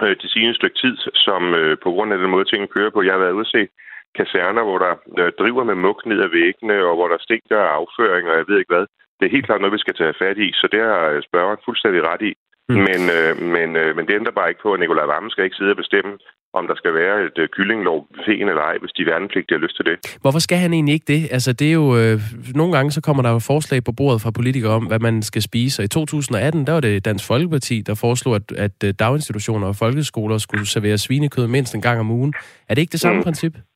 øh, 0.04 0.16
det 0.22 0.30
seneste 0.34 0.60
stykke 0.60 0.78
tid, 0.84 0.96
som 1.14 1.42
øh, 1.54 1.78
på 1.84 1.90
grund 1.92 2.14
af 2.14 2.20
den 2.20 2.30
måde, 2.30 2.46
tingene 2.46 2.74
kører 2.76 2.90
på. 2.90 3.02
Jeg 3.04 3.14
har 3.14 3.20
været 3.20 3.48
se 3.48 3.62
kaserner, 4.20 4.64
hvor 4.68 4.80
der 4.86 4.94
øh, 5.22 5.32
driver 5.40 5.64
med 5.70 5.78
mug 5.86 6.00
ned 6.06 6.20
ad 6.26 6.32
væggene, 6.40 6.78
og 6.90 6.94
hvor 6.98 7.08
der 7.12 7.26
stinker 7.28 7.58
af 7.66 7.74
afføring, 7.80 8.26
og 8.30 8.36
jeg 8.40 8.46
ved 8.50 8.58
ikke 8.60 8.74
hvad. 8.76 8.86
Det 9.18 9.24
er 9.26 9.36
helt 9.36 9.46
klart 9.48 9.62
noget, 9.62 9.78
vi 9.78 9.86
skal 9.86 9.98
tage 10.02 10.20
fat 10.24 10.38
i, 10.46 10.48
så 10.60 10.66
det 10.74 10.82
har 10.90 11.02
øh, 11.14 11.20
spørgeren 11.30 11.66
fuldstændig 11.68 12.02
ret 12.12 12.24
i. 12.30 12.34
Mm. 12.70 12.76
Men, 12.88 13.02
øh, 13.18 13.32
men, 13.56 13.70
øh, 13.82 13.90
men 13.96 14.04
det 14.08 14.14
ændrer 14.20 14.38
bare 14.40 14.50
ikke 14.50 14.64
på, 14.66 14.74
at 14.74 14.80
Nikolaj 14.80 15.06
Vammen 15.12 15.32
skal 15.32 15.44
ikke 15.44 15.60
sidde 15.60 15.76
og 15.76 15.82
bestemme, 15.84 16.12
om 16.54 16.68
der 16.68 16.76
skal 16.76 16.94
være 16.94 17.16
et 17.28 17.38
øh, 17.38 17.48
kyllinglov 17.56 18.08
buffeten 18.16 18.48
eller 18.50 18.62
ej, 18.62 18.78
hvis 18.82 18.92
de 18.98 19.06
værnepligtige 19.06 19.58
har 19.58 19.64
lyst 19.66 19.76
til 19.76 19.86
det. 19.90 19.96
Hvorfor 20.22 20.40
skal 20.40 20.58
han 20.58 20.74
egentlig 20.74 20.94
ikke 20.94 21.10
det? 21.14 21.22
Altså, 21.32 21.54
det 21.54 21.68
er 21.70 21.78
jo... 21.84 21.98
Øh, 21.98 22.20
nogle 22.56 22.74
gange 22.76 22.92
så 22.92 23.02
kommer 23.02 23.24
der 23.24 23.32
jo 23.32 23.40
forslag 23.40 23.84
på 23.84 23.92
bordet 23.92 24.22
fra 24.22 24.32
politikere 24.32 24.72
om, 24.72 24.86
hvad 24.86 25.00
man 25.00 25.22
skal 25.22 25.42
spise. 25.42 25.82
Og 25.82 25.86
i 25.86 25.88
2018, 25.88 26.68
der 26.68 26.74
var 26.74 26.80
det 26.80 27.06
Dansk 27.06 27.28
Folkeparti, 27.28 27.82
der 27.82 27.96
foreslog, 27.96 28.36
at, 28.36 28.52
at 28.58 28.78
øh, 28.86 28.94
daginstitutioner 29.00 29.68
og 29.68 29.76
folkeskoler 29.76 30.38
skulle 30.38 30.68
servere 30.68 30.98
svinekød 30.98 31.48
mindst 31.48 31.76
en 31.76 31.82
gang 31.82 32.00
om 32.00 32.12
ugen. 32.12 32.34
Er 32.70 32.74
det 32.76 32.82
ikke 32.82 32.92
det 32.92 33.00
samme 33.00 33.20
Mm. 33.20 33.20
mm 33.20 33.69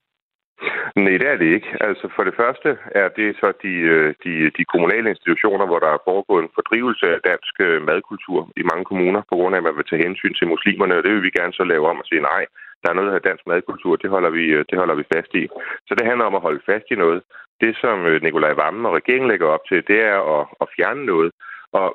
princip? 0.95 1.03
Nej, 1.03 1.17
det 1.17 1.27
er 1.33 1.37
det 1.37 1.49
ikke. 1.55 1.69
Altså 1.81 2.05
for 2.15 2.23
det 2.23 2.35
første 2.41 2.77
er 2.95 3.07
det 3.09 3.35
så 3.41 3.53
de, 3.63 3.73
øh, 3.93 4.13
de, 4.23 4.49
de 4.57 4.65
kommunale 4.65 5.09
institutioner, 5.09 5.65
hvor 5.65 5.79
der 5.79 5.91
er 5.93 6.05
foregået 6.09 6.43
en 6.43 6.55
fordrivelse 6.55 7.05
af 7.15 7.19
dansk 7.31 7.53
øh, 7.59 7.81
madkultur 7.89 8.51
i 8.57 8.63
mange 8.71 8.85
kommuner, 8.85 9.21
på 9.29 9.35
grund 9.35 9.55
af, 9.55 9.59
at 9.59 9.63
man 9.63 9.77
vil 9.77 9.89
tage 9.89 10.05
hensyn 10.07 10.33
til 10.33 10.47
muslimerne, 10.47 10.97
og 10.97 11.03
det 11.03 11.11
vil 11.13 11.23
vi 11.23 11.37
gerne 11.39 11.53
så 11.53 11.63
lave 11.63 11.89
om 11.91 11.99
og 11.99 12.05
sige, 12.05 12.21
nej, 12.21 12.45
der 12.83 12.89
er 12.89 12.99
noget 12.99 13.15
af 13.15 13.21
dansk 13.21 13.43
madkultur, 13.47 13.95
det 13.95 14.09
holder, 14.09 14.29
vi, 14.29 14.45
øh, 14.57 14.65
det 14.69 14.77
holder 14.77 14.95
vi 14.95 15.05
fast 15.15 15.31
i. 15.41 15.43
Så 15.87 15.95
det 15.97 16.07
handler 16.09 16.25
om 16.25 16.35
at 16.35 16.45
holde 16.47 16.61
fast 16.65 16.85
i 16.91 16.95
noget. 16.95 17.21
Det, 17.61 17.77
som 17.81 17.97
Nikolaj 18.21 18.53
Vammen 18.53 18.85
og 18.85 18.93
regeringen 18.93 19.29
lægger 19.29 19.47
op 19.47 19.63
til, 19.69 19.87
det 19.87 19.99
er 20.01 20.19
at, 20.35 20.47
at 20.61 20.67
fjerne 20.75 21.05
noget. 21.05 21.31
Og 21.79 21.85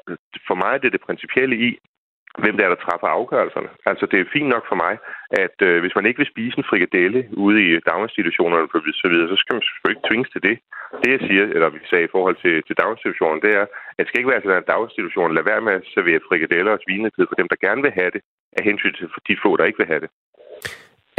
for 0.47 0.55
mig 0.55 0.73
er 0.75 0.79
det 0.79 0.93
det 0.93 1.07
principielle 1.09 1.57
i, 1.69 1.79
hvem 2.43 2.57
det 2.57 2.65
er, 2.65 2.73
der 2.75 2.85
træffer 2.85 3.09
afgørelserne. 3.19 3.71
Altså, 3.91 4.05
det 4.11 4.19
er 4.19 4.33
fint 4.37 4.49
nok 4.55 4.65
for 4.71 4.79
mig, 4.85 4.95
at 5.45 5.57
øh, 5.69 5.77
hvis 5.83 5.97
man 5.97 6.07
ikke 6.07 6.21
vil 6.23 6.33
spise 6.35 6.59
en 6.59 6.69
frikadelle 6.71 7.21
ude 7.45 7.59
i 7.67 7.69
daginstitutionerne 7.91 8.65
og 8.65 8.71
så 9.03 9.09
videre, 9.13 9.29
så 9.33 9.37
skal 9.41 9.55
man 9.55 9.65
selvfølgelig 9.65 9.99
ikke 9.99 10.09
tvinges 10.09 10.31
til 10.33 10.43
det. 10.49 10.57
Det, 11.03 11.11
jeg 11.15 11.23
siger, 11.29 11.45
eller 11.55 11.69
vi 11.77 11.81
sagde 11.91 12.09
i 12.09 12.15
forhold 12.15 12.37
til, 12.45 12.55
til 12.67 12.79
daginstitutionen, 12.83 13.41
det 13.45 13.53
er, 13.61 13.65
at 13.97 14.03
det 14.03 14.09
skal 14.09 14.21
ikke 14.21 14.33
være 14.35 14.43
sådan, 14.45 14.63
at 14.63 14.71
daginstitutionen 14.73 15.35
lader 15.35 15.51
være 15.53 15.65
med 15.67 15.75
at 15.79 15.87
servere 15.95 16.27
frikadeller 16.29 16.73
og 16.75 16.83
svinekød 16.85 17.27
for 17.29 17.39
dem, 17.41 17.49
der 17.53 17.65
gerne 17.67 17.83
vil 17.87 17.99
have 18.01 18.11
det, 18.17 18.23
af 18.59 18.63
hensyn 18.69 18.95
til 18.99 19.07
de 19.29 19.37
få, 19.43 19.51
der 19.57 19.65
ikke 19.69 19.81
vil 19.83 19.93
have 19.93 20.03
det. 20.05 20.11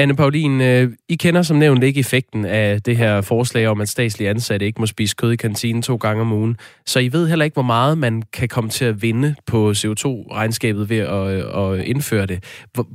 Anne 0.02 0.16
Paulin, 0.16 0.62
øh, 0.62 0.88
I 1.10 1.16
kender 1.16 1.42
som 1.42 1.58
nævnt 1.58 1.84
ikke 1.84 2.00
effekten 2.00 2.46
af 2.46 2.82
det 2.82 2.98
her 2.98 3.22
forslag 3.22 3.68
om, 3.68 3.82
at 3.82 3.90
statslige 3.90 4.30
ansatte 4.30 4.66
ikke 4.66 4.82
må 4.82 4.86
spise 4.86 5.16
kød 5.16 5.32
i 5.32 5.36
kantinen 5.36 5.82
to 5.82 5.96
gange 5.96 6.22
om 6.22 6.32
ugen. 6.34 6.58
Så 6.86 7.00
I 7.00 7.10
ved 7.14 7.28
heller 7.28 7.46
ikke, 7.46 7.56
hvor 7.56 7.72
meget 7.78 7.98
man 7.98 8.24
kan 8.34 8.48
komme 8.48 8.70
til 8.70 8.86
at 8.86 9.02
vinde 9.02 9.36
på 9.52 9.72
CO2-regnskabet 9.72 10.90
ved 10.90 11.00
at, 11.18 11.26
øh, 11.36 11.64
at 11.64 11.86
indføre 11.86 12.26
det. 12.26 12.40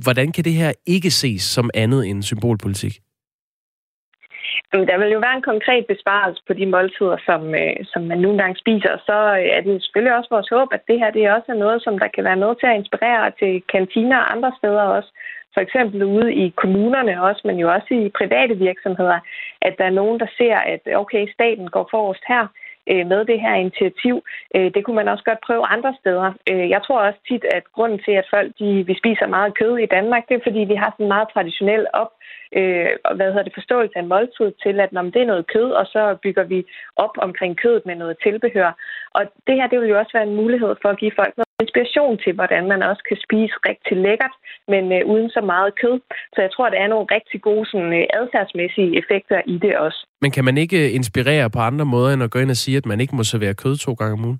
Hvordan 0.03 0.31
kan 0.31 0.43
det 0.43 0.53
her 0.53 0.71
ikke 0.87 1.11
ses 1.11 1.41
som 1.41 1.69
andet 1.73 2.07
end 2.09 2.23
symbolpolitik? 2.23 2.93
Jamen, 4.73 4.87
Der 4.87 4.97
vil 4.97 5.15
jo 5.15 5.19
være 5.27 5.37
en 5.37 5.49
konkret 5.51 5.85
besparelse 5.93 6.41
på 6.47 6.53
de 6.59 6.65
måltider, 6.75 7.17
som, 7.27 7.41
øh, 7.61 7.77
som 7.91 8.01
man 8.11 8.19
nogle 8.25 8.37
gange 8.41 8.55
spiser. 8.63 8.89
Og 8.97 9.01
så 9.09 9.17
øh, 9.39 9.47
er 9.57 9.61
det 9.61 9.83
selvfølgelig 9.83 10.15
også 10.17 10.29
vores 10.35 10.49
håb, 10.55 10.67
at 10.77 10.83
det 10.89 10.97
her 11.01 11.09
det 11.11 11.21
er 11.23 11.33
også 11.33 11.49
er 11.51 11.63
noget, 11.65 11.79
som 11.85 11.99
der 11.99 12.09
kan 12.15 12.23
være 12.29 12.41
noget 12.43 12.57
til 12.59 12.67
at 12.71 12.77
inspirere 12.81 13.31
til 13.39 13.53
kantiner 13.73 14.17
og 14.21 14.31
andre 14.35 14.51
steder 14.59 14.85
også. 14.97 15.11
For 15.55 15.61
eksempel 15.61 16.03
ude 16.03 16.33
i 16.33 16.45
kommunerne 16.49 17.23
også, 17.23 17.41
men 17.45 17.57
jo 17.59 17.67
også 17.73 17.93
i 17.93 18.09
private 18.19 18.55
virksomheder, 18.67 19.19
at 19.61 19.75
der 19.77 19.85
er 19.85 19.97
nogen, 19.99 20.19
der 20.19 20.27
ser, 20.37 20.55
at 20.55 20.81
okay, 20.95 21.23
staten 21.33 21.67
går 21.69 21.87
forrest 21.91 22.23
her 22.27 22.47
øh, 22.91 23.05
med 23.11 23.25
det 23.25 23.41
her 23.41 23.55
initiativ. 23.55 24.15
Øh, 24.55 24.67
det 24.73 24.81
kunne 24.83 24.95
man 24.95 25.07
også 25.07 25.23
godt 25.23 25.45
prøve 25.47 25.65
andre 25.75 25.93
steder. 25.99 26.29
Øh, 26.51 26.69
jeg 26.69 26.81
tror 26.83 26.99
også 26.99 27.19
tit, 27.29 27.43
at 27.57 27.63
grunden 27.75 27.99
til, 28.05 28.11
at 28.21 28.27
folk 28.29 28.49
de, 28.59 28.69
vi 28.89 28.95
spiser 29.01 29.27
meget 29.27 29.57
kød 29.59 29.77
i 29.77 29.91
Danmark, 29.95 30.23
det 30.27 30.35
er, 30.35 30.45
fordi 30.47 30.59
vi 30.59 30.75
har 30.75 30.89
sådan 30.91 31.05
en 31.05 31.13
meget 31.15 31.27
traditionel 31.33 31.85
op, 31.93 32.11
øh, 32.57 32.89
hvad 33.17 33.27
hedder 33.31 33.47
det, 33.47 33.59
forståelse 33.59 33.97
af 33.97 34.01
en 34.01 34.13
måltid 34.13 34.49
til, 34.63 34.75
at 34.85 34.91
når 34.93 35.03
det 35.13 35.21
er 35.21 35.31
noget 35.31 35.45
kød, 35.53 35.69
og 35.79 35.85
så 35.93 36.01
bygger 36.23 36.43
vi 36.53 36.59
op 36.95 37.13
omkring 37.27 37.53
kødet 37.63 37.83
med 37.85 37.95
noget 37.95 38.15
tilbehør. 38.25 38.71
Og 39.17 39.21
det 39.47 39.55
her, 39.57 39.67
det 39.67 39.79
vil 39.79 39.89
jo 39.89 39.99
også 39.99 40.13
være 40.17 40.27
en 40.29 40.39
mulighed 40.41 40.73
for 40.81 40.89
at 40.89 40.99
give 41.01 41.17
folk 41.19 41.33
noget 41.37 41.63
inspiration 41.63 42.17
til, 42.23 42.33
hvordan 42.33 42.63
man 42.73 42.81
også 42.89 43.03
kan 43.09 43.17
spise 43.25 43.55
rigtig 43.69 43.95
lækkert, 44.05 44.35
men 44.73 44.83
øh, 44.95 45.01
uden 45.11 45.29
så 45.29 45.41
meget 45.53 45.71
kød. 45.81 45.97
Så 46.33 46.39
jeg 46.45 46.51
tror, 46.51 46.69
der 46.69 46.79
er 46.83 46.87
nogle 46.87 47.07
rigtig 47.17 47.41
gode 47.41 47.65
sådan, 47.71 47.93
øh, 47.99 48.05
adfærdsmæssige 48.19 48.97
effekter 48.99 49.41
i 49.53 49.57
det 49.63 49.73
også. 49.85 49.99
Men 50.21 50.31
kan 50.31 50.45
man 50.45 50.57
ikke 50.57 50.91
inspirere 50.91 51.49
på 51.49 51.59
andre 51.59 51.85
måder, 51.85 52.13
end 52.13 52.23
at 52.23 52.31
gå 52.31 52.39
ind 52.39 52.49
og 52.55 52.61
sige, 52.63 52.77
at 52.77 52.85
man 52.85 52.99
ikke 53.01 53.15
må 53.15 53.23
servere 53.23 53.53
kød 53.53 53.75
to 53.77 53.93
gange 53.93 54.13
om 54.13 54.25
ugen? 54.25 54.39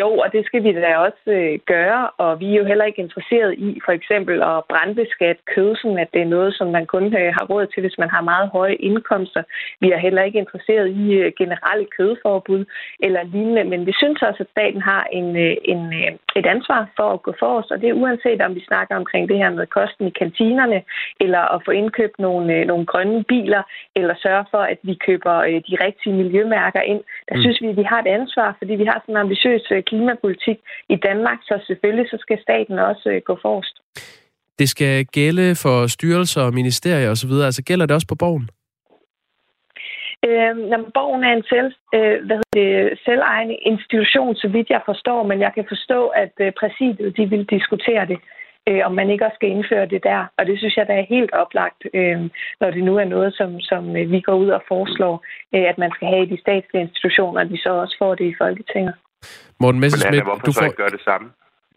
Jo, 0.00 0.08
og 0.22 0.32
det 0.32 0.46
skal 0.46 0.64
vi 0.64 0.72
da 0.72 0.96
også 0.96 1.24
øh, 1.26 1.58
gøre, 1.66 2.10
og 2.24 2.40
vi 2.40 2.46
er 2.52 2.58
jo 2.58 2.64
heller 2.64 2.84
ikke 2.84 3.02
interesseret 3.02 3.54
i 3.58 3.80
for 3.84 3.92
eksempel 3.92 4.42
at 4.42 4.64
brandbeskatte 4.70 5.42
kød, 5.54 5.76
sådan 5.76 5.98
at 5.98 6.08
det 6.14 6.22
er 6.22 6.34
noget, 6.36 6.54
som 6.54 6.68
man 6.76 6.86
kun 6.86 7.04
øh, 7.04 7.30
har 7.36 7.44
råd 7.50 7.66
til, 7.66 7.80
hvis 7.80 7.98
man 7.98 8.10
har 8.10 8.22
meget 8.22 8.48
høje 8.48 8.74
indkomster. 8.74 9.42
Vi 9.80 9.90
er 9.90 9.98
heller 9.98 10.22
ikke 10.22 10.38
interesseret 10.38 10.88
i 10.88 11.04
øh, 11.20 11.32
generelle 11.38 11.86
kødforbud 11.96 12.64
eller 13.00 13.22
lignende, 13.22 13.64
men 13.64 13.86
vi 13.86 13.92
synes 14.00 14.22
også, 14.22 14.42
at 14.42 14.50
staten 14.50 14.82
har 14.82 15.02
en, 15.12 15.36
øh, 15.36 15.56
en, 15.72 15.82
øh, 16.00 16.12
et 16.38 16.46
ansvar 16.56 16.80
for 16.98 17.08
at 17.14 17.22
gå 17.26 17.32
for 17.42 17.50
os, 17.58 17.70
og 17.72 17.76
det 17.80 17.88
er 17.88 18.00
uanset 18.02 18.40
om 18.46 18.54
vi 18.54 18.62
snakker 18.70 18.94
omkring 18.96 19.28
det 19.28 19.38
her 19.42 19.50
med 19.50 19.66
kosten 19.78 20.04
i 20.06 20.12
kantinerne, 20.20 20.78
eller 21.24 21.42
at 21.54 21.62
få 21.64 21.70
indkøbt 21.70 22.18
nogle, 22.18 22.46
øh, 22.56 22.66
nogle 22.70 22.86
grønne 22.86 23.24
biler, 23.24 23.62
eller 23.96 24.14
sørge 24.24 24.44
for, 24.52 24.62
at 24.72 24.78
vi 24.82 24.94
køber 25.06 25.34
øh, 25.48 25.58
de 25.68 25.74
rigtige 25.86 26.14
miljømærker 26.22 26.82
ind. 26.92 27.00
Der 27.28 27.34
Mm. 27.36 27.42
synes 27.42 27.58
vi, 27.62 27.68
at 27.72 27.76
vi 27.76 27.86
har 27.92 28.00
et 28.02 28.10
ansvar, 28.18 28.48
fordi 28.58 28.74
vi 28.82 28.84
har 28.90 28.98
sådan 29.00 29.14
en 29.14 29.20
ambitiøs 29.26 29.64
øh, 29.74 29.82
klimapolitik 29.82 30.58
i 30.88 30.96
Danmark, 31.08 31.38
så 31.48 31.54
selvfølgelig 31.66 32.06
så 32.10 32.16
skal 32.20 32.38
staten 32.46 32.78
også 32.78 33.20
gå 33.24 33.38
forrest. 33.42 33.76
Det 34.58 34.68
skal 34.68 35.04
gælde 35.04 35.54
for 35.64 35.86
styrelser 35.86 36.42
og 36.42 36.54
ministerier 36.54 37.10
osv., 37.10 37.30
altså 37.48 37.62
gælder 37.68 37.86
det 37.86 37.94
også 37.94 38.06
på 38.06 38.14
borgen? 38.14 38.48
Øh, 40.26 40.56
når 40.70 40.90
borgen 40.94 41.24
er 41.24 41.32
en 41.32 41.46
selv, 41.54 41.70
øh, 41.94 42.26
hvad 42.26 42.36
hedder 42.40 42.56
det, 42.60 42.98
selvejende 43.04 43.56
institution, 43.72 44.34
så 44.34 44.48
vidt 44.48 44.70
jeg 44.70 44.82
forstår, 44.86 45.22
men 45.22 45.40
jeg 45.40 45.52
kan 45.54 45.66
forstå, 45.68 46.06
at 46.06 46.32
øh, 46.40 46.52
præsidiet 46.60 47.16
de 47.16 47.24
vil 47.32 47.44
diskutere 47.56 48.06
det, 48.06 48.18
øh, 48.68 48.80
om 48.86 48.92
man 49.00 49.10
ikke 49.10 49.24
også 49.26 49.38
skal 49.40 49.54
indføre 49.56 49.86
det 49.86 50.04
der. 50.04 50.20
Og 50.38 50.46
det 50.46 50.58
synes 50.58 50.76
jeg, 50.76 50.86
der 50.86 50.94
er 50.94 51.12
helt 51.16 51.32
oplagt, 51.42 51.80
øh, 51.94 52.20
når 52.60 52.70
det 52.70 52.84
nu 52.84 52.96
er 52.96 53.04
noget, 53.04 53.34
som, 53.34 53.60
som 53.60 53.96
øh, 53.96 54.10
vi 54.10 54.20
går 54.20 54.36
ud 54.44 54.48
og 54.48 54.62
foreslår, 54.68 55.14
øh, 55.54 55.64
at 55.70 55.78
man 55.78 55.90
skal 55.96 56.08
have 56.08 56.22
i 56.26 56.32
de 56.32 56.40
statslige 56.40 56.82
institutioner, 56.88 57.40
at 57.40 57.50
vi 57.50 57.56
så 57.56 57.70
også 57.82 57.96
får 57.98 58.14
det 58.14 58.24
i 58.24 58.34
Folketinget. 58.42 58.94
Morten 59.60 59.80
Messerschmidt, 59.80 60.24
du 60.46 60.52
så 60.52 60.60
får... 60.60 60.66
ikke 60.66 60.82
gøre 60.82 60.94
det 60.96 61.04
samme? 61.10 61.26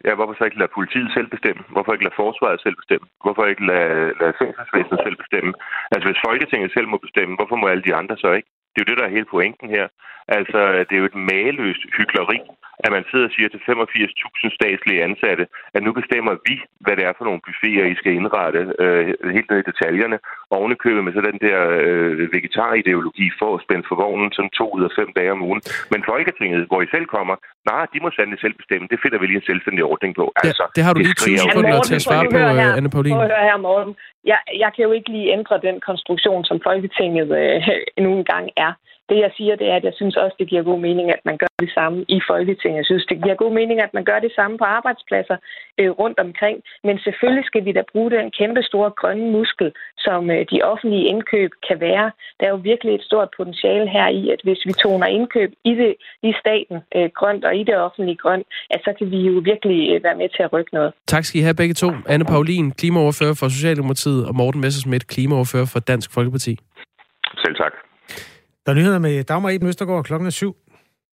Ja, 0.06 0.12
hvorfor 0.14 0.34
så 0.34 0.44
ikke 0.44 0.62
lade 0.62 0.76
politiet 0.78 1.10
selv 1.16 1.28
bestemme? 1.34 1.62
Hvorfor 1.74 1.92
ikke 1.92 2.06
lade 2.06 2.20
forsvaret 2.22 2.60
selv 2.60 2.76
bestemme? 2.82 3.06
Hvorfor 3.24 3.44
ikke 3.46 3.66
lade, 3.72 4.12
lade 4.20 4.34
fængselsvæsenet 4.40 5.00
selv 5.06 5.16
bestemme? 5.22 5.52
Altså, 5.92 6.06
hvis 6.08 6.24
Folketinget 6.28 6.70
selv 6.76 6.88
må 6.92 6.96
bestemme, 7.06 7.32
hvorfor 7.38 7.56
må 7.56 7.66
alle 7.68 7.86
de 7.88 7.94
andre 8.00 8.16
så 8.22 8.28
ikke? 8.38 8.48
Det 8.72 8.78
er 8.78 8.84
jo 8.84 8.90
det, 8.90 8.98
der 8.98 9.06
er 9.06 9.16
hele 9.16 9.32
pointen 9.34 9.68
her. 9.76 9.86
Altså, 10.28 10.60
det 10.88 10.94
er 10.94 11.02
jo 11.02 11.10
et 11.12 11.20
mageløst 11.32 11.82
hykleri, 11.98 12.38
at 12.84 12.90
man 12.96 13.04
sidder 13.10 13.26
og 13.28 13.32
siger 13.36 13.48
til 13.48 13.60
85.000 13.68 14.54
statslige 14.58 15.04
ansatte, 15.08 15.44
at 15.76 15.82
nu 15.86 15.92
bestemmer 16.00 16.32
vi, 16.48 16.54
hvad 16.84 16.94
det 16.96 17.04
er 17.08 17.14
for 17.18 17.24
nogle 17.28 17.40
buffeter, 17.46 17.84
I 17.92 17.94
skal 18.00 18.12
indrette 18.20 18.60
øh, 18.82 19.04
helt 19.36 19.48
ned 19.50 19.58
i 19.62 19.68
detaljerne. 19.70 20.18
Ovenikøbet 20.56 21.04
med 21.04 21.12
så 21.16 21.22
den 21.30 21.38
der 21.46 21.58
øh, 21.80 22.32
vegetarideologi 22.36 23.26
for 23.40 23.50
at 23.56 23.62
spænde 23.64 23.84
for 23.88 23.96
vognen 24.02 24.30
sådan 24.36 24.54
to 24.60 24.66
ud 24.76 24.82
af 24.88 24.92
fem 24.98 25.08
dage 25.18 25.32
om 25.36 25.42
ugen. 25.48 25.60
Men 25.92 26.00
Folketinget, 26.12 26.60
hvor 26.70 26.80
I 26.82 26.88
selv 26.94 27.06
kommer, 27.16 27.34
nej, 27.70 27.82
de 27.92 27.98
må 28.04 28.08
sandelig 28.16 28.40
selv 28.44 28.54
bestemme. 28.62 28.84
Det 28.92 28.98
finder 29.02 29.18
vi 29.20 29.26
lige 29.26 29.40
en 29.42 29.48
selvstændig 29.50 29.82
ordning 29.92 30.12
på. 30.20 30.24
Altså, 30.44 30.64
det 30.76 30.82
har 30.86 30.92
du 30.92 30.98
lige 31.00 31.14
20 31.14 31.20
skriger 31.20 31.40
jo- 31.42 31.50
sekunder 31.50 31.80
til 31.90 31.94
at 32.00 32.04
svare 32.08 32.26
på, 32.34 32.38
øh, 32.38 32.76
Anne 32.78 32.90
Paulin. 32.94 33.12
Prøv 33.14 33.24
at 33.28 33.32
høre 33.34 33.46
her, 33.50 33.58
Morten. 33.68 33.92
Jeg, 34.32 34.40
jeg 34.62 34.70
kan 34.74 34.82
jo 34.86 34.92
ikke 34.98 35.10
lige 35.16 35.28
ændre 35.36 35.54
den 35.68 35.76
konstruktion, 35.88 36.40
som 36.50 36.56
Folketinget 36.68 37.28
øh, 37.40 37.56
nu 38.04 38.10
engang 38.20 38.46
er. 38.66 38.72
Det 39.10 39.18
jeg 39.24 39.32
siger, 39.36 39.54
det 39.56 39.66
er, 39.72 39.76
at 39.76 39.84
jeg 39.84 39.94
synes 39.96 40.16
også, 40.16 40.36
det 40.38 40.48
giver 40.48 40.62
god 40.62 40.80
mening, 40.88 41.06
at 41.16 41.22
man 41.24 41.36
gør 41.42 41.52
det 41.64 41.70
samme 41.78 41.98
i 42.08 42.18
Folketinget. 42.30 42.78
Jeg 42.82 42.88
synes, 42.90 43.06
det 43.06 43.22
giver 43.22 43.34
god 43.34 43.52
mening, 43.60 43.78
at 43.80 43.94
man 43.94 44.04
gør 44.04 44.18
det 44.18 44.32
samme 44.38 44.58
på 44.58 44.64
arbejdspladser 44.64 45.36
øh, 45.80 45.90
rundt 45.90 46.18
omkring. 46.26 46.56
Men 46.86 46.98
selvfølgelig 46.98 47.46
skal 47.46 47.64
vi 47.64 47.72
da 47.72 47.82
bruge 47.92 48.10
den 48.10 48.30
kæmpe 48.38 48.62
store 48.62 48.90
grønne 49.00 49.30
muskel, 49.36 49.72
som 49.98 50.30
øh, 50.30 50.46
de 50.52 50.58
offentlige 50.62 51.08
indkøb 51.12 51.50
kan 51.68 51.80
være. 51.80 52.06
Der 52.38 52.46
er 52.46 52.52
jo 52.56 52.60
virkelig 52.70 52.94
et 52.94 53.04
stort 53.10 53.28
potentiale 53.36 53.88
her 53.96 54.08
i, 54.08 54.22
at 54.34 54.40
hvis 54.44 54.60
vi 54.66 54.72
toner 54.72 55.06
indkøb 55.06 55.50
i, 55.64 55.72
det, 55.80 55.94
i 56.22 56.32
staten 56.42 56.76
øh, 56.96 57.08
grønt 57.18 57.44
og 57.44 57.56
i 57.60 57.62
det 57.68 57.76
offentlige 57.76 58.16
grønt, 58.16 58.46
at 58.70 58.80
så 58.84 58.90
kan 58.98 59.10
vi 59.10 59.18
jo 59.28 59.34
virkelig 59.44 59.80
øh, 59.94 60.04
være 60.04 60.16
med 60.16 60.28
til 60.28 60.42
at 60.42 60.52
rykke 60.52 60.74
noget. 60.74 60.92
Tak 61.06 61.24
skal 61.24 61.40
I 61.40 61.44
have 61.44 61.60
begge 61.62 61.74
to. 61.74 61.88
Anne 62.08 62.24
Paulin, 62.24 62.72
klimaoverfører 62.80 63.36
for 63.40 63.48
Socialdemokratiet, 63.48 64.26
og 64.28 64.34
Morten 64.34 64.60
Messersmith, 64.60 65.06
klimaoverfører 65.06 65.68
for 65.72 65.80
Dansk 65.80 66.14
Folkeparti. 66.14 66.52
Selv 67.44 67.56
tak. 67.56 67.72
Der 68.66 68.72
er 68.72 68.76
nyheder 68.76 68.98
med 68.98 69.24
Dagmar 69.24 69.50
Eben 69.50 69.68
Østergaard 69.68 70.04
klokken 70.04 70.26
er 70.26 70.30
syv. 70.30 70.56